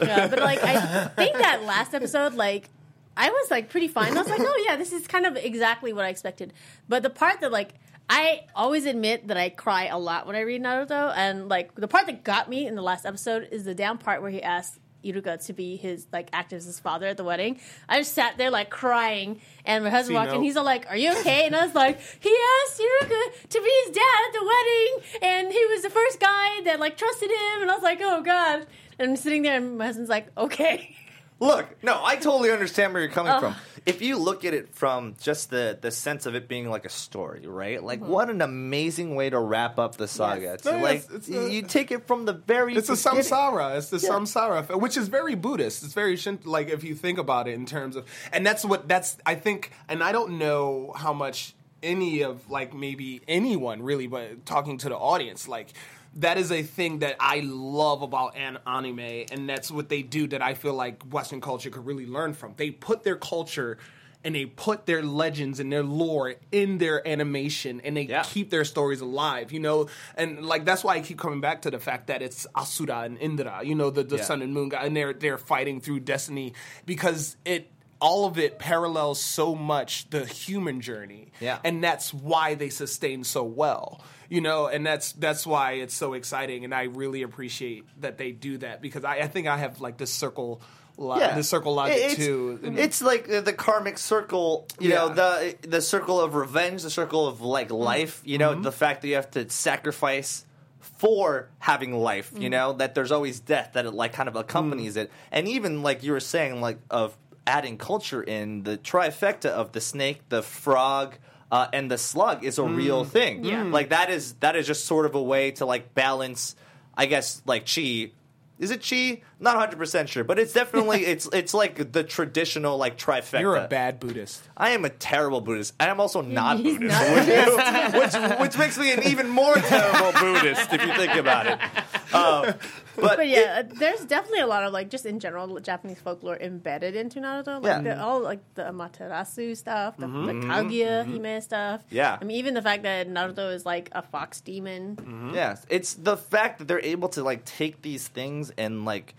Yeah, 0.00 0.26
but 0.26 0.40
like 0.40 0.62
I 0.62 1.06
think 1.08 1.36
that 1.38 1.62
last 1.62 1.94
episode, 1.94 2.34
like 2.34 2.68
I 3.16 3.30
was 3.30 3.50
like 3.50 3.68
pretty 3.70 3.88
fine. 3.88 4.16
I 4.16 4.20
was 4.20 4.28
like, 4.28 4.40
oh 4.40 4.64
yeah, 4.66 4.76
this 4.76 4.92
is 4.92 5.06
kind 5.06 5.26
of 5.26 5.36
exactly 5.36 5.92
what 5.92 6.04
I 6.04 6.08
expected. 6.08 6.52
But 6.88 7.02
the 7.02 7.10
part 7.10 7.40
that 7.40 7.52
like 7.52 7.74
I 8.10 8.42
always 8.54 8.84
admit 8.84 9.28
that 9.28 9.36
I 9.36 9.48
cry 9.48 9.86
a 9.86 9.98
lot 9.98 10.26
when 10.26 10.34
I 10.36 10.40
read 10.40 10.62
Naruto, 10.62 11.12
and 11.16 11.48
like 11.48 11.74
the 11.76 11.88
part 11.88 12.06
that 12.06 12.24
got 12.24 12.48
me 12.50 12.66
in 12.66 12.74
the 12.74 12.82
last 12.82 13.06
episode 13.06 13.48
is 13.52 13.64
the 13.64 13.74
down 13.74 13.98
part 13.98 14.22
where 14.22 14.30
he 14.30 14.42
asked 14.42 14.78
Iruka 15.04 15.44
to 15.46 15.52
be 15.52 15.76
his 15.76 16.06
like 16.12 16.28
act 16.32 16.52
as 16.52 16.64
his 16.64 16.78
father 16.80 17.06
at 17.06 17.16
the 17.16 17.24
wedding. 17.24 17.60
I 17.88 17.98
just 17.98 18.14
sat 18.14 18.38
there 18.38 18.50
like 18.50 18.70
crying, 18.70 19.40
and 19.64 19.84
my 19.84 19.90
husband 19.90 20.08
See, 20.08 20.14
walked 20.14 20.30
no. 20.30 20.36
in. 20.38 20.42
He's 20.42 20.56
all 20.56 20.64
like, 20.64 20.86
"Are 20.88 20.96
you 20.96 21.12
okay?" 21.20 21.46
And 21.46 21.54
I 21.56 21.64
was 21.64 21.74
like, 21.74 22.00
"He 22.20 22.36
asked 22.64 22.80
Iruka 22.80 23.48
to 23.48 23.60
be 23.60 23.72
his 23.84 23.94
dad 23.94 24.20
at 24.28 24.32
the 24.32 24.44
wedding, 24.44 25.20
and 25.22 25.52
he 25.52 25.66
was 25.66 25.82
the 25.82 25.90
first 25.90 26.20
guy 26.20 26.62
that 26.64 26.80
like 26.80 26.96
trusted 26.96 27.30
him." 27.30 27.62
And 27.62 27.70
I 27.70 27.74
was 27.74 27.82
like, 27.82 28.00
"Oh 28.00 28.22
God." 28.22 28.66
And 28.98 29.10
I'm 29.10 29.16
sitting 29.16 29.42
there, 29.42 29.56
and 29.56 29.78
my 29.78 29.86
husband's 29.86 30.10
like, 30.10 30.28
"Okay." 30.36 30.96
Look, 31.42 31.82
no, 31.82 32.00
I 32.04 32.14
totally 32.16 32.50
understand 32.52 32.92
where 32.92 33.02
you're 33.02 33.10
coming 33.10 33.32
Ugh. 33.32 33.40
from. 33.40 33.54
If 33.84 34.00
you 34.00 34.16
look 34.16 34.44
at 34.44 34.54
it 34.54 34.72
from 34.76 35.16
just 35.20 35.50
the 35.50 35.76
the 35.80 35.90
sense 35.90 36.24
of 36.26 36.36
it 36.36 36.46
being 36.46 36.70
like 36.70 36.84
a 36.84 36.88
story, 36.88 37.44
right? 37.48 37.82
Like, 37.82 38.00
mm-hmm. 38.00 38.12
what 38.12 38.30
an 38.30 38.40
amazing 38.40 39.16
way 39.16 39.28
to 39.28 39.40
wrap 39.40 39.76
up 39.76 39.96
the 39.96 40.06
saga. 40.06 40.56
To, 40.58 40.72
No, 40.72 40.78
like, 40.78 40.98
it's- 40.98 41.10
it's 41.16 41.28
a- 41.28 41.50
you 41.52 41.64
uh, 41.64 41.68
take 41.68 41.90
it 41.90 42.06
from 42.06 42.24
the 42.26 42.32
very 42.32 42.76
It's 42.76 42.88
a 42.88 42.92
beginning. 42.92 43.22
samsara. 43.24 43.76
It's 43.76 43.90
the 43.90 43.96
samsara, 43.96 44.80
which 44.80 44.96
is 44.96 45.08
very 45.08 45.34
Buddhist. 45.34 45.82
It's 45.82 45.94
very 45.94 46.16
Shin- 46.16 46.38
like 46.44 46.68
if 46.68 46.84
you 46.84 46.94
think 46.94 47.18
about 47.18 47.48
it 47.48 47.54
in 47.54 47.66
terms 47.66 47.96
of, 47.96 48.06
and 48.32 48.46
that's 48.46 48.64
what 48.64 48.86
that's 48.86 49.16
I 49.26 49.34
think, 49.34 49.72
and 49.88 50.00
I 50.04 50.12
don't 50.12 50.38
know 50.38 50.92
how 50.96 51.12
much 51.12 51.54
any 51.82 52.22
of 52.22 52.48
like 52.48 52.72
maybe 52.72 53.20
anyone 53.26 53.82
really, 53.82 54.06
but 54.06 54.46
talking 54.46 54.78
to 54.78 54.88
the 54.88 54.96
audience, 54.96 55.48
like 55.48 55.70
that 56.16 56.36
is 56.38 56.52
a 56.52 56.62
thing 56.62 56.98
that 57.00 57.16
I 57.20 57.40
love 57.44 58.02
about 58.02 58.36
an 58.36 58.58
anime, 58.66 58.98
and 59.30 59.48
that's 59.48 59.70
what 59.70 59.88
they 59.88 60.02
do 60.02 60.26
that 60.28 60.42
I 60.42 60.54
feel 60.54 60.74
like 60.74 61.02
Western 61.04 61.40
culture 61.40 61.70
could 61.70 61.86
really 61.86 62.06
learn 62.06 62.34
from. 62.34 62.54
They 62.56 62.70
put 62.70 63.02
their 63.04 63.16
culture. 63.16 63.78
And 64.24 64.36
they 64.36 64.46
put 64.46 64.86
their 64.86 65.02
legends 65.02 65.58
and 65.58 65.72
their 65.72 65.82
lore 65.82 66.36
in 66.52 66.78
their 66.78 67.04
animation, 67.08 67.80
and 67.82 67.96
they 67.96 68.02
Yeah. 68.02 68.22
keep 68.22 68.50
their 68.50 68.64
stories 68.64 69.00
alive, 69.00 69.50
you 69.50 69.58
know. 69.58 69.88
And 70.16 70.46
like 70.46 70.64
that's 70.64 70.84
why 70.84 70.94
I 70.94 71.00
keep 71.00 71.18
coming 71.18 71.40
back 71.40 71.62
to 71.62 71.72
the 71.72 71.80
fact 71.80 72.06
that 72.06 72.22
it's 72.22 72.46
Asura 72.54 73.00
and 73.00 73.18
Indra, 73.18 73.62
you 73.64 73.74
know, 73.74 73.90
the, 73.90 74.04
the 74.04 74.18
Yeah. 74.18 74.22
sun 74.22 74.40
and 74.40 74.54
moon 74.54 74.68
guy, 74.68 74.84
and 74.84 74.96
they're 74.96 75.12
they're 75.12 75.38
fighting 75.38 75.80
through 75.80 76.00
destiny 76.06 76.52
because 76.86 77.36
it 77.44 77.72
all 78.00 78.24
of 78.26 78.38
it 78.38 78.60
parallels 78.60 79.20
so 79.20 79.56
much 79.56 80.08
the 80.10 80.24
human 80.24 80.80
journey, 80.80 81.32
Yeah. 81.40 81.58
and 81.64 81.82
that's 81.82 82.14
why 82.14 82.54
they 82.54 82.68
sustain 82.68 83.24
so 83.24 83.42
well, 83.42 84.00
you 84.32 84.40
know. 84.40 84.66
And 84.66 84.84
that's 84.86 85.12
that's 85.12 85.46
why 85.46 85.72
it's 85.84 85.94
so 85.94 86.14
exciting, 86.14 86.64
and 86.64 86.74
I 86.74 86.84
really 86.84 87.22
appreciate 87.22 87.84
that 88.00 88.18
they 88.18 88.32
do 88.32 88.58
that 88.58 88.80
because 88.82 89.04
I, 89.04 89.16
I 89.18 89.28
think 89.28 89.46
I 89.46 89.58
have 89.58 89.80
like 89.80 89.96
this 89.98 90.12
circle. 90.12 90.60
Lo- 90.98 91.18
the 91.18 91.42
circle 91.42 91.74
logic 91.74 91.96
It's- 91.96 92.16
too. 92.16 92.60
It's 92.62 93.00
like 93.00 93.26
the 93.26 93.54
karmic 93.54 93.96
circle, 93.96 94.66
you 94.78 94.90
Yeah. 94.90 94.96
know, 94.96 95.08
the 95.14 95.56
the 95.66 95.80
circle 95.80 96.20
of 96.20 96.34
revenge, 96.34 96.82
the 96.82 96.90
circle 96.90 97.26
of 97.26 97.40
like 97.40 97.68
Mm-hmm. 97.68 97.76
life. 97.82 98.20
You 98.24 98.36
know, 98.38 98.54
the 98.60 98.70
fact 98.72 99.00
that 99.00 99.08
you 99.08 99.14
have 99.14 99.30
to 99.32 99.48
sacrifice 99.48 100.44
for 100.80 101.48
having 101.58 101.94
life. 101.94 102.30
Mm-hmm. 102.32 102.42
You 102.42 102.50
know, 102.50 102.72
that 102.74 102.94
there's 102.94 103.10
always 103.10 103.40
death 103.40 103.70
that 103.72 103.86
it 103.86 103.92
like 103.92 104.12
kind 104.12 104.28
of 104.28 104.36
accompanies 104.36 104.96
Mm. 104.96 105.02
it, 105.04 105.10
and 105.32 105.48
even 105.48 105.82
like 105.82 106.02
you 106.02 106.12
were 106.12 106.20
saying, 106.20 106.60
like 106.60 106.78
of 106.90 107.16
adding 107.46 107.78
culture 107.78 108.22
in 108.22 108.62
the 108.64 108.76
trifecta 108.76 109.46
of 109.48 109.72
the 109.72 109.80
snake, 109.80 110.28
the 110.28 110.42
frog. 110.42 111.16
Uh, 111.52 111.68
and 111.74 111.90
the 111.90 111.98
slug 111.98 112.42
is 112.44 112.58
a 112.58 112.62
Mm. 112.62 112.76
real 112.76 113.04
thing. 113.04 113.44
Yeah. 113.44 113.62
Like 113.64 113.90
that 113.90 114.08
is 114.10 114.32
that 114.40 114.56
is 114.56 114.66
just 114.66 114.86
sort 114.86 115.04
of 115.06 115.14
a 115.14 115.22
way 115.22 115.50
to 115.52 115.66
like 115.66 115.94
balance, 115.94 116.56
I 116.96 117.06
guess, 117.06 117.42
like 117.46 117.66
chi 117.72 118.10
is 118.58 118.70
it 118.70 118.86
chi? 118.88 119.20
Not 119.40 119.56
100 119.56 119.76
percent 119.76 120.08
sure, 120.08 120.22
but 120.24 120.38
it's 120.38 120.52
definitely 120.52 121.04
it's 121.12 121.28
it's 121.32 121.52
like 121.52 121.92
the 121.92 122.04
traditional 122.04 122.78
like 122.78 122.96
trifecta. 122.96 123.40
You're 123.40 123.56
a 123.56 123.66
bad 123.68 123.98
Buddhist. 124.00 124.40
I 124.56 124.70
am 124.70 124.84
a 124.84 124.88
terrible 124.90 125.40
Buddhist. 125.40 125.74
And 125.80 125.88
I 125.90 125.92
am 125.92 126.00
also 126.00 126.20
not 126.22 126.58
He's 126.58 126.78
Buddhist, 126.78 127.56
not 127.56 127.92
which, 128.38 128.40
which 128.40 128.58
makes 128.58 128.78
me 128.78 128.92
an 128.92 129.02
even 129.04 129.28
more 129.28 129.54
terrible 129.56 130.12
Buddhist 130.18 130.72
if 130.72 130.80
you 130.86 130.94
think 130.94 131.16
about 131.16 131.46
it. 131.48 132.14
Um, 132.14 132.54
but 132.96 133.16
But 133.16 133.20
it- 133.20 133.28
yeah, 133.28 133.62
there's 133.62 134.04
definitely 134.04 134.40
a 134.40 134.46
lot 134.46 134.64
of 134.64 134.72
like 134.72 134.90
just 134.90 135.06
in 135.06 135.18
general 135.20 135.58
Japanese 135.60 135.98
folklore 136.00 136.36
embedded 136.36 136.94
into 136.96 137.20
Naruto. 137.20 137.62
Like 137.62 137.64
Yeah. 137.64 137.80
the, 137.80 138.02
all 138.02 138.20
like 138.20 138.40
the 138.54 138.62
Amaterasu 138.62 139.56
stuff, 139.56 139.96
the, 139.96 140.06
mm-hmm, 140.06 140.26
the 140.26 140.32
mm-hmm, 140.32 140.50
Kaguya 140.50 141.04
mm-hmm. 141.06 141.24
Hime 141.24 141.40
stuff. 141.40 141.80
Mm-hmm. 141.86 141.94
Yeah. 141.96 142.18
I 142.20 142.24
mean 142.24 142.36
even 142.36 142.54
the 142.54 142.62
fact 142.62 142.82
that 142.84 143.08
Naruto 143.08 143.52
is 143.54 143.64
like 143.66 143.88
a 143.92 144.02
fox 144.02 144.40
demon. 144.40 145.30
Yes, 145.34 145.64
it's 145.68 145.94
the 145.94 146.16
fact 146.16 146.58
that 146.58 146.68
they're 146.68 146.80
able 146.84 147.08
to 147.10 147.22
like 147.22 147.44
take 147.44 147.82
these 147.82 148.08
things 148.08 148.52
and 148.58 148.84
like 148.84 149.14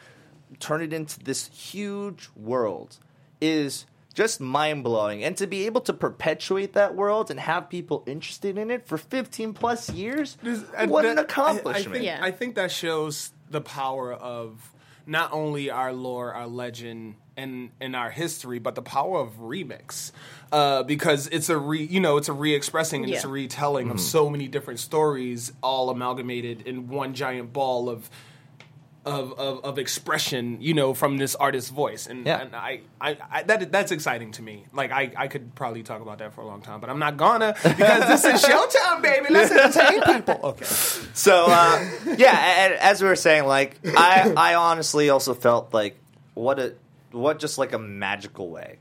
turn 0.60 0.82
it 0.82 0.94
into 0.94 1.20
this 1.20 1.48
huge 1.48 2.30
world 2.36 2.98
is 3.42 3.86
just 4.14 4.40
mind 4.40 4.84
blowing. 4.84 5.24
And 5.24 5.36
to 5.38 5.48
be 5.48 5.66
able 5.66 5.82
to 5.82 5.94
perpetuate 5.94 6.74
that 6.74 6.94
world 6.94 7.32
and 7.32 7.40
have 7.40 7.68
people 7.70 8.04
interested 8.06 8.60
in 8.60 8.70
it 8.70 8.86
for 8.86 9.00
15 9.00 9.54
plus 9.54 9.90
years, 9.90 10.38
And 10.78 10.92
what 10.92 11.02
that- 11.02 11.14
an 11.14 11.18
I- 11.20 11.22
accomplishment. 11.24 11.88
I, 11.88 11.92
think, 11.94 12.06
Yeah. 12.06 12.20
I 12.22 12.30
think 12.30 12.54
that 12.54 12.72
shows 12.72 13.32
the 13.54 13.62
power 13.62 14.12
of 14.12 14.72
not 15.06 15.32
only 15.32 15.70
our 15.70 15.94
lore, 15.94 16.34
our 16.34 16.48
legend, 16.48 17.16
and 17.38 17.72
and 17.82 17.96
our 17.96 18.10
history, 18.12 18.60
but 18.60 18.76
the 18.76 18.82
power 18.82 19.20
of 19.20 19.40
remix. 19.40 20.12
Uh, 20.52 20.84
because 20.84 21.28
it's 21.28 21.50
a 21.50 21.58
re, 21.58 21.82
you 21.84 22.00
know, 22.00 22.18
it's 22.18 22.30
a 22.30 22.34
re-expressing 22.34 23.04
and 23.04 23.12
it's 23.14 23.24
a 23.24 23.28
Yeah. 23.28 23.34
retelling 23.34 23.90
of 23.90 24.00
so 24.00 24.30
many 24.30 24.48
different 24.48 24.80
stories, 24.80 25.52
all 25.64 25.90
amalgamated 25.90 26.68
in 26.68 26.88
one 26.90 27.14
giant 27.16 27.54
ball 27.54 27.90
of 27.90 28.10
of, 29.06 29.34
of, 29.38 29.64
of 29.66 29.78
expression, 29.80 30.58
you 30.62 30.74
know, 30.74 30.94
from 30.94 31.18
this 31.18 31.36
artist's 31.36 31.70
voice, 31.70 32.08
and, 32.08 32.26
Yeah. 32.26 32.40
and 32.42 32.56
I, 32.56 32.82
I, 33.02 33.18
I 33.32 33.44
that 33.44 33.72
that's 33.72 33.92
exciting 33.92 34.32
to 34.34 34.42
me. 34.42 34.66
Like 34.74 34.92
I, 34.92 35.12
I 35.18 35.28
could 35.28 35.54
probably 35.56 35.84
talk 35.84 36.02
about 36.02 36.20
that 36.20 36.34
for 36.34 36.42
a 36.42 36.46
long 36.48 36.62
time, 36.62 36.80
but 36.80 36.90
I'm 36.90 37.00
not 37.00 37.18
gonna 37.18 37.54
because 37.62 38.08
this 38.08 38.24
is 38.26 38.44
Showtime, 38.44 39.02
baby. 39.10 39.28
Let's 39.30 39.52
entertain 39.52 40.02
people. 40.16 40.40
Okay, 40.52 40.66
So 40.66 41.46
uh, 41.50 41.86
yeah, 42.18 42.66
and 42.66 42.74
as 42.76 43.02
we 43.02 43.08
were 43.10 43.16
saying, 43.18 43.46
like 43.46 43.78
I, 43.86 44.34
I 44.38 44.56
honestly 44.56 45.10
also 45.10 45.34
felt 45.34 45.74
like 45.74 45.98
what 46.34 46.60
a 46.60 46.74
what 47.12 47.40
just 47.40 47.58
like 47.58 47.74
a 47.74 47.80
magical 47.80 48.50
way 48.50 48.80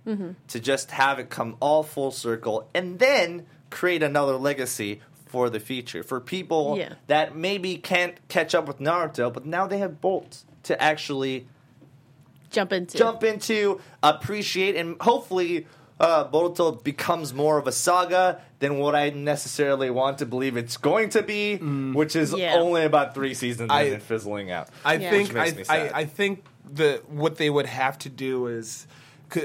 to 0.48 0.58
just 0.60 0.90
have 0.92 1.18
it 1.18 1.28
come 1.30 1.56
all 1.60 1.82
full 1.82 2.10
circle 2.10 2.68
and 2.74 2.98
then 2.98 3.44
create 3.70 4.02
another 4.02 4.36
legacy 4.36 5.00
for 5.32 5.48
the 5.48 5.58
future 5.58 6.02
for 6.02 6.20
people 6.20 6.76
Yeah. 6.78 6.92
that 7.06 7.34
maybe 7.34 7.76
can't 7.78 8.16
catch 8.28 8.54
up 8.54 8.68
with 8.68 8.78
Naruto, 8.80 9.32
but 9.32 9.46
now 9.46 9.66
they 9.66 9.78
have 9.78 10.00
Bolt 10.02 10.44
to 10.64 10.80
actually 10.80 11.46
Jump 12.50 12.70
into. 12.72 12.98
jump 12.98 13.24
into, 13.24 13.80
appreciate, 14.02 14.76
and 14.76 15.00
hopefully 15.00 15.66
uh, 15.98 16.28
Boruto 16.28 16.82
becomes 16.84 17.32
more 17.32 17.56
of 17.58 17.66
a 17.66 17.72
saga 17.72 18.40
than 18.58 18.78
what 18.78 18.94
I 18.94 19.08
necessarily 19.10 19.88
want 19.88 20.18
to 20.18 20.26
believe 20.26 20.56
it's 20.56 20.76
going 20.76 21.08
to 21.10 21.22
be, 21.22 21.56
which 21.56 22.14
is 22.14 22.34
Yeah. 22.34 22.56
only 22.56 22.84
about 22.84 23.14
three 23.14 23.32
seasons 23.34 23.70
I- 23.70 23.82
and 23.84 24.02
fizzling 24.02 24.50
out. 24.50 24.68
I 24.84 24.94
Yeah. 24.96 25.10
think 25.10 25.28
Which 25.28 25.54
makes 25.54 25.70
I, 25.70 25.82
me 25.84 25.88
I. 25.90 25.98
I 26.00 26.04
think 26.04 26.44
the 26.70 27.00
what 27.08 27.36
they 27.36 27.48
would 27.48 27.66
have 27.66 27.98
to 28.00 28.08
do 28.10 28.48
is. 28.48 28.86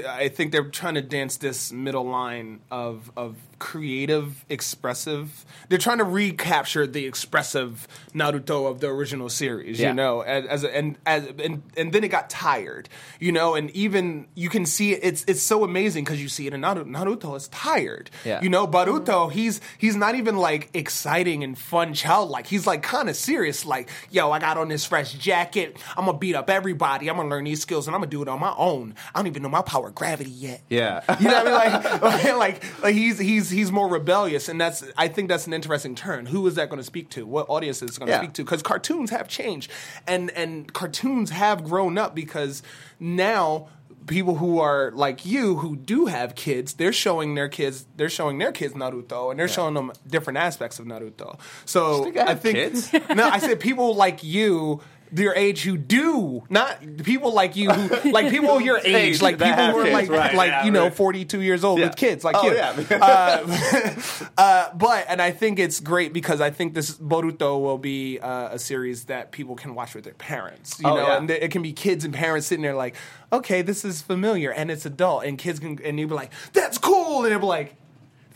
I 0.06 0.28
think 0.28 0.52
they're 0.52 0.68
trying 0.68 0.96
to 0.96 1.00
dance 1.02 1.38
this 1.38 1.72
middle 1.72 2.04
line 2.04 2.60
of 2.70 3.10
of 3.16 3.36
creative, 3.58 4.44
expressive. 4.48 5.44
They're 5.68 5.78
trying 5.78 5.98
to 5.98 6.04
recapture 6.04 6.86
the 6.86 7.06
expressive 7.06 7.86
Naruto 8.14 8.70
of 8.70 8.80
the 8.80 8.88
original 8.88 9.28
series, 9.28 9.78
Yeah. 9.80 9.88
you 9.88 9.94
know, 9.94 10.20
as, 10.22 10.44
as 10.46 10.64
a, 10.64 10.76
and 10.76 10.96
as 11.06 11.26
and 11.42 11.62
and 11.76 11.92
then 11.92 12.04
it 12.04 12.08
got 12.08 12.30
tired, 12.30 12.88
you 13.20 13.32
know, 13.32 13.54
and 13.54 13.70
even 13.70 14.26
you 14.34 14.48
can 14.48 14.66
see 14.66 14.92
it, 14.92 15.00
it's 15.02 15.24
it's 15.26 15.42
so 15.42 15.64
amazing 15.64 16.04
because 16.04 16.20
you 16.22 16.28
see 16.28 16.46
it 16.46 16.54
in 16.54 16.60
Naruto. 16.62 16.84
Naruto 16.86 17.36
is 17.36 17.48
tired, 17.48 18.10
Yeah. 18.24 18.40
you 18.40 18.48
know. 18.48 18.66
Boruto, 18.66 19.30
he's 19.32 19.60
he's 19.78 19.96
not 19.96 20.14
even 20.14 20.36
like 20.36 20.70
exciting 20.74 21.42
and 21.44 21.58
fun, 21.58 21.94
childlike. 21.94 22.46
He's 22.46 22.66
like 22.66 22.82
kind 22.82 23.08
of 23.08 23.16
serious, 23.16 23.64
like, 23.64 23.88
yo, 24.10 24.30
I 24.30 24.38
got 24.38 24.56
on 24.58 24.68
this 24.68 24.84
fresh 24.84 25.12
jacket. 25.14 25.76
I'm 25.96 26.06
gonna 26.06 26.18
beat 26.18 26.34
up 26.34 26.50
everybody. 26.50 27.08
I'm 27.08 27.16
gonna 27.16 27.28
learn 27.28 27.44
these 27.44 27.60
skills 27.62 27.86
and 27.86 27.94
I'm 27.94 28.00
gonna 28.00 28.10
do 28.10 28.22
it 28.22 28.28
on 28.28 28.40
my 28.40 28.54
own. 28.56 28.94
I 29.14 29.18
don't 29.18 29.26
even 29.26 29.42
know 29.42 29.48
my 29.48 29.62
power 29.62 29.88
of 29.88 29.94
gravity 29.94 30.30
yet. 30.30 30.62
Yeah. 30.68 31.02
You 31.20 31.28
know 31.28 31.44
what 31.44 31.46
I 31.48 31.68
mean? 31.92 32.00
Like, 32.02 32.24
like, 32.36 32.82
like 32.82 32.94
he's 32.94 33.18
he's 33.18 33.47
he's 33.50 33.70
more 33.72 33.88
rebellious, 33.88 34.48
and 34.48 34.60
that's 34.60 34.84
I 34.96 35.08
think 35.08 35.28
that's 35.28 35.46
an 35.46 35.52
interesting 35.52 35.94
turn. 35.94 36.26
Who 36.26 36.46
is 36.46 36.54
that 36.56 36.68
going 36.68 36.78
to 36.80 36.84
speak 36.84 37.10
to? 37.10 37.26
What 37.26 37.48
audience 37.48 37.82
is 37.82 37.98
going 37.98 38.06
to 38.08 38.12
Yeah. 38.12 38.18
speak 38.20 38.32
to? 38.34 38.44
Because 38.44 38.62
cartoons 38.62 39.10
have 39.10 39.28
changed, 39.28 39.70
and 40.06 40.30
and 40.30 40.72
cartoons 40.72 41.30
have 41.30 41.64
grown 41.64 41.98
up 41.98 42.14
because 42.14 42.62
now 43.00 43.68
people 44.06 44.36
who 44.36 44.58
are 44.58 44.90
like 44.94 45.26
you 45.26 45.56
who 45.56 45.76
do 45.76 46.06
have 46.06 46.34
kids 46.34 46.72
they're 46.74 46.94
showing 46.94 47.34
their 47.34 47.48
kids 47.48 47.84
they're 47.96 48.08
showing 48.08 48.38
their 48.38 48.52
kids 48.52 48.72
naruto 48.72 49.30
and 49.30 49.38
they're 49.38 49.46
showing 49.46 49.74
them 49.74 49.92
different 50.06 50.38
aspects 50.38 50.78
of 50.78 50.86
naruto 50.86 51.38
so 51.66 52.10
I 52.18 52.30
have 52.30 52.40
think 52.40 52.54
kids? 52.54 52.90
no 53.14 53.28
i 53.28 53.38
said 53.38 53.60
people 53.60 53.94
like 53.94 54.24
you 54.24 54.80
your 55.14 55.34
age 55.34 55.62
who 55.62 55.76
do 55.76 56.42
not 56.50 56.78
people 57.04 57.32
like 57.32 57.56
you 57.56 57.70
who 57.70 58.10
like 58.12 58.30
people 58.30 58.60
your 58.60 58.78
age 58.78 58.86
Age 59.16 59.22
like 59.22 59.38
people 59.38 59.54
who 59.66 59.78
are 59.78 59.84
kids, 59.84 59.92
like 59.94 60.08
right, 60.10 60.34
like 60.34 60.50
yeah, 60.50 60.64
you 60.64 60.70
know 60.70 60.84
right. 60.84 60.94
42 60.94 61.40
years 61.40 61.64
old 61.64 61.78
Yeah. 61.78 61.86
with 61.86 61.96
kids 61.96 62.24
like 62.24 62.36
Oh, 62.38 62.46
you 62.48 62.54
yeah. 62.56 62.74
uh, 63.00 64.20
uh, 64.36 64.74
but 64.74 65.06
and 65.08 65.20
I 65.22 65.30
think 65.30 65.58
it's 65.58 65.80
great 65.80 66.12
because 66.12 66.40
I 66.40 66.50
think 66.50 66.74
this 66.74 66.96
Boruto 66.96 67.60
will 67.60 67.78
be 67.78 68.18
uh, 68.18 68.50
a 68.52 68.58
series 68.58 69.04
that 69.04 69.32
people 69.32 69.56
can 69.56 69.74
watch 69.74 69.94
with 69.94 70.04
their 70.04 70.14
parents. 70.14 70.78
You 70.80 70.88
Oh, 70.88 70.94
know, 70.96 71.06
yeah. 71.06 71.16
and 71.18 71.30
it 71.30 71.50
can 71.50 71.62
be 71.62 71.72
kids 71.72 72.04
and 72.04 72.12
parents 72.14 72.46
sitting 72.46 72.62
there 72.62 72.74
like, 72.74 72.96
okay, 73.32 73.62
this 73.62 73.84
is 73.84 74.02
familiar, 74.02 74.50
and 74.52 74.70
it's 74.70 74.86
adult, 74.86 75.24
and 75.24 75.38
kids 75.38 75.58
can 75.60 75.78
and 75.84 75.98
you'll 75.98 76.08
be 76.08 76.14
like, 76.14 76.32
that's 76.52 76.78
cool, 76.78 77.22
and 77.24 77.32
they'll 77.32 77.38
be 77.40 77.46
like. 77.46 77.74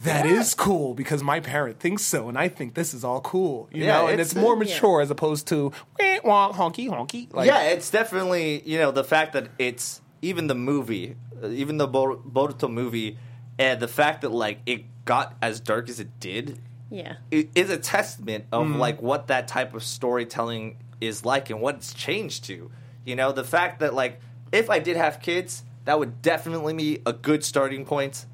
That 0.05 0.27
is 0.27 0.55
cool 0.55 0.95
because 0.95 1.23
my 1.23 1.41
parent 1.41 1.79
thinks 1.79 2.03
so, 2.03 2.29
and 2.29 2.37
I 2.37 2.49
think 2.49 2.75
this 2.75 2.93
is 2.95 3.05
all 3.05 3.21
cool, 3.21 3.69
you 3.73 3.85
Yeah, 3.85 3.93
know. 3.99 4.05
And 4.07 4.15
it's- 4.21 4.33
it's 4.33 4.35
more 4.41 4.55
yeah. 4.55 4.59
mature 4.61 5.01
as 5.01 5.11
opposed 5.11 5.47
to 5.49 5.73
"Wah, 5.99 6.19
wah, 6.25 6.53
honky 6.53 6.88
honky. 6.88 7.33
Like, 7.33 7.47
yeah, 7.47 7.62
it's 7.62 7.91
definitely 7.91 8.62
you 8.65 8.79
know 8.79 8.91
the 8.91 9.05
fact 9.05 9.33
that 9.35 9.49
it's 9.59 10.01
even 10.21 10.47
the 10.49 10.55
movie, 10.55 11.17
uh, 11.43 11.49
even 11.49 11.79
the 11.79 11.87
Bor- 11.87 12.17
Boruto 12.17 12.71
movie, 12.71 13.17
and 13.59 13.81
the 13.81 13.88
fact 13.88 14.23
that 14.23 14.31
like 14.33 14.59
it 14.67 14.85
got 15.05 15.37
as 15.43 15.61
dark 15.61 15.88
as 15.88 16.01
it 16.01 16.19
did 16.21 16.59
Yeah. 16.91 17.15
i- 17.33 17.49
is 17.55 17.71
a 17.71 17.77
testament 17.77 18.45
of 18.53 18.67
Mm-hmm. 18.67 18.79
like 18.79 19.03
what 19.03 19.27
that 19.29 19.47
type 19.49 19.75
of 19.75 19.83
storytelling 19.85 20.77
is 21.01 21.25
like 21.25 21.51
and 21.51 21.61
what 21.61 21.77
it's 21.77 21.93
changed 21.95 22.45
to. 22.45 22.71
You 23.05 23.17
know, 23.17 23.33
the 23.33 23.45
fact 23.45 23.81
that 23.81 23.95
like 23.95 24.21
if 24.53 24.69
I 24.71 24.79
did 24.79 24.97
have 24.97 25.21
kids, 25.21 25.62
that 25.85 25.99
would 25.99 26.23
definitely 26.23 26.75
be 26.75 27.01
a 27.07 27.12
good 27.12 27.43
starting 27.45 27.85
point, 27.85 28.27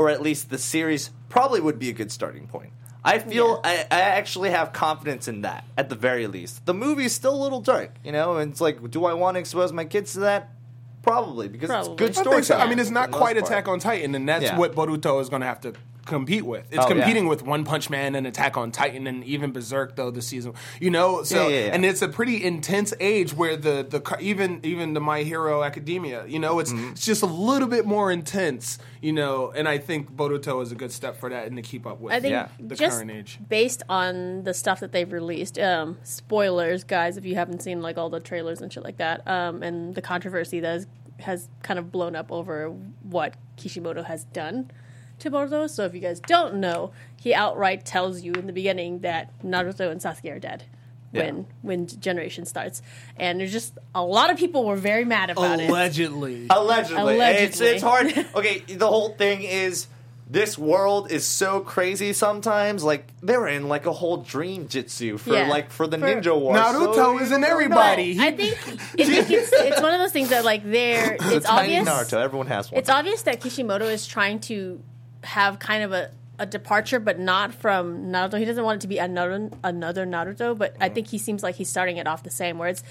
or 0.00 0.08
at 0.08 0.22
least 0.22 0.48
the 0.48 0.56
series 0.56 1.10
probably 1.28 1.60
would 1.60 1.78
be 1.78 1.90
a 1.90 1.92
good 1.92 2.10
starting 2.10 2.46
point. 2.46 2.72
I 3.04 3.18
feel 3.18 3.60
I, 3.64 3.86
I 3.90 4.00
actually 4.00 4.48
have 4.48 4.72
confidence 4.72 5.28
in 5.28 5.42
that 5.42 5.64
at 5.76 5.90
the 5.90 5.94
very 5.94 6.26
least. 6.26 6.64
The 6.64 6.72
movie's 6.72 7.12
still 7.12 7.34
a 7.34 7.42
little 7.42 7.60
dark, 7.60 7.96
you 8.02 8.12
know, 8.12 8.38
and 8.38 8.50
it's 8.50 8.62
like, 8.62 8.90
do 8.90 9.04
I 9.04 9.12
want 9.12 9.34
to 9.34 9.40
expose 9.40 9.74
my 9.74 9.84
kids 9.84 10.14
to 10.14 10.20
that? 10.20 10.52
Probably 11.02 11.48
because 11.48 11.68
Probably. 11.68 11.92
it's 11.92 11.98
good 11.98 12.10
I 12.10 12.12
so. 12.14 12.22
storytelling. 12.22 12.62
I 12.62 12.68
mean, 12.70 12.78
it's 12.78 12.88
not 12.90 13.10
quite 13.10 13.36
most 13.36 13.42
part. 13.48 13.52
Attack 13.52 13.68
on 13.68 13.78
Titan, 13.78 14.14
and 14.14 14.26
that's 14.26 14.44
Yeah. 14.44 14.56
what 14.58 14.74
Boruto 14.74 15.20
is 15.20 15.28
going 15.28 15.40
to 15.40 15.46
have 15.46 15.60
to 15.60 15.74
compete 16.10 16.44
with. 16.44 16.66
It's 16.70 16.78
Oh, 16.84 16.88
yeah. 16.88 16.94
competing 16.94 17.26
with 17.26 17.42
One 17.42 17.64
Punch 17.64 17.88
Man 17.88 18.14
and 18.14 18.26
Attack 18.26 18.56
on 18.58 18.70
Titan, 18.70 19.06
and 19.06 19.24
even 19.24 19.52
Berserk 19.52 19.96
though 19.96 20.10
this 20.10 20.26
season. 20.26 20.52
You 20.80 20.90
know, 20.90 21.22
so 21.22 21.48
Yeah, 21.48 21.48
yeah, 21.54 21.64
yeah. 21.66 21.74
and 21.74 21.84
it's 21.86 22.02
a 22.02 22.08
pretty 22.08 22.44
intense 22.44 22.92
age 23.00 23.32
where 23.34 23.56
the 23.56 23.86
the 23.88 24.16
even 24.20 24.60
even 24.62 24.92
the 24.94 25.00
My 25.00 25.22
Hero 25.22 25.62
Academia. 25.62 26.26
You 26.26 26.38
know, 26.38 26.58
it's 26.58 26.72
Mm-hmm. 26.72 26.90
it's 26.92 27.06
just 27.06 27.22
a 27.22 27.26
little 27.26 27.68
bit 27.68 27.86
more 27.86 28.12
intense. 28.12 28.78
You 29.00 29.12
know, 29.14 29.50
and 29.56 29.66
I 29.66 29.78
think 29.78 30.12
Boruto 30.14 30.62
is 30.62 30.72
a 30.72 30.74
good 30.74 30.92
step 30.92 31.16
for 31.18 31.30
that 31.30 31.46
and 31.46 31.56
to 31.56 31.62
keep 31.62 31.86
up 31.86 32.00
with. 32.00 32.12
I 32.12 32.20
think 32.20 32.32
Yeah. 32.32 32.48
the 32.58 32.74
just 32.74 32.96
current 32.98 33.10
age. 33.10 33.38
based 33.48 33.82
on 33.88 34.42
the 34.44 34.52
stuff 34.52 34.80
that 34.80 34.92
they've 34.92 35.10
released, 35.10 35.58
um, 35.58 35.96
spoilers, 36.02 36.84
guys, 36.84 37.16
if 37.16 37.24
you 37.24 37.34
haven't 37.34 37.62
seen 37.62 37.80
like 37.80 37.96
all 37.96 38.10
the 38.10 38.20
trailers 38.20 38.60
and 38.60 38.70
shit 38.72 38.84
like 38.84 38.98
that, 38.98 39.26
um, 39.26 39.62
and 39.62 39.94
the 39.94 40.02
controversy 40.02 40.60
that 40.60 40.68
has, 40.72 40.86
has 41.20 41.48
kind 41.62 41.78
of 41.78 41.90
blown 41.90 42.14
up 42.14 42.30
over 42.30 42.68
what 43.02 43.34
Kishimoto 43.56 44.02
has 44.02 44.24
done 44.24 44.70
to 45.20 45.30
Boruto. 45.30 45.68
So 45.70 45.84
if 45.84 45.94
you 45.94 46.00
guys 46.00 46.20
don't 46.20 46.56
know, 46.56 46.92
he 47.16 47.34
outright 47.34 47.84
tells 47.84 48.22
you 48.22 48.32
in 48.32 48.46
the 48.46 48.52
beginning 48.52 49.00
that 49.00 49.30
Naruto 49.42 49.90
and 49.90 50.00
Sasuke 50.00 50.30
are 50.34 50.38
dead. 50.38 50.64
When 51.12 51.36
Yeah. 51.38 51.42
when 51.62 51.86
generation 51.88 52.46
starts, 52.46 52.82
and 53.16 53.40
there's 53.40 53.50
just 53.50 53.76
a 53.96 54.04
lot 54.04 54.30
of 54.30 54.36
people 54.38 54.64
were 54.64 54.76
very 54.76 55.04
mad 55.04 55.30
about 55.30 55.58
it. 55.58 55.68
Allegedly. 55.68 56.46
Allegedly. 56.48 57.14
It's, 57.18 57.60
Allegedly. 57.60 57.66
it's 57.68 57.82
hard. 57.82 58.26
Okay, 58.36 58.60
the 58.60 58.86
whole 58.86 59.08
thing 59.14 59.42
is 59.42 59.88
this 60.30 60.56
world 60.56 61.10
is 61.10 61.24
so 61.26 61.58
crazy 61.58 62.12
sometimes. 62.12 62.84
Like, 62.84 63.08
they're 63.20 63.48
in 63.48 63.66
like 63.66 63.86
a 63.86 63.92
whole 63.92 64.18
dream 64.18 64.68
jitsu 64.68 65.18
for 65.18 65.34
Yeah. 65.34 65.48
like 65.48 65.72
for 65.72 65.88
the 65.88 65.98
For- 65.98 66.06
Ninja 66.06 66.40
War. 66.40 66.54
Naruto 66.54 66.94
so 66.94 67.18
is 67.18 67.30
you 67.30 67.34
in 67.34 67.40
don't 67.40 67.50
everybody. 67.50 68.14
know. 68.14 68.22
I 68.22 68.30
think, 68.36 68.54
I 68.68 69.04
think 69.04 69.30
it's, 69.32 69.52
it's 69.52 69.82
one 69.82 69.92
of 69.92 69.98
those 69.98 70.12
things 70.12 70.28
that 70.28 70.44
like 70.44 70.62
they're 70.62 71.16
it's 71.18 71.44
obvious 71.46 71.88
Naruto. 71.88 72.22
Everyone 72.22 72.46
has 72.46 72.70
one. 72.70 72.78
it's 72.78 72.88
obvious 72.88 73.22
that 73.22 73.40
Kishimoto 73.40 73.86
is 73.86 74.06
trying 74.06 74.38
to 74.42 74.80
have 75.22 75.58
kind 75.58 75.82
of 75.82 75.92
a, 75.92 76.10
a 76.38 76.46
departure, 76.46 77.00
but 77.00 77.18
not 77.18 77.54
from 77.54 78.06
Naruto. 78.06 78.38
He 78.38 78.44
doesn't 78.44 78.64
want 78.64 78.76
it 78.76 78.80
to 78.82 78.88
be 78.88 78.98
another 78.98 79.50
another 79.62 80.06
Naruto, 80.06 80.56
but 80.56 80.76
I 80.80 80.88
think 80.88 81.08
he 81.08 81.18
seems 81.18 81.42
like 81.42 81.56
he's 81.56 81.68
starting 81.68 81.98
it 81.98 82.06
off 82.06 82.22
the 82.22 82.30
same. 82.30 82.58
Where 82.58 82.68
it's 82.68 82.82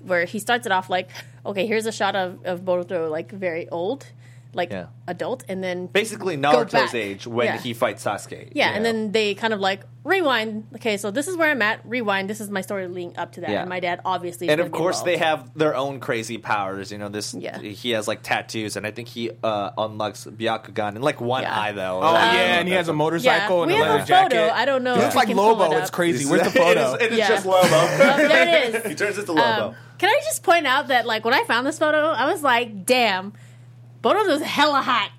where 0.00 0.24
he 0.24 0.38
starts 0.38 0.66
it 0.66 0.72
off 0.72 0.88
like, 0.88 1.10
okay, 1.44 1.66
here's 1.66 1.86
a 1.86 1.92
shot 1.92 2.14
of 2.16 2.44
of 2.44 2.60
Boruto 2.60 3.10
like 3.10 3.30
very 3.30 3.68
old, 3.68 4.06
like 4.54 4.70
Yeah. 4.70 4.86
adult, 5.06 5.44
and 5.48 5.62
then 5.62 5.86
Basically, 5.88 6.36
Naruto's 6.36 6.72
back. 6.72 6.94
age 6.94 7.26
when 7.26 7.46
Yeah. 7.46 7.58
he 7.58 7.74
fights 7.74 8.04
Sasuke. 8.04 8.50
Yeah, 8.52 8.68
you 8.70 8.74
and 8.76 8.82
know? 8.84 8.92
then 8.92 9.12
they 9.12 9.34
kind 9.34 9.52
of 9.52 9.60
like 9.60 9.82
rewind. 10.04 10.64
Okay, 10.76 10.96
so 10.96 11.10
this 11.10 11.28
is 11.28 11.36
where 11.36 11.50
I'm 11.50 11.60
at. 11.60 11.80
Rewind. 11.84 12.30
This 12.30 12.40
is 12.40 12.48
my 12.50 12.62
story 12.62 12.88
leading 12.88 13.16
up 13.18 13.32
to 13.32 13.42
that. 13.42 13.50
Yeah. 13.50 13.60
And 13.60 13.68
my 13.68 13.78
dad 13.80 14.00
obviously, 14.06 14.46
is 14.46 14.50
and 14.52 14.58
gonna 14.58 14.66
of 14.68 14.72
be 14.72 14.78
course 14.78 15.02
they 15.02 15.14
involved. 15.14 15.42
have 15.42 15.58
their 15.58 15.76
own 15.76 16.00
crazy 16.00 16.38
powers. 16.38 16.90
You 16.90 16.96
know, 16.98 17.08
this 17.10 17.34
Yeah. 17.34 17.58
he 17.58 17.90
has 17.90 18.08
like 18.08 18.22
tattoos, 18.22 18.76
and 18.76 18.86
I 18.86 18.90
think 18.90 19.08
he 19.08 19.30
uh, 19.44 19.70
unlocks 19.76 20.24
Byakugan 20.24 20.96
in 20.96 21.02
like 21.02 21.20
one 21.20 21.42
Yeah. 21.42 21.60
eye 21.60 21.72
though. 21.72 22.00
Oh 22.02 22.06
I 22.06 22.34
yeah, 22.34 22.58
and 22.58 22.66
he 22.68 22.74
has 22.74 22.88
a 22.88 22.92
motorcycle 22.94 23.56
Yeah, 23.58 23.62
and 23.64 23.72
we 23.72 23.78
a 23.80 23.84
have 23.84 23.86
leather 23.92 24.02
a 24.02 24.06
jacket. 24.06 24.36
photo. 24.36 24.52
I 24.54 24.64
don't 24.64 24.82
know 24.82 24.94
He 24.94 24.98
if 25.00 25.04
looks 25.04 25.14
we 25.14 25.18
like 25.18 25.28
can 25.28 25.36
pull 25.36 25.48
Lobo. 25.56 25.64
it 25.64 25.76
up. 25.76 25.82
It's 25.82 25.90
crazy. 25.90 26.24
Where's 26.30 26.42
the 26.42 26.48
is- 26.48 26.54
photo? 26.54 26.94
It 26.94 27.12
is 27.12 27.18
Yeah. 27.18 27.28
just 27.28 27.44
Lobo. 27.46 27.58
Oh, 27.70 28.16
there 28.16 28.48
it 28.66 28.74
is. 28.74 28.86
he 28.86 28.94
turns 28.94 29.18
into 29.18 29.32
Lobo. 29.32 29.68
Um, 29.68 29.74
can 29.98 30.08
I 30.08 30.20
just 30.24 30.42
point 30.42 30.66
out 30.66 30.88
that 30.88 31.06
like 31.06 31.24
when 31.24 31.34
I 31.34 31.44
found 31.44 31.66
this 31.66 31.78
photo, 31.78 32.08
I 32.10 32.30
was 32.32 32.42
like, 32.42 32.86
damn, 32.86 33.32
Boruto's 34.02 34.42
hella 34.42 34.80
hot. 34.82 35.10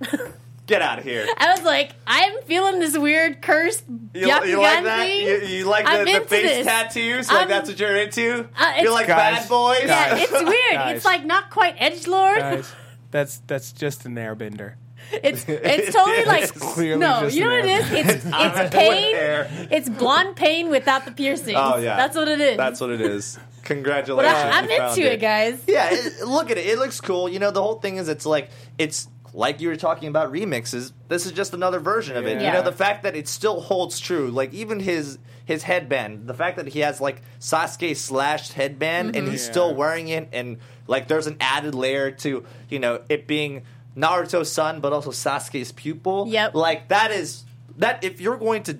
Get 0.66 0.82
out 0.84 1.00
of 1.00 1.04
here. 1.04 1.26
I 1.38 1.54
was 1.56 1.64
like, 1.64 1.92
I'm 2.06 2.42
feeling 2.44 2.80
this 2.80 2.96
weird 2.96 3.42
cursed 3.42 3.84
You, 4.14 4.28
you 4.28 4.58
like 4.62 4.84
that? 4.84 5.00
thing. 5.00 5.26
You, 5.28 5.38
you 5.48 5.66
like 5.66 5.86
I'm 5.88 6.06
the, 6.06 6.14
the 6.14 6.20
face 6.26 6.44
this. 6.44 6.66
tattoos? 6.68 7.28
Like 7.28 7.38
I'm- 7.40 7.48
that's 7.50 7.70
what 7.70 7.80
you're 7.80 7.96
into? 7.96 8.48
Uh, 8.56 8.74
you're 8.80 8.92
like 8.92 9.08
Guys, 9.08 9.40
bad 9.40 9.50
boys? 9.50 9.80
Yeah, 9.86 10.10
Guys. 10.12 10.22
it's 10.24 10.32
weird. 10.32 10.74
Guys. 10.74 10.96
It's 10.98 11.06
like 11.06 11.26
not 11.26 11.50
quite 11.50 11.76
edge 11.80 12.06
lord. 12.08 12.64
That's 13.12 13.40
that's 13.48 13.72
just 13.72 14.06
an 14.06 14.14
airbender. 14.16 14.76
It's 15.12 15.44
it's 15.48 15.92
totally 15.96 16.26
like 16.26 16.44
It's 16.44 16.52
clearly 16.52 17.00
no. 17.00 17.22
just 17.22 17.36
You 17.36 17.46
know 17.46 17.50
what 17.56 17.66
it 17.66 17.82
is? 17.82 17.92
It's 17.92 18.26
it's 18.32 18.76
pain. 18.76 19.68
It's 19.72 19.90
blonde 19.90 20.36
pain 20.36 20.70
without 20.70 21.06
the 21.06 21.12
piercing. 21.12 21.56
Oh, 21.56 21.78
yeah. 21.78 21.96
that's 21.98 22.16
what 22.16 22.28
it 22.28 22.40
is. 22.40 22.58
That's 22.58 22.80
what 22.80 22.92
it 22.92 23.02
is. 23.02 23.40
But 23.60 23.68
Congratulations. 23.68 24.36
I, 24.36 24.50
I'm 24.50 24.70
you 24.70 24.78
found 24.78 24.98
into 24.98 25.14
it, 25.14 25.18
guys. 25.20 25.64
Yeah, 25.68 25.90
it, 25.92 26.28
look 26.28 26.50
at 26.52 26.58
it. 26.58 26.66
It 26.66 26.80
looks 26.80 27.00
cool. 27.02 27.30
You 27.30 27.40
know, 27.40 27.52
the 27.52 27.62
whole 27.62 27.80
thing 27.80 27.98
is 27.98 28.10
it's 28.10 28.26
like 28.26 28.50
it's 28.78 29.08
like 29.34 29.62
you 29.62 29.70
were 29.70 29.76
talking 29.76 30.10
about 30.10 30.32
remixes. 30.32 30.92
This 31.08 31.26
is 31.26 31.32
just 31.32 31.54
another 31.54 31.80
version 31.80 32.18
of 32.18 32.26
it. 32.26 32.42
You 32.42 32.52
know, 32.52 32.62
the 32.62 32.72
fact 32.72 33.04
that 33.04 33.16
it 33.16 33.28
still 33.28 33.62
holds 33.62 34.00
true. 34.00 34.30
Like 34.30 34.54
even 34.54 34.80
his 34.80 35.20
his 35.46 35.64
headband, 35.64 36.28
the 36.28 36.34
fact 36.34 36.58
that 36.58 36.68
he 36.68 36.80
has 36.80 37.02
like 37.02 37.22
Sasuke 37.40 37.96
slashed 37.96 38.54
headband 38.54 39.16
and 39.16 39.28
he's 39.28 39.42
mm-hmm. 39.42 39.48
Yeah. 39.48 39.52
still 39.52 39.76
wearing 39.76 40.08
it, 40.10 40.30
and 40.32 40.58
like 40.88 41.08
there's 41.08 41.28
an 41.28 41.38
added 41.40 41.76
layer 41.76 42.12
to 42.12 42.46
you 42.70 42.80
know 42.80 43.02
it 43.10 43.28
being 43.28 43.64
Naruto's 43.96 44.52
son, 44.52 44.80
but 44.80 44.94
also 44.94 45.12
Sasuke's 45.12 45.72
pupil. 45.72 46.28
Yep. 46.28 46.56
Like 46.56 46.90
that 46.90 47.12
is 47.12 47.44
that 47.78 48.04
if 48.04 48.22
you're 48.22 48.38
going 48.38 48.64
to 48.64 48.80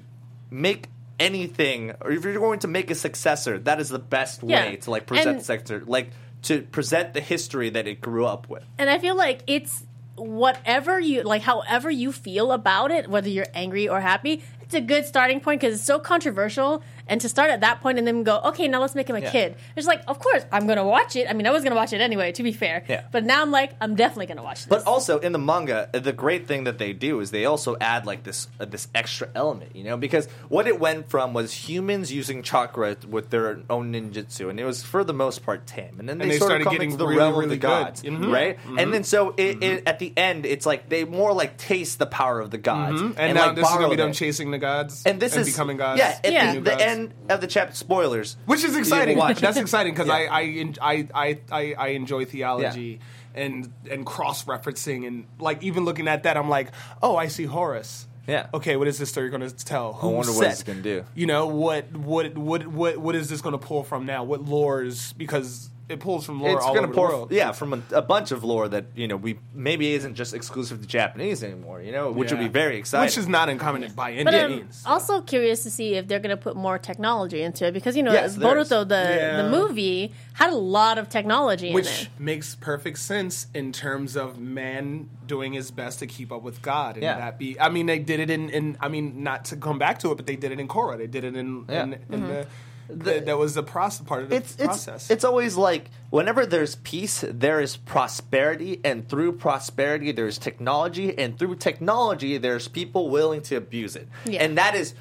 make 0.52 0.89
anything 1.20 1.94
or 2.02 2.12
if 2.12 2.24
you're 2.24 2.34
going 2.40 2.60
to 2.60 2.68
make 2.68 2.90
a 2.92 2.96
successor 2.96 3.60
that 3.60 3.80
is 3.80 3.90
the 3.90 4.00
best 4.00 4.42
Yeah. 4.44 4.66
way 4.66 4.76
to 4.78 4.92
like 4.92 5.06
present 5.06 5.30
And- 5.30 5.40
the 5.40 5.44
sector 5.44 5.84
like 5.86 6.12
to 6.44 6.62
present 6.62 7.14
the 7.14 7.22
history 7.22 7.70
that 7.72 7.86
it 7.88 8.00
grew 8.02 8.26
up 8.26 8.50
with 8.50 8.64
And 8.78 8.90
I 8.90 8.98
feel 9.00 9.16
like 9.16 9.42
it's 9.48 9.84
whatever 10.16 11.00
you 11.00 11.24
like, 11.24 11.42
however 11.42 11.90
you 11.90 12.12
feel 12.12 12.52
about 12.52 12.92
it, 12.92 13.10
whether 13.10 13.30
you're 13.30 13.48
angry 13.54 13.88
or 13.88 14.02
happy. 14.02 14.44
It's 14.62 14.74
a 14.76 14.82
good 14.82 15.06
starting 15.06 15.40
point 15.40 15.62
because 15.62 15.76
it's 15.76 15.84
so 15.84 15.98
controversial. 15.98 16.84
And 17.10 17.20
to 17.22 17.30
start 17.30 17.50
at 17.50 17.62
that 17.62 17.82
point 17.82 17.98
and 17.98 18.08
then 18.08 18.24
go, 18.24 18.40
okay, 18.46 18.68
now 18.68 18.80
let's 18.80 18.96
make 18.96 19.10
him 19.10 19.16
a 19.16 19.20
Yeah. 19.22 19.32
kid. 19.32 19.56
It's 19.76 19.88
like, 19.88 20.02
of 20.08 20.20
course, 20.20 20.46
I'm 20.52 20.68
gonna 20.68 20.86
watch 20.86 21.16
it. 21.16 21.28
I 21.30 21.34
mean, 21.34 21.48
I 21.48 21.52
was 21.52 21.64
gonna 21.64 21.76
watch 21.76 21.92
it 21.92 22.02
anyway. 22.02 22.32
To 22.34 22.44
be 22.44 22.52
fair, 22.54 22.84
Yeah. 22.88 23.04
But 23.12 23.24
now 23.26 23.42
I'm 23.42 23.52
like, 23.52 23.72
I'm 23.82 23.96
definitely 23.96 24.28
gonna 24.28 24.44
watch 24.44 24.60
this. 24.60 24.68
but 24.68 24.86
also 24.88 25.20
in 25.20 25.32
the 25.32 25.40
manga 25.40 25.90
the 25.92 26.14
great 26.14 26.48
thing 26.48 26.64
that 26.66 26.78
they 26.78 26.94
do 26.94 27.20
is 27.20 27.32
they 27.32 27.46
also 27.46 27.76
add 27.82 28.06
like 28.06 28.24
this 28.24 28.48
uh, 28.60 28.66
this 28.66 28.88
extra 28.94 29.28
element 29.36 29.76
you 29.76 29.84
know 29.84 29.98
because 29.98 30.28
what 30.50 30.68
it 30.68 30.80
went 30.80 31.10
from 31.10 31.34
was 31.34 31.52
humans 31.54 32.12
using 32.14 32.44
chakra 32.44 32.96
with 33.08 33.30
their 33.32 33.60
own 33.70 33.92
ninjutsu 33.94 34.50
and 34.50 34.60
it 34.60 34.66
was 34.66 34.84
for 34.84 35.04
the 35.04 35.14
most 35.14 35.44
part 35.46 35.66
tame 35.66 35.96
and 36.00 36.08
then 36.08 36.18
they, 36.20 36.30
they 36.30 36.38
sort 36.38 36.50
started 36.50 36.62
of 36.62 36.66
come 36.66 36.74
getting 36.74 36.92
into 36.92 36.98
the 37.04 37.08
really, 37.08 37.18
realm 37.20 37.34
really 37.34 37.44
of 37.46 37.50
the 37.50 37.56
good. 37.58 37.68
gods 37.68 38.04
Mhm. 38.04 38.32
right 38.32 38.58
and 38.78 38.94
then 38.94 39.04
so 39.04 39.34
it, 39.38 39.64
it, 39.64 39.84
at 39.88 40.00
the 40.00 40.14
end 40.16 40.46
it's 40.46 40.66
like 40.66 40.90
they 40.90 41.04
more 41.06 41.34
like 41.34 41.58
taste 41.58 41.98
the 42.00 42.06
power 42.06 42.40
of 42.40 42.52
the 42.52 42.58
gods 42.58 43.02
Mm-hmm. 43.02 43.20
And, 43.20 43.36
now 43.36 43.48
like 43.48 43.56
this 43.56 43.68
is 43.68 43.74
gonna 43.76 43.90
be 43.90 43.96
them 43.96 44.10
that. 44.10 44.16
chasing 44.16 44.52
the 44.52 44.58
gods 44.58 45.04
and 45.06 45.20
this 45.20 45.36
is 45.36 45.48
becoming 45.48 45.78
gods. 45.78 46.00
Yeah, 46.00 46.20
at 46.24 46.32
Yeah. 46.32 46.54
the, 46.54 46.60
the 46.62 46.70
gods. 46.72 46.82
End 47.00 47.14
of 47.30 47.42
the 47.42 47.48
chapter. 47.48 47.76
Spoilers, 47.76 48.38
which 48.46 48.64
is 48.64 48.76
exciting. 48.76 49.18
watch. 49.18 49.40
That's 49.40 49.58
exciting 49.58 49.94
because. 49.94 50.10
I, 50.20 50.26
I, 50.26 50.74
I, 50.82 51.08
I, 51.14 51.40
I, 51.52 51.74
I 51.78 51.88
enjoy 51.90 52.26
theology 52.26 53.00
and 53.36 53.72
and 53.90 54.06
cross 54.06 54.46
referencing 54.46 55.08
and 55.08 55.26
like 55.40 55.64
even 55.64 55.86
looking 55.86 56.08
at 56.08 56.24
that, 56.24 56.38
I'm 56.38 56.50
like, 56.50 56.72
oh, 57.02 57.16
I 57.16 57.28
see 57.28 57.46
Horus. 57.46 58.08
Yeah. 58.28 58.48
Okay, 58.54 58.76
what 58.76 58.88
is 58.88 59.00
this 59.00 59.10
story 59.10 59.30
going 59.30 59.42
to 59.42 59.66
tell? 59.66 59.94
Who 59.94 60.10
wonder 60.10 60.32
what 60.34 60.46
it's 60.48 60.62
gonna 60.62 60.82
do. 60.82 61.04
You 61.16 61.26
know 61.26 61.48
what? 61.48 61.92
What? 61.92 62.38
What? 62.38 62.68
What? 62.68 62.98
What 62.98 63.16
is 63.16 63.28
this 63.30 63.42
going 63.42 63.58
to 63.58 63.66
pull 63.66 63.84
from 63.84 64.06
now? 64.06 64.24
What 64.24 64.46
lores? 64.46 65.18
Because 65.18 65.72
it 65.90 66.00
pulls 66.00 66.26
from 66.26 66.42
lore 66.42 66.56
it's 66.56 66.66
all 66.66 66.74
going 66.74 66.86
over 66.86 66.94
to 66.94 66.98
pour, 67.00 67.10
the 67.10 67.16
world. 67.18 67.32
yeah, 67.32 67.52
from 67.52 67.74
a, 67.74 67.82
a 67.92 68.02
bunch 68.02 68.32
of 68.32 68.44
lore 68.44 68.68
that 68.70 68.86
you 68.96 69.08
know 69.08 69.18
we 69.18 69.40
maybe 69.54 69.92
isn't 69.94 70.16
just 70.16 70.34
exclusive 70.34 70.80
to 70.82 70.88
Japanese 70.88 71.44
anymore. 71.44 71.82
You 71.82 71.92
know, 71.92 72.12
which 72.12 72.32
would 72.32 72.40
be 72.40 72.48
very 72.48 72.78
exciting. 72.78 73.06
Which 73.08 73.18
is 73.18 73.28
not 73.28 73.50
uncommon 73.50 73.92
by 73.94 74.12
any 74.14 74.24
But 74.24 74.36
I'm 74.36 74.52
means. 74.52 74.84
also 74.86 75.22
curious 75.22 75.64
to 75.64 75.72
see 75.72 75.96
if 75.96 76.08
they're 76.08 76.20
going 76.20 76.36
to 76.36 76.42
put 76.42 76.56
more 76.56 76.78
technology 76.78 77.42
into 77.42 77.66
it 77.66 77.74
because 77.74 77.98
you 77.98 78.04
know 78.04 78.14
Yes. 78.14 78.38
Boruto 78.38 78.88
the 78.88 78.96
Yeah. 78.96 79.42
the 79.42 79.50
movie 79.50 80.14
had 80.34 80.52
a 80.52 80.56
lot 80.56 80.98
of 80.98 81.10
technology 81.10 81.70
in 81.70 81.74
Which 81.74 82.04
it. 82.04 82.10
makes 82.20 82.56
perfect 82.56 83.00
sense 83.00 83.48
in 83.54 83.72
terms 83.72 84.16
of 84.16 84.38
man 84.40 85.10
doing 85.28 85.54
his 85.54 85.72
best 85.72 86.00
to 86.00 86.08
keep 86.08 86.32
up 86.32 86.42
with 86.44 86.62
God, 86.62 86.96
and 86.96 87.04
Yeah. 87.04 87.18
that 87.18 87.38
be. 87.40 87.60
I 87.60 87.70
mean, 87.70 87.86
they 87.88 88.00
did 88.00 88.20
it 88.20 88.30
in, 88.30 88.50
in. 88.50 88.78
I 88.80 88.88
mean, 88.88 89.24
not 89.24 89.46
to 89.46 89.56
come 89.58 89.78
back 89.80 90.00
to 90.00 90.12
it, 90.12 90.16
but 90.16 90.26
they 90.26 90.36
did 90.36 90.52
it 90.52 90.60
in 90.60 90.68
Korra. 90.68 90.98
They 90.98 91.08
did 91.08 91.24
it 91.24 91.36
in. 91.36 91.66
Yeah. 91.70 91.84
in, 91.84 91.94
in 92.10 92.22
the, 92.22 92.28
The- 92.28 92.48
the, 92.90 93.20
that 93.20 93.38
was 93.38 93.54
the 93.54 93.64
process 93.64 94.06
part 94.06 94.24
of 94.24 94.30
the 94.30 94.38
it's 94.38 94.56
process. 94.56 95.04
it's 95.04 95.12
it's 95.12 95.24
always 95.24 95.56
like 95.56 95.92
whenever 96.10 96.46
there's 96.46 96.76
peace, 96.76 97.24
there 97.28 97.62
is 97.62 97.78
prosperity, 97.78 98.82
and 98.84 99.08
through 99.08 99.34
prosperity, 99.34 100.12
there's 100.12 100.38
technology, 100.38 101.18
and 101.18 101.38
through 101.38 101.56
technology, 101.56 102.38
there's 102.38 102.68
people 102.68 103.10
willing 103.10 103.42
to 103.44 103.56
abuse 103.56 103.96
it, 103.96 104.08
Yeah. 104.26 104.44
and 104.44 104.58
that 104.58 104.76
is, 104.76 104.96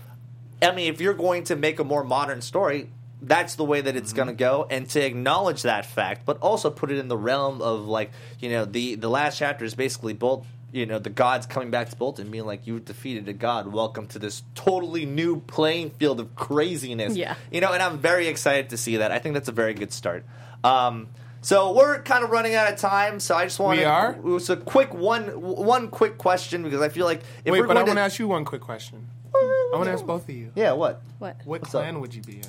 I 0.60 0.72
mean, 0.72 0.92
if 0.92 1.00
you're 1.00 1.14
going 1.14 1.44
to 1.44 1.56
make 1.56 1.78
a 1.78 1.84
more 1.84 2.04
modern 2.04 2.42
story. 2.42 2.90
That's 3.20 3.56
the 3.56 3.64
way 3.64 3.80
that 3.80 3.96
it's 3.96 4.12
going 4.12 4.28
to 4.28 4.32
mm-hmm. 4.32 4.62
go, 4.62 4.66
and 4.70 4.88
to 4.90 5.04
acknowledge 5.04 5.62
that 5.62 5.84
fact, 5.84 6.24
but 6.24 6.38
also 6.38 6.70
put 6.70 6.92
it 6.92 6.98
in 6.98 7.08
the 7.08 7.16
realm 7.16 7.60
of 7.60 7.84
like 7.88 8.12
you 8.38 8.48
know 8.48 8.64
the 8.64 8.94
the 8.94 9.08
last 9.08 9.38
chapter 9.38 9.64
is 9.64 9.74
basically 9.74 10.12
both 10.12 10.46
you 10.72 10.86
know 10.86 10.98
the 10.98 11.10
gods 11.10 11.46
coming 11.46 11.70
back 11.70 11.88
to 11.90 11.96
Bolton, 11.96 12.30
being 12.30 12.46
like 12.46 12.66
you 12.66 12.80
defeated 12.80 13.28
a 13.28 13.32
god, 13.32 13.72
welcome 13.72 14.06
to 14.08 14.18
this 14.18 14.42
totally 14.54 15.06
new 15.06 15.40
playing 15.40 15.90
field 15.90 16.20
of 16.20 16.34
craziness. 16.34 17.16
Yeah. 17.16 17.34
You 17.50 17.60
know, 17.60 17.72
and 17.72 17.82
I'm 17.82 17.98
very 17.98 18.28
excited 18.28 18.70
to 18.70 18.76
see 18.76 18.98
that. 18.98 19.12
I 19.12 19.18
think 19.18 19.34
that's 19.34 19.48
a 19.48 19.52
very 19.52 19.74
good 19.74 19.92
start. 19.92 20.24
Um, 20.62 21.08
so 21.40 21.72
we're 21.72 22.02
kind 22.02 22.24
of 22.24 22.30
running 22.30 22.54
out 22.54 22.72
of 22.72 22.78
time, 22.78 23.20
so 23.20 23.34
I 23.34 23.44
just 23.44 23.60
want 23.60 23.78
We 23.78 23.84
are? 23.84 24.12
It 24.12 24.22
was 24.22 24.50
a 24.50 24.56
quick 24.56 24.92
one, 24.92 25.26
one 25.40 25.88
quick 25.88 26.18
question 26.18 26.62
because 26.64 26.80
I 26.80 26.88
feel 26.88 27.06
like 27.06 27.22
if 27.44 27.52
Wait, 27.52 27.60
we're 27.60 27.66
but 27.68 27.76
I 27.76 27.80
want 27.80 27.90
to 27.90 27.94
to 27.94 28.00
ask 28.00 28.18
you 28.18 28.28
one 28.28 28.44
quick 28.44 28.60
question. 28.60 29.08
I 29.34 29.70
want 29.76 29.84
to 29.84 29.92
ask 29.92 30.04
both 30.04 30.28
of 30.28 30.34
you. 30.34 30.50
yeah, 30.56 30.72
what? 30.72 31.02
What? 31.18 31.36
What 31.44 31.60
What's 31.60 31.74
up? 31.74 31.82
clan 31.82 32.00
would 32.00 32.14
you 32.14 32.22
be 32.22 32.40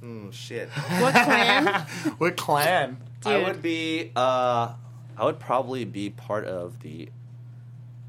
in? 0.00 0.28
Mm, 0.28 0.32
shit. 0.32 0.68
What 0.70 1.12
clan? 1.12 1.86
What 2.18 2.36
clan? 2.36 2.96
I 3.24 3.38
would 3.38 3.62
be. 3.62 4.10
Uh, 4.16 4.74
I 5.16 5.24
would 5.24 5.38
probably 5.38 5.84
be 5.84 6.10
part 6.10 6.44
of 6.46 6.80
the 6.80 7.10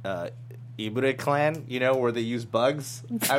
uh, 0.04 0.30
Ibure 0.78 1.18
clan. 1.18 1.66
You 1.68 1.80
know 1.80 1.96
where 1.96 2.12
they 2.12 2.22
use 2.22 2.46
bugs. 2.46 3.04
I, 3.30 3.36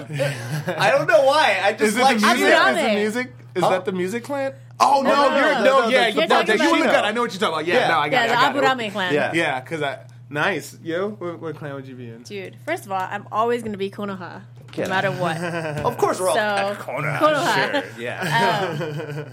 I 0.79 0.91
don't 0.91 1.09
know 1.09 1.25
why. 1.25 1.61
I 1.63 1.73
just 1.73 1.83
Is 1.83 1.97
it 1.97 2.03
like 2.03 2.19
the 2.21 2.27
music? 2.35 2.47
Is 2.47 2.77
the 2.77 2.95
music? 2.95 3.33
Is 3.57 3.63
Huh? 3.63 3.71
that 3.71 3.85
the 3.85 3.93
music 3.93 4.25
clan? 4.25 4.55
Oh 4.81 5.03
no, 5.03 5.09
no, 5.09 5.37
you're 5.37 5.55
no, 5.55 5.65
no, 5.65 5.81
no, 5.83 5.89
yeah, 5.89 6.11
the- 6.11 6.11
you 6.11 6.15
the 6.23 6.27
no, 6.27 6.43
the 6.43 6.53
You're 6.53 6.59
talking 6.59 6.75
Shuna 6.75 6.81
about- 6.81 6.91
clan. 6.91 7.05
I 7.05 7.11
know 7.13 7.21
what 7.23 7.33
you're 7.33 7.41
talking 7.41 7.55
about. 7.55 7.67
Yeah, 7.67 7.75
Yeah. 7.75 7.89
no, 7.89 7.99
I 7.99 8.09
got 8.09 8.17
yeah, 8.17 8.25
it. 8.25 8.29
the 8.29 8.37
I 8.37 8.53
got. 8.61 8.79
Aburame 8.79 8.93
clan. 8.93 9.15
Yeah. 9.15 9.33
Yeah, 9.33 9.61
because 9.61 9.83
I 9.83 9.99
nice. 10.31 10.77
Yo, 10.83 11.11
what, 11.11 11.41
what 11.41 11.57
clan 11.57 11.75
would 11.75 11.87
you 11.87 11.95
be 11.95 12.09
in? 12.09 12.23
Dude, 12.23 12.57
first 12.67 12.85
of 12.87 12.91
all, 12.93 13.01
I'm 13.01 13.27
always 13.31 13.63
going 13.63 13.73
to 13.73 13.79
be 13.79 13.91
Konoha, 13.91 14.43
Get 14.73 14.89
no 14.89 14.95
matter 14.95 15.11
what. 15.13 15.37
Of 15.85 15.97
course, 15.99 16.19
we're 16.21 16.29
all 16.29 16.35
So, 16.35 16.75
Konoha, 16.83 17.19
Konoha. 17.19 17.73
Sure, 17.73 17.85
yeah. 18.03 19.25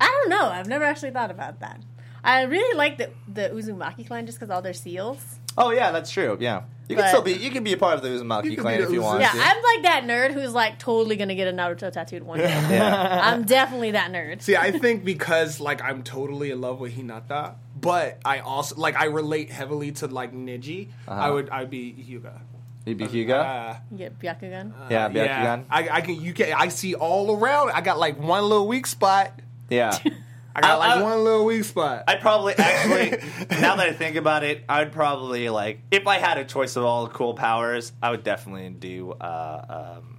I 0.00 0.06
don't 0.06 0.28
know. 0.30 0.48
I've 0.48 0.68
never 0.68 0.84
actually 0.84 1.10
thought 1.10 1.30
about 1.30 1.60
that. 1.60 1.80
I 2.22 2.42
really 2.42 2.76
like 2.76 2.98
the 2.98 3.10
the 3.32 3.48
Uzumaki 3.50 4.06
clan 4.06 4.26
just 4.26 4.38
because 4.38 4.50
all 4.50 4.62
their 4.62 4.72
seals. 4.74 5.38
Oh 5.56 5.70
yeah, 5.70 5.90
that's 5.92 6.10
true. 6.10 6.36
Yeah, 6.40 6.62
you 6.88 6.94
can 6.96 7.04
But- 7.04 7.08
still 7.08 7.22
be. 7.22 7.32
You 7.32 7.50
can 7.50 7.64
be 7.64 7.72
a 7.72 7.76
part 7.76 7.94
of 7.94 8.02
the 8.02 8.08
Uzumaki 8.10 8.44
You 8.44 8.50
can 8.52 8.60
clan 8.62 8.78
be 8.78 8.84
if 8.84 8.90
you 8.90 9.00
Uzu- 9.00 9.04
want. 9.04 9.20
Yeah, 9.20 9.32
to. 9.32 9.38
I'm 9.40 9.56
like 9.62 9.82
that 9.84 10.02
nerd 10.04 10.32
who's 10.32 10.52
like 10.52 10.78
totally 10.78 11.16
gonna 11.16 11.34
get 11.34 11.48
a 11.48 11.52
Naruto 11.52 11.90
tattooed 11.92 12.22
one 12.22 12.38
day. 12.38 12.44
Yeah. 12.70 13.20
I'm 13.24 13.44
definitely 13.44 13.92
that 13.92 14.12
nerd. 14.12 14.42
See, 14.42 14.56
I 14.56 14.70
think 14.70 15.04
because 15.04 15.58
like 15.60 15.82
I'm 15.82 16.02
totally 16.02 16.50
in 16.50 16.60
love 16.60 16.78
with 16.80 16.96
Hinata, 16.96 17.54
but 17.80 18.18
I 18.24 18.38
also 18.40 18.76
like 18.76 18.96
I 18.96 19.06
relate 19.06 19.50
heavily 19.50 19.92
to 19.92 20.06
like 20.06 20.32
Neji. 20.32 20.88
Uh-huh. 21.08 21.20
I 21.20 21.30
would 21.30 21.50
I'd 21.50 21.70
be 21.70 21.92
Hyuga. 21.92 22.40
You'd 22.86 22.96
be 22.98 23.06
Hyuga. 23.06 23.34
Uh, 23.74 23.74
You 23.90 23.98
get 23.98 24.18
Byakugan. 24.18 24.72
yeah, 24.90 25.08
yeah, 25.12 25.44
Byakugan. 25.58 25.64
I, 25.70 25.88
I 25.90 26.00
can 26.00 26.14
you 26.22 26.32
can 26.32 26.52
I 26.56 26.68
see 26.68 26.94
all 26.94 27.36
around. 27.36 27.70
I 27.72 27.80
got 27.80 27.98
like 27.98 28.18
one 28.18 28.44
little 28.44 28.68
weak 28.68 28.86
spot. 28.86 29.32
Yeah. 29.68 29.98
I 30.58 30.60
got 30.60 30.70
I- 30.70 30.76
like 30.76 30.98
I- 30.98 31.02
one 31.02 31.24
little 31.24 31.44
weak 31.44 31.64
spot. 31.64 32.04
I'd 32.08 32.20
probably 32.20 32.54
actually, 32.56 33.10
now 33.60 33.76
that 33.76 33.88
I 33.88 33.92
think 33.92 34.16
about 34.16 34.44
it, 34.44 34.64
I'd 34.68 34.92
probably 34.92 35.48
like 35.50 35.80
if 35.90 36.06
I 36.06 36.18
had 36.18 36.38
a 36.38 36.44
choice 36.44 36.76
of 36.76 36.84
all 36.84 37.06
the 37.06 37.12
cool 37.12 37.34
powers, 37.34 37.92
I 38.02 38.10
would 38.10 38.22
definitely 38.24 38.68
do. 38.70 39.12
Uh, 39.12 39.96
um, 39.98 40.14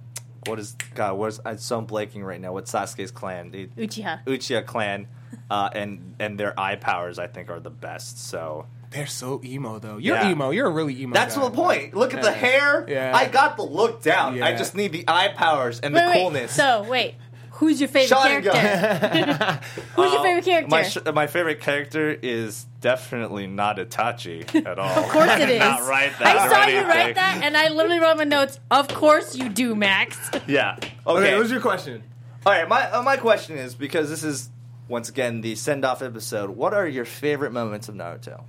what 0.46 0.58
is 0.58 0.74
God? 0.94 1.18
What's 1.18 1.38
I'm 1.44 1.58
so 1.58 1.82
blanking 1.82 2.24
right 2.24 2.40
now? 2.40 2.52
What's 2.52 2.72
Sasuke's 2.72 3.10
clan? 3.10 3.50
The 3.50 3.66
Uchiha. 3.76 4.24
Uchiha 4.24 4.64
clan, 4.64 5.06
uh, 5.50 5.68
and 5.74 6.14
and 6.18 6.38
their 6.40 6.58
eye 6.58 6.76
powers 6.76 7.18
I 7.18 7.26
think 7.26 7.50
are 7.50 7.60
the 7.60 7.68
best. 7.70 8.18
So 8.26 8.64
They're 8.90 9.06
so 9.06 9.40
emo 9.44 9.78
though. 9.78 9.98
You're 9.98 10.16
Yeah. 10.16 10.30
emo. 10.30 10.50
You're 10.50 10.66
a 10.68 10.72
really 10.72 10.98
emo. 11.02 11.12
that's 11.14 11.36
guy. 11.36 11.44
the 11.44 11.50
point. 11.50 11.94
Look 11.94 12.14
at 12.14 12.22
the 12.22 12.32
hair. 12.32 12.86
Yeah. 12.88 13.12
I 13.14 13.26
got 13.28 13.56
the 13.58 13.64
look 13.64 14.02
down. 14.02 14.42
I 14.42 14.56
just 14.56 14.74
need 14.74 14.92
the 14.92 15.04
eye 15.06 15.28
powers 15.28 15.78
and 15.80 15.94
Wait, 15.94 16.00
the 16.00 16.06
wait. 16.06 16.14
coolness. 16.14 16.52
So 16.54 16.84
wait, 16.88 17.14
who's 17.60 17.80
your 17.80 17.88
favorite 17.88 18.16
Sharingan. 18.18 18.52
character? 18.52 19.60
who's 19.94 20.10
your 20.12 20.20
Uh, 20.20 20.22
favorite 20.22 20.44
character? 20.44 20.68
My, 20.70 20.82
sh- 20.82 20.98
my 21.14 21.26
favorite 21.26 21.60
character 21.60 22.10
is 22.10 22.64
definitely 22.80 23.46
not 23.46 23.76
Itachi 23.76 24.66
at 24.66 24.78
all. 24.78 24.88
of 25.04 25.08
course 25.10 25.30
it 25.38 25.48
is. 25.56 25.58
not 25.60 25.88
write 25.88 26.18
that. 26.18 26.36
I 26.36 26.46
or 26.46 26.50
saw 26.50 26.66
you 26.66 26.72
anything. 26.78 26.88
write 26.88 27.14
that, 27.16 27.40
and 27.44 27.56
I 27.56 27.68
literally 27.68 28.00
wrote 28.00 28.16
my 28.16 28.24
notes. 28.24 28.58
Of 28.70 28.88
course 28.88 29.36
you 29.36 29.48
do, 29.48 29.74
Max. 29.74 30.18
Yeah. 30.46 30.76
Okay, 30.80 30.92
Okay. 31.06 31.36
what's 31.38 31.50
your 31.50 31.60
question? 31.60 32.02
All 32.46 32.52
right. 32.52 32.66
My 32.68 32.90
uh, 32.90 33.02
my 33.02 33.16
question 33.18 33.56
is 33.58 33.74
because 33.74 34.08
this 34.10 34.24
is 34.24 34.48
once 34.88 35.08
again 35.08 35.42
the 35.42 35.54
send 35.54 35.84
off 35.84 36.02
episode. 36.02 36.50
What 36.50 36.72
are 36.74 36.88
your 36.88 37.04
favorite 37.04 37.52
moments 37.52 37.88
of 37.88 37.94
Naruto? 37.94 38.42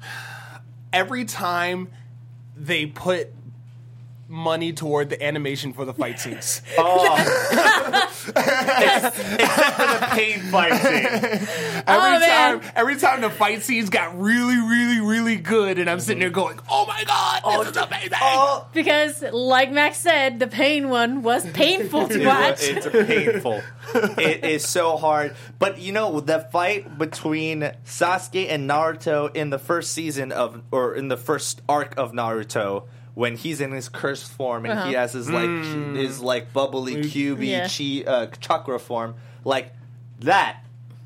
Every 0.92 1.24
time 1.24 1.88
they 2.56 2.86
put 2.86 3.28
money 4.28 4.72
toward 4.72 5.10
the 5.10 5.22
animation 5.22 5.72
for 5.72 5.84
the 5.84 5.94
fight 5.94 6.18
scenes. 6.18 6.62
Oh. 6.78 7.16
for 8.08 8.32
The 8.32 10.08
pain 10.10 10.40
fight 10.40 10.72
scene. 10.82 11.48
Oh, 11.88 11.92
every 12.04 12.16
Oh, 12.16 12.20
man. 12.20 12.60
time, 12.60 12.72
every 12.74 12.96
time 12.96 13.20
the 13.20 13.30
fight 13.30 13.62
scenes 13.62 13.90
got 13.90 14.18
really, 14.18 14.56
really, 14.56 15.00
really 15.00 15.36
good, 15.36 15.78
and 15.78 15.88
I'm 15.88 16.00
sitting 16.00 16.18
there 16.18 16.30
mm-hmm. 16.30 16.56
going, 16.56 16.58
"Oh 16.68 16.84
my 16.86 17.04
god, 17.04 17.36
this 17.36 17.42
oh, 17.44 17.62
is 17.62 17.76
amazing!" 17.76 18.18
Oh, 18.20 18.66
Because, 18.72 19.22
like 19.22 19.70
Max 19.70 19.98
said, 19.98 20.40
the 20.40 20.48
pain 20.48 20.88
one 20.88 21.22
was 21.22 21.48
painful 21.50 22.08
to 22.08 22.26
watch. 22.26 22.58
It's 22.62 22.86
painful. 22.88 23.62
it 23.94 24.44
is 24.44 24.66
so 24.66 24.96
hard. 24.96 25.36
But 25.60 25.78
you 25.78 25.92
know, 25.92 26.18
the 26.20 26.40
fight 26.40 26.98
between 26.98 27.60
Sasuke 27.84 28.46
and 28.48 28.68
Naruto 28.68 29.34
in 29.34 29.50
the 29.50 29.58
first 29.58 29.92
season 29.92 30.32
of, 30.32 30.62
or 30.72 30.94
in 30.94 31.06
the 31.08 31.16
first 31.16 31.62
arc 31.68 31.94
of 31.96 32.12
Naruto, 32.12 32.84
when 33.16 33.34
he's 33.34 33.60
in 33.62 33.72
his 33.72 33.88
cursed 33.88 34.30
form 34.30 34.66
and 34.66 34.88
he 34.88 34.94
has 34.94 35.12
his 35.14 35.28
like 35.28 35.48
his 35.96 36.20
like 36.20 36.52
bubbly 36.52 36.96
cubey 36.96 37.48
Yeah. 37.48 37.66
chi 37.66 38.08
uh, 38.08 38.26
chakra 38.40 38.78
form, 38.78 39.14
like 39.42 39.72
that 40.20 40.58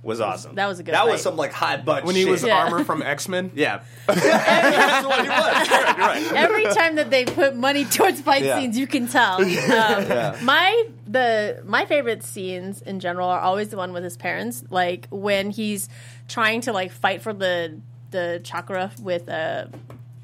was 0.03 0.21
awesome. 0.21 0.55
That 0.57 0.67
was 0.67 0.81
a 0.81 0.83
good 0.83 0.95
That 0.95 1.05
was 1.07 1.17
fight. 1.17 1.21
some 1.21 1.37
like 1.37 1.53
high 1.53 1.77
butt 1.77 2.05
when 2.05 2.17
he 2.17 2.25
was 2.25 2.43
Yeah. 2.43 2.57
armor 2.65 2.83
from 2.85 3.01
X 3.03 3.29
Men. 3.29 3.53
yeah. 3.55 3.83
That's 4.07 5.07
what 5.07 5.23
he 5.23 5.29
was. 5.29 5.69
You're 5.69 5.79
right. 5.79 6.23
You're 6.23 6.33
right. 6.33 6.37
Every 6.45 6.65
time 6.65 6.97
that 6.97 7.11
they 7.11 7.25
put 7.27 7.55
money 7.55 7.85
towards 7.85 8.21
fight 8.21 8.43
Yeah. 8.43 8.59
scenes, 8.59 8.77
you 8.77 8.87
can 8.89 9.07
tell. 9.07 9.37
Um, 9.43 10.45
My 10.45 10.87
the 11.07 11.63
my 11.65 11.85
favorite 11.87 12.25
scenes 12.25 12.83
in 12.83 12.99
general 12.99 13.29
are 13.29 13.41
always 13.41 13.69
the 13.69 13.77
one 13.77 13.93
with 13.93 14.03
his 14.03 14.17
parents, 14.17 14.65
like 14.69 15.07
when 15.11 15.51
he's 15.51 15.89
trying 16.29 16.63
to 16.63 16.73
like 16.73 16.91
fight 16.91 17.23
for 17.23 17.33
the 17.33 17.79
the 18.11 18.41
chakra 18.43 18.91
with 19.01 19.29
uh, 19.29 19.67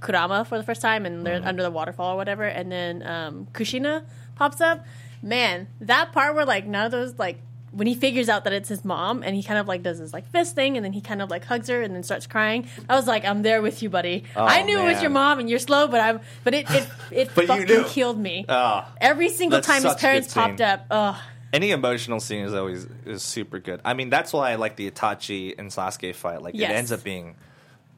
Kurama 0.00 0.44
for 0.44 0.58
the 0.58 0.64
first 0.64 0.80
time, 0.82 1.06
and 1.06 1.24
they're 1.26 1.42
under 1.44 1.62
the 1.62 1.70
waterfall 1.70 2.14
or 2.14 2.16
whatever, 2.16 2.44
and 2.44 2.70
then 2.70 3.02
um, 3.06 3.46
Kushina 3.52 4.04
pops 4.34 4.60
up. 4.60 4.84
Man, 5.22 5.66
that 5.80 6.12
part 6.12 6.34
where 6.34 6.44
like 6.44 6.66
none 6.66 6.86
of 6.86 6.92
those 6.92 7.18
like 7.18 7.40
when 7.72 7.86
he 7.86 7.94
figures 7.94 8.28
out 8.28 8.44
that 8.44 8.52
it's 8.52 8.68
his 8.68 8.84
mom 8.84 9.22
and 9.22 9.34
he 9.36 9.42
kind 9.42 9.58
of 9.58 9.66
like 9.68 9.82
does 9.82 9.98
his 9.98 10.12
like 10.12 10.26
fist 10.30 10.54
thing 10.54 10.76
and 10.76 10.84
then 10.84 10.92
he 10.94 11.00
kind 11.00 11.20
of 11.20 11.30
like 11.30 11.44
hugs 11.44 11.68
her 11.68 11.82
and 11.82 11.94
then 11.94 12.02
starts 12.02 12.26
crying. 12.26 12.66
I 12.88 12.94
was 12.96 13.06
like, 13.06 13.24
I'm 13.24 13.42
there 13.42 13.60
with 13.60 13.82
you, 13.82 13.90
buddy. 13.90 14.24
I 14.36 14.62
knew 14.62 14.78
it 14.78 14.84
was 14.84 15.02
your 15.02 15.10
mom 15.10 15.40
and 15.40 15.50
you're 15.50 15.58
slow, 15.58 15.88
but 15.88 16.00
I'm 16.00 16.20
but 16.44 16.54
it 16.54 16.70
it, 16.70 16.88
it 17.10 17.30
But 17.34 17.42
you 17.42 17.48
fucking 17.48 17.66
knew. 17.66 17.84
killed 17.84 18.18
me. 18.18 18.44
Ah. 18.48 18.90
Every 19.00 19.28
single 19.30 19.56
That's 19.58 19.66
time 19.66 19.82
his 19.82 19.92
such 19.92 19.98
a 19.98 20.00
parents 20.00 20.28
good 20.28 20.32
scene. 20.34 20.42
popped 20.42 20.60
up, 20.60 20.86
ugh. 20.90 21.16
Any 21.52 21.70
emotional 21.70 22.20
scene 22.20 22.44
is 22.44 22.54
always 22.54 22.86
is 23.04 23.22
super 23.22 23.58
good. 23.58 23.80
I 23.84 23.94
mean, 23.94 24.10
that's 24.10 24.32
why 24.32 24.52
I 24.52 24.54
like 24.56 24.76
the 24.76 24.90
Itachi 24.90 25.54
and 25.58 25.70
Sasuke 25.70 26.14
fight. 26.14 26.42
Like 26.42 26.54
Yes. 26.54 26.70
it 26.70 26.74
ends 26.74 26.92
up 26.92 27.02
being 27.02 27.34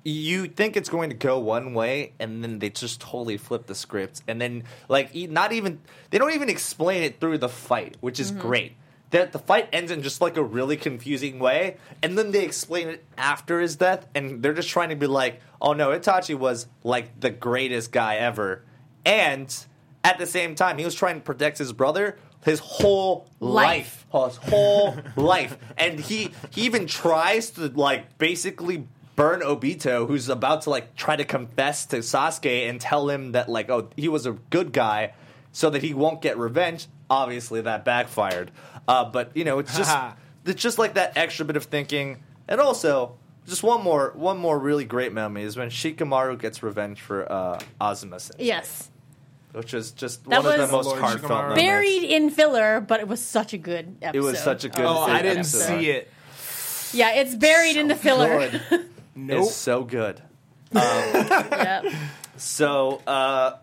you 0.04 0.46
think 0.46 0.76
it's 0.76 0.88
going 0.88 1.10
to 1.10 1.16
go 1.16 1.38
one 1.38 1.74
way 1.74 2.12
and 2.18 2.42
then 2.42 2.58
they 2.58 2.70
just 2.70 3.00
totally 3.00 3.36
flip 3.36 3.66
the 3.66 3.74
script 3.74 4.22
and 4.28 4.40
then 4.40 4.64
like 4.88 5.14
not 5.14 5.52
even 5.52 5.80
they 6.10 6.18
don't 6.18 6.34
even 6.34 6.48
explain 6.48 7.02
it 7.02 7.20
through 7.20 7.38
the 7.38 7.48
fight, 7.48 7.96
which 8.00 8.20
is 8.20 8.30
mm-hmm. 8.30 8.40
great. 8.40 8.76
That 9.10 9.32
the 9.32 9.38
fight 9.38 9.70
ends 9.72 9.90
in 9.90 10.02
just 10.02 10.20
like 10.20 10.36
a 10.36 10.42
really 10.42 10.76
confusing 10.76 11.38
way, 11.38 11.78
and 12.02 12.18
then 12.18 12.30
they 12.30 12.44
explain 12.44 12.88
it 12.88 13.06
after 13.16 13.58
his 13.58 13.74
death, 13.76 14.06
and 14.14 14.42
they're 14.42 14.52
just 14.52 14.68
trying 14.68 14.90
to 14.90 14.96
be 14.96 15.06
like, 15.06 15.40
"Oh 15.62 15.72
no, 15.72 15.98
Itachi 15.98 16.34
was 16.34 16.66
like 16.84 17.18
the 17.18 17.30
greatest 17.30 17.90
guy 17.90 18.16
ever," 18.16 18.64
and 19.06 19.64
at 20.04 20.18
the 20.18 20.26
same 20.26 20.54
time, 20.54 20.76
he 20.76 20.84
was 20.84 20.94
trying 20.94 21.14
to 21.14 21.22
protect 21.22 21.56
his 21.56 21.72
brother 21.72 22.18
his 22.44 22.60
whole 22.60 23.26
life, 23.40 24.06
Life. 24.12 24.28
his 24.28 24.50
whole 24.50 24.96
life, 25.16 25.56
and 25.76 25.98
he 25.98 26.30
he 26.50 26.62
even 26.62 26.86
tries 26.86 27.50
to 27.52 27.68
like 27.68 28.18
basically 28.18 28.86
burn 29.18 29.40
Obito, 29.40 30.06
who's 30.06 30.28
about 30.30 30.62
to 30.62 30.70
like 30.70 30.94
try 30.96 31.16
to 31.16 31.24
confess 31.24 31.84
to 31.86 31.98
Sasuke 31.98 32.70
and 32.70 32.80
tell 32.80 33.10
him 33.10 33.32
that 33.32 33.48
like 33.50 33.68
oh 33.68 33.90
he 33.96 34.08
was 34.08 34.24
a 34.24 34.32
good 34.50 34.72
guy, 34.72 35.12
so 35.52 35.68
that 35.70 35.82
he 35.82 35.92
won't 35.92 36.22
get 36.22 36.38
revenge. 36.38 36.86
Obviously, 37.10 37.60
that 37.62 37.84
backfired. 37.84 38.50
Uh, 38.86 39.04
but 39.04 39.36
you 39.36 39.44
know, 39.44 39.58
it's 39.58 39.76
just 39.76 39.94
it's 40.46 40.62
just 40.62 40.78
like 40.78 40.94
that 40.94 41.16
extra 41.16 41.44
bit 41.44 41.56
of 41.56 41.64
thinking, 41.64 42.22
and 42.48 42.60
also 42.60 43.16
just 43.46 43.62
one 43.62 43.82
more 43.82 44.12
one 44.14 44.38
more 44.38 44.58
really 44.58 44.84
great 44.84 45.12
memory 45.12 45.42
is 45.42 45.56
when 45.56 45.68
Shikamaru 45.68 46.38
gets 46.38 46.62
revenge 46.62 47.00
for 47.00 47.30
uh, 47.30 47.58
Asuma, 47.80 48.20
Sensei, 48.20 48.44
Yes. 48.44 48.90
which 49.52 49.72
is 49.74 49.90
just 49.92 50.22
That 50.28 50.44
one 50.44 50.52
of 50.54 50.60
was- 50.60 50.70
the 50.70 50.76
most 50.76 50.86
Lord 50.86 51.00
heartfelt 51.00 51.30
Shikamaru. 51.32 51.38
moments. 51.48 51.62
Buried 51.62 52.04
in 52.04 52.30
filler, 52.30 52.80
but 52.80 53.00
it 53.00 53.08
was 53.08 53.24
such 53.24 53.52
a 53.54 53.58
good 53.58 53.96
episode. 54.02 54.18
It 54.18 54.20
was 54.22 54.38
such 54.38 54.64
a 54.64 54.68
good. 54.68 54.84
Oh, 54.84 54.98
I 55.00 55.22
didn't 55.22 55.38
episode. 55.38 55.66
see 55.80 55.90
it. 55.90 56.10
Yeah, 56.92 57.12
it's 57.14 57.34
buried 57.34 57.76
in 57.76 57.88
the 57.88 57.94
filler. 57.96 58.48
Good. 58.70 58.88
Nope. 59.26 59.46
It's 59.46 59.54
so 59.54 59.82
good. 59.84 60.22
yeah. 60.72 61.82
So 62.36 63.02
uh 63.06 63.56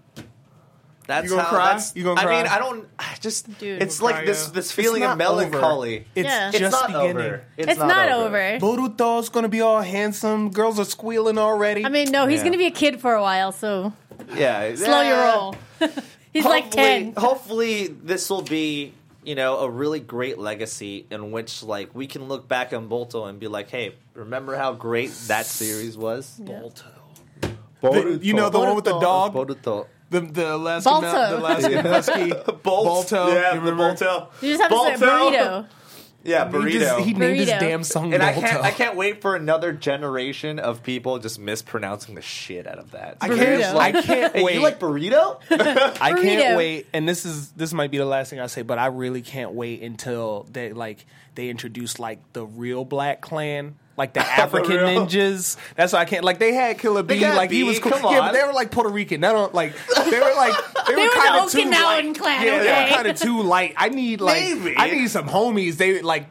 that's 1.07 1.25
You 1.25 1.29
gonna 1.31 1.43
how 1.43 1.49
cry? 1.49 1.73
that's 1.73 1.95
You 1.95 2.03
gonna 2.03 2.19
I 2.21 2.25
mean. 2.25 2.47
I 2.51 2.57
don't 2.57 2.87
I 2.97 3.15
just 3.21 3.59
Dude. 3.59 3.81
it's 3.81 3.99
Gonna 3.99 4.05
like 4.13 4.15
cry, 4.17 4.25
this 4.25 4.47
yeah. 4.47 4.53
this 4.53 4.71
feeling 4.71 5.03
of 5.03 5.17
not 5.17 5.27
over. 5.31 5.49
melancholy. 5.49 6.07
It's 6.15 6.25
Yeah. 6.27 6.49
It's 6.49 6.59
just 6.59 6.71
not 6.71 6.87
beginning. 6.87 7.17
over. 7.17 7.43
It's, 7.57 7.79
not, 7.79 8.09
over. 8.09 8.37
Boruto's 8.59 9.29
gonna 9.29 9.47
be 9.49 9.61
all 9.61 9.81
handsome. 9.81 10.49
Girls 10.51 10.79
are 10.79 10.85
squealing 10.85 11.37
already. 11.37 11.85
I 11.85 11.89
mean, 11.89 12.11
no, 12.11 12.25
he's 12.27 12.39
Yeah. 12.39 12.43
going 12.45 12.51
to 12.53 12.57
be 12.57 12.65
a 12.65 12.71
kid 12.71 12.99
for 13.01 13.13
a 13.13 13.21
while, 13.21 13.51
so 13.51 13.93
Yeah. 14.35 14.73
slow 14.75 15.01
your 15.01 15.17
roll. 15.23 15.55
he's 16.33 16.43
like 16.43 16.63
Hopefully- 16.65 16.83
10. 16.83 17.13
Hopefully 17.17 17.87
this 17.87 18.29
will 18.29 18.41
be 18.41 18.93
you 19.23 19.35
know 19.35 19.59
a 19.59 19.69
really 19.69 19.99
great 19.99 20.37
legacy 20.39 21.05
in 21.11 21.31
which 21.31 21.61
like 21.63 21.93
we 21.93 22.07
can 22.07 22.27
look 22.27 22.47
back 22.47 22.73
on 22.73 22.89
Bolto 22.89 23.29
and 23.29 23.39
be 23.39 23.47
like, 23.47 23.69
hey, 23.69 23.93
remember 24.15 24.55
how 24.55 24.73
great 24.73 25.11
that 25.27 25.45
series 25.45 25.97
was? 25.97 26.35
The- 26.37 26.71
Boruto. 27.81 28.23
you 28.23 28.33
know 28.33 28.49
the 28.49 28.59
one 28.59 28.75
with 28.75 28.85
the 28.85 28.99
dog, 28.99 29.33
Boruto. 29.33 29.87
the 30.09 30.21
the 30.21 30.57
last 30.57 30.85
Balto. 30.85 31.35
the 31.35 31.41
last 31.41 31.65
husky, 32.09 32.31
Bolt. 32.31 32.63
Balto. 32.63 33.27
Yeah, 33.33 33.53
you 33.53 33.59
the 33.61 33.71
remember? 33.71 33.93
Bolto. 33.95 34.27
You 34.41 34.57
just 34.57 34.61
have 34.61 34.71
to 34.71 34.97
say 34.97 35.05
burrito. 35.05 35.67
Yeah, 36.27 36.47
He, 36.49 36.57
burrito. 36.57 36.71
just, 36.79 36.99
he 37.05 37.13
named 37.13 37.35
his 37.37 37.49
Burrito. 37.51 37.59
damn 37.59 37.83
song 37.83 38.11
And 38.11 38.23
I 38.23 38.31
Balto. 38.33 38.47
can't, 38.47 38.63
I 38.63 38.71
can't 38.71 38.95
wait 38.95 39.21
for 39.21 39.35
another 39.35 39.71
generation 39.73 40.57
of 40.57 40.81
people 40.81 41.19
just 41.19 41.37
mispronouncing 41.37 42.15
the 42.15 42.23
shit 42.23 42.65
out 42.65 42.79
of 42.79 42.89
that. 42.93 43.17
I 43.21 43.27
can't, 43.27 43.75
I 43.77 43.91
can't 44.01 44.33
Hey, 44.35 44.41
wait. 44.43 44.55
you 44.55 44.61
like 44.63 44.79
burrito? 44.79 45.39
I 45.51 46.13
can't 46.19 46.57
wait, 46.57 46.87
and 46.93 47.07
this 47.07 47.25
is 47.27 47.51
this 47.51 47.73
might 47.73 47.91
be 47.91 47.99
the 47.99 48.05
last 48.07 48.31
thing 48.31 48.39
I 48.39 48.47
say, 48.47 48.63
but 48.63 48.79
I 48.79 48.87
really 48.87 49.21
can't 49.21 49.51
wait 49.51 49.83
until 49.83 50.47
they 50.51 50.73
like 50.73 51.05
they 51.35 51.49
introduce 51.49 51.99
like 51.99 52.17
the 52.33 52.43
real 52.43 52.85
Black 52.85 53.21
Clan, 53.21 53.75
like 53.97 54.13
the 54.13 54.19
African 54.25 54.77
ninjas. 54.77 55.57
That's 55.75 55.93
why 55.93 55.99
I 55.99 56.05
can't. 56.05 56.23
Like 56.23 56.39
they 56.39 56.53
had 56.53 56.77
Killer 56.79 57.01
They 57.01 57.15
B, 57.15 57.19
got 57.21 57.35
like 57.37 57.51
he 57.51 57.63
was 57.63 57.79
cool. 57.79 57.91
come 57.91 58.01
Yeah, 58.11 58.19
on. 58.21 58.27
but 58.27 58.31
they 58.39 58.45
were 58.45 58.53
like 58.53 58.71
Puerto 58.71 58.89
Rican. 58.89 59.21
They 59.21 59.27
don't 59.29 59.53
like 59.53 59.73
they 60.09 60.19
were 60.19 60.33
like 60.35 60.53
they, 60.87 60.95
They 60.95 61.01
were 61.01 61.07
were 61.07 61.13
kind 61.13 61.35
the 61.39 61.43
of 61.45 61.51
too 61.51 61.69
light. 61.71 62.15
clan, 62.17 62.45
Yeah, 62.45 62.59
they 62.63 62.83
were 62.89 62.95
kind 62.95 63.07
of 63.07 63.19
too 63.19 63.41
light. 63.41 63.73
I 63.77 63.89
need 63.89 64.21
like 64.21 64.41
Maybe. 64.43 64.75
I 64.77 64.89
need 64.91 65.09
some 65.09 65.27
homies. 65.29 65.77
They 65.77 66.01
like 66.01 66.29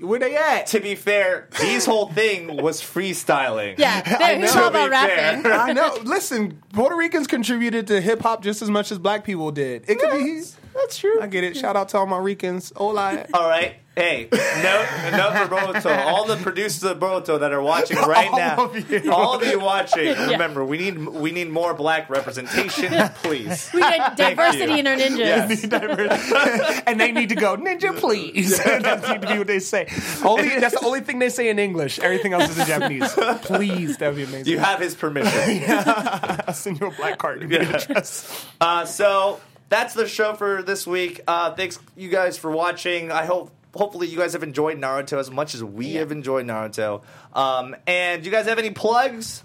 where 0.00 0.18
they 0.18 0.34
at? 0.36 0.66
to 0.68 0.80
be 0.80 0.96
fair, 0.96 1.48
B's 1.60 1.86
whole 1.86 2.08
thing 2.08 2.56
was 2.60 2.80
freestyling. 2.80 3.78
Yeah, 3.78 4.02
I 4.20 4.34
know. 4.36 4.48
all 4.50 4.68
about 4.68 4.84
To 4.86 4.90
be 4.90 4.96
fair. 4.96 5.42
rapping. 5.42 5.52
I 5.52 5.72
know. 5.72 5.96
Listen, 6.02 6.60
Puerto 6.72 6.96
Ricans 6.96 7.28
contributed 7.28 7.86
to 7.88 8.00
hip 8.00 8.20
hop 8.20 8.42
just 8.42 8.62
as 8.62 8.70
much 8.70 8.90
as 8.90 8.98
black 8.98 9.22
people 9.22 9.52
did. 9.52 9.84
It 9.88 10.00
could 10.00 10.10
be. 10.12 10.42
That's 10.74 10.98
true. 10.98 11.20
I 11.20 11.26
get 11.26 11.44
it. 11.44 11.56
Shout 11.56 11.76
out 11.76 11.90
to 11.90 11.98
all 11.98 12.06
my 12.06 12.18
Ricans. 12.18 12.72
Hola. 12.76 13.26
All 13.34 13.48
right. 13.48 13.76
Hey, 13.94 14.26
note, 14.32 14.86
note 15.12 15.36
for 15.36 15.54
Boruto. 15.54 16.06
All 16.06 16.24
the 16.24 16.36
producers 16.36 16.82
of 16.84 16.98
Boruto 16.98 17.40
that 17.40 17.52
are 17.52 17.60
watching 17.60 17.98
right 17.98 18.30
All 18.30 18.38
now, 18.38 18.64
of 18.64 18.90
you. 18.90 19.12
all 19.12 19.34
of 19.34 19.46
you 19.46 19.60
watching, 19.60 20.06
remember 20.16 20.64
we 20.64 20.78
need 20.78 20.96
we 20.98 21.30
need 21.30 21.50
more 21.50 21.74
black 21.74 22.08
representation, 22.08 22.90
please. 23.16 23.70
We 23.74 23.80
get 23.80 24.16
diversity 24.16 24.72
you. 24.72 24.78
in 24.78 24.86
our 24.86 24.96
ninjas. 24.96 25.18
Yes. 25.18 26.82
and 26.86 26.98
they 26.98 27.12
need 27.12 27.28
to 27.28 27.34
go, 27.34 27.54
Ninja, 27.58 27.94
please. 27.94 28.56
That's 28.64 29.06
need 29.10 29.20
to 29.20 29.28
be 29.28 29.36
what 29.36 29.46
they 29.46 29.58
say. 29.58 29.86
Only 30.24 30.58
that's 30.58 30.80
the 30.80 30.86
only 30.86 31.02
thing 31.02 31.18
they 31.18 31.28
say 31.28 31.50
in 31.50 31.58
English. 31.58 31.98
Everything 31.98 32.32
else 32.32 32.48
is 32.48 32.58
in 32.60 32.66
Japanese. 32.66 33.12
Please, 33.42 33.98
that'd 33.98 34.16
be 34.16 34.22
amazing. 34.22 34.50
You 34.50 34.58
have 34.58 34.80
his 34.80 34.94
permission. 34.94 35.64
I'll 35.68 36.54
send 36.54 36.80
you 36.80 36.86
a 36.86 36.92
black 36.92 37.18
card. 37.18 37.40
Give 37.40 37.50
me 37.50 37.58
the 37.58 37.76
address. 37.76 38.46
Uh, 38.58 38.86
so 38.86 39.38
that's 39.72 39.94
the 39.94 40.06
show 40.06 40.34
for 40.34 40.62
this 40.62 40.86
week. 40.86 41.20
Uh, 41.26 41.52
thanks 41.54 41.78
you 41.96 42.08
guys 42.08 42.38
for 42.38 42.50
watching. 42.50 43.10
I 43.10 43.24
hope 43.24 43.50
hopefully 43.74 44.06
you 44.06 44.18
guys 44.18 44.34
have 44.34 44.42
enjoyed 44.42 44.78
Naruto 44.78 45.18
as 45.18 45.30
much 45.30 45.54
as 45.54 45.64
we 45.64 45.86
Yeah. 45.86 46.00
have 46.00 46.12
enjoyed 46.12 46.46
Naruto. 46.46 47.02
Um, 47.34 47.74
and 47.86 48.22
do 48.22 48.28
you 48.28 48.34
guys 48.34 48.46
have 48.46 48.58
any 48.58 48.70
plugs? 48.70 49.42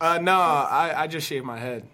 Uh, 0.00 0.18
no, 0.22 0.32
I, 0.38 0.94
I 0.96 1.06
just 1.08 1.26
shaved 1.26 1.44
my 1.44 1.58
head. 1.58 1.84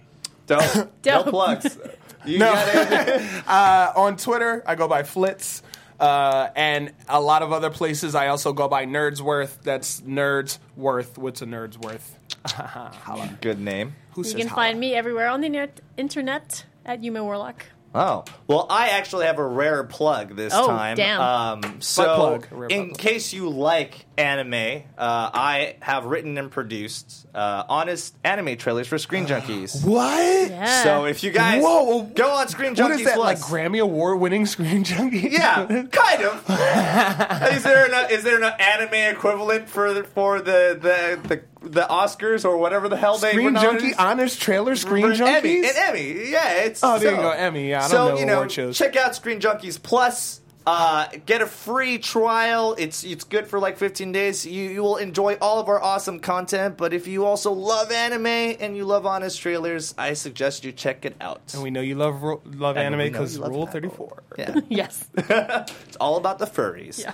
Don't 0.46 0.90
no 1.06 1.22
plugs. 1.24 1.78
You 2.26 2.38
No. 2.38 2.52
Uh, 3.46 3.92
on 3.96 4.16
Twitter, 4.16 4.62
I 4.66 4.74
go 4.74 4.86
by 4.88 5.02
Blitz. 5.02 5.62
Uh, 5.98 6.48
and 6.56 6.92
a 7.08 7.20
lot 7.20 7.42
of 7.42 7.52
other 7.52 7.70
places, 7.70 8.14
I 8.16 8.26
also 8.28 8.52
go 8.52 8.66
by 8.68 8.86
Nerdsworth. 8.86 9.62
That's 9.62 10.00
Nerdsworth. 10.00 11.16
What's 11.16 11.42
a 11.42 11.46
Nerdsworth? 11.46 12.02
Holla. 12.44 13.36
Good 13.40 13.60
name. 13.60 13.94
Who 14.12 14.20
You 14.22 14.24
says 14.24 14.34
can 14.34 14.48
holla? 14.48 14.62
find 14.62 14.80
me 14.80 14.94
everywhere 14.94 15.28
on 15.28 15.40
the 15.42 15.48
net- 15.48 15.80
internet 15.96 16.64
at 16.84 17.02
Yuma 17.02 17.22
Warlock. 17.22 17.64
Oh 17.94 18.24
well, 18.46 18.66
I 18.70 18.88
actually 18.88 19.26
have 19.26 19.38
a 19.38 19.46
rare 19.46 19.84
plug 19.84 20.34
this 20.34 20.54
Oh, 20.56 20.66
time. 20.66 20.96
damn. 20.96 21.20
Um, 21.20 21.80
so, 21.82 22.04
plug, 22.16 22.48
rare 22.50 22.68
in 22.70 22.88
plug. 22.88 22.98
case 22.98 23.34
you 23.34 23.50
like 23.50 24.06
anime, 24.16 24.54
uh, 24.96 25.30
I 25.34 25.76
have 25.82 26.06
written 26.06 26.38
and 26.38 26.50
produced 26.50 27.26
uh, 27.34 27.64
honest 27.68 28.16
anime 28.24 28.56
trailers 28.56 28.88
for 28.88 28.96
Screen 28.96 29.26
Junkies. 29.26 29.84
What? 29.84 30.50
Yeah. 30.50 30.82
So 30.84 31.04
if 31.04 31.22
you 31.22 31.32
guys 31.32 31.62
Whoa. 31.62 32.04
go 32.04 32.30
on 32.30 32.48
Screen 32.48 32.74
Junkies 32.74 32.82
What 32.82 32.90
is 32.92 33.04
that? 33.04 33.18
Like 33.18 33.38
Plus- 33.40 33.50
Grammy 33.50 33.82
Award 33.82 34.20
winning 34.20 34.46
Screen 34.46 34.84
Junkie? 34.84 35.28
Yeah, 35.30 35.66
kind 35.92 36.22
of. 36.22 36.44
is 37.52 37.62
there 37.62 37.92
an 37.92 38.10
is 38.10 38.24
there 38.24 38.42
an 38.42 38.52
anime 38.58 39.14
equivalent 39.14 39.68
for 39.68 39.92
the, 39.92 40.04
for 40.04 40.38
the, 40.40 40.78
the 40.80 41.28
the 41.28 41.42
the 41.72 41.82
Oscars 41.82 42.44
or 42.44 42.56
whatever 42.58 42.88
the 42.88 42.96
hell 42.96 43.18
they 43.18 43.28
were 43.28 43.32
Screen 43.32 43.52
nominated? 43.54 43.80
Junkie 43.80 43.94
honors 43.96 44.36
trailer 44.36 44.76
Screen 44.76 45.14
For 45.16 45.24
Emmy, 45.24 45.62
Junkies. 45.62 45.70
an 45.70 45.74
Emmy, 45.88 46.30
yeah. 46.30 46.52
It's 46.64 46.84
Oh, 46.84 46.98
there 46.98 47.10
so, 47.10 47.16
you 47.16 47.22
go, 47.22 47.30
Emmy. 47.30 47.70
Yeah, 47.70 47.78
I 47.78 47.80
don't 47.82 47.90
so 47.90 48.08
know 48.10 48.18
you 48.20 48.26
know, 48.26 48.34
award 48.34 48.52
shows. 48.52 48.78
check 48.78 48.94
out 48.96 49.14
Screen 49.16 49.40
Junkies 49.40 49.82
Plus. 49.82 50.38
Uh, 50.64 51.08
get 51.26 51.42
a 51.42 51.46
free 51.46 51.98
trial. 51.98 52.76
It's 52.78 53.02
it's 53.02 53.24
good 53.24 53.48
for 53.48 53.58
like 53.58 53.78
15 53.78 54.12
days. 54.12 54.46
You 54.46 54.68
you 54.70 54.80
will 54.84 54.96
enjoy 54.96 55.34
all 55.40 55.58
of 55.58 55.68
our 55.68 55.82
awesome 55.82 56.20
content. 56.20 56.76
But 56.76 56.94
if 56.94 57.08
you 57.08 57.26
also 57.26 57.50
love 57.50 57.90
anime 57.90 58.26
and 58.28 58.76
you 58.76 58.84
love 58.84 59.04
honest 59.04 59.40
trailers, 59.40 59.92
I 59.98 60.12
suggest 60.12 60.64
you 60.64 60.70
check 60.70 61.04
it 61.04 61.16
out. 61.20 61.40
And 61.52 61.64
we 61.64 61.70
know 61.72 61.80
you 61.80 61.96
love 61.96 62.22
ro- 62.22 62.40
love 62.44 62.76
And 62.76 62.86
anime 62.86 62.98
we 63.00 63.04
know 63.06 63.10
because 63.12 63.34
you 63.34 63.40
love 63.40 63.50
Rule 63.50 63.62
anime. 63.62 63.72
Thirty 63.72 63.88
Four. 63.88 64.22
Yeah, 64.38 64.54
yes. 64.68 65.04
it's 65.16 65.96
all 65.96 66.16
about 66.16 66.38
the 66.38 66.46
furries. 66.46 67.00
Yeah. 67.00 67.12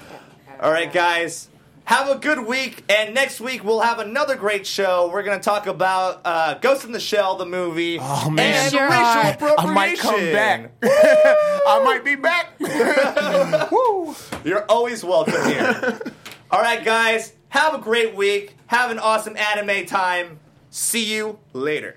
All 0.61 0.71
right, 0.71 0.93
guys. 0.93 1.49
Have 1.89 2.11
a 2.11 2.17
good 2.19 2.41
week, 2.47 2.85
and 2.91 3.15
next 3.15 3.41
week 3.41 3.65
we'll 3.65 3.81
have 3.81 3.99
another 3.99 4.37
great 4.37 4.67
show. 4.67 5.09
We're 5.11 5.23
going 5.23 5.39
to 5.39 5.43
talk 5.43 5.67
about 5.67 6.21
uh, 6.23 6.53
Ghost 6.61 6.85
in 6.85 6.93
the 6.93 7.01
Shell, 7.01 7.37
the 7.37 7.47
movie. 7.47 7.97
Oh, 7.99 8.29
man. 8.29 8.57
and 8.57 8.71
Sure 8.71 8.83
racial 8.91 9.05
are. 9.07 9.31
appropriation. 9.31 9.71
I 9.71 9.75
might 9.75 9.99
come 9.99 10.21
back. 10.21 10.71
I 10.83 11.81
might 11.83 12.05
be 12.05 12.15
back. 12.15 12.61
Woo. 13.71 14.15
You're 14.45 14.67
always 14.67 15.03
welcome 15.03 15.43
here. 15.47 15.99
All 16.51 16.61
right, 16.61 16.85
guys. 16.85 17.33
Have 17.49 17.73
a 17.73 17.79
great 17.79 18.15
week. 18.15 18.55
Have 18.67 18.91
an 18.91 18.99
awesome 18.99 19.39
anime 19.39 19.87
time. 19.87 20.41
See 20.69 21.07
you 21.07 21.39
later. 21.55 21.97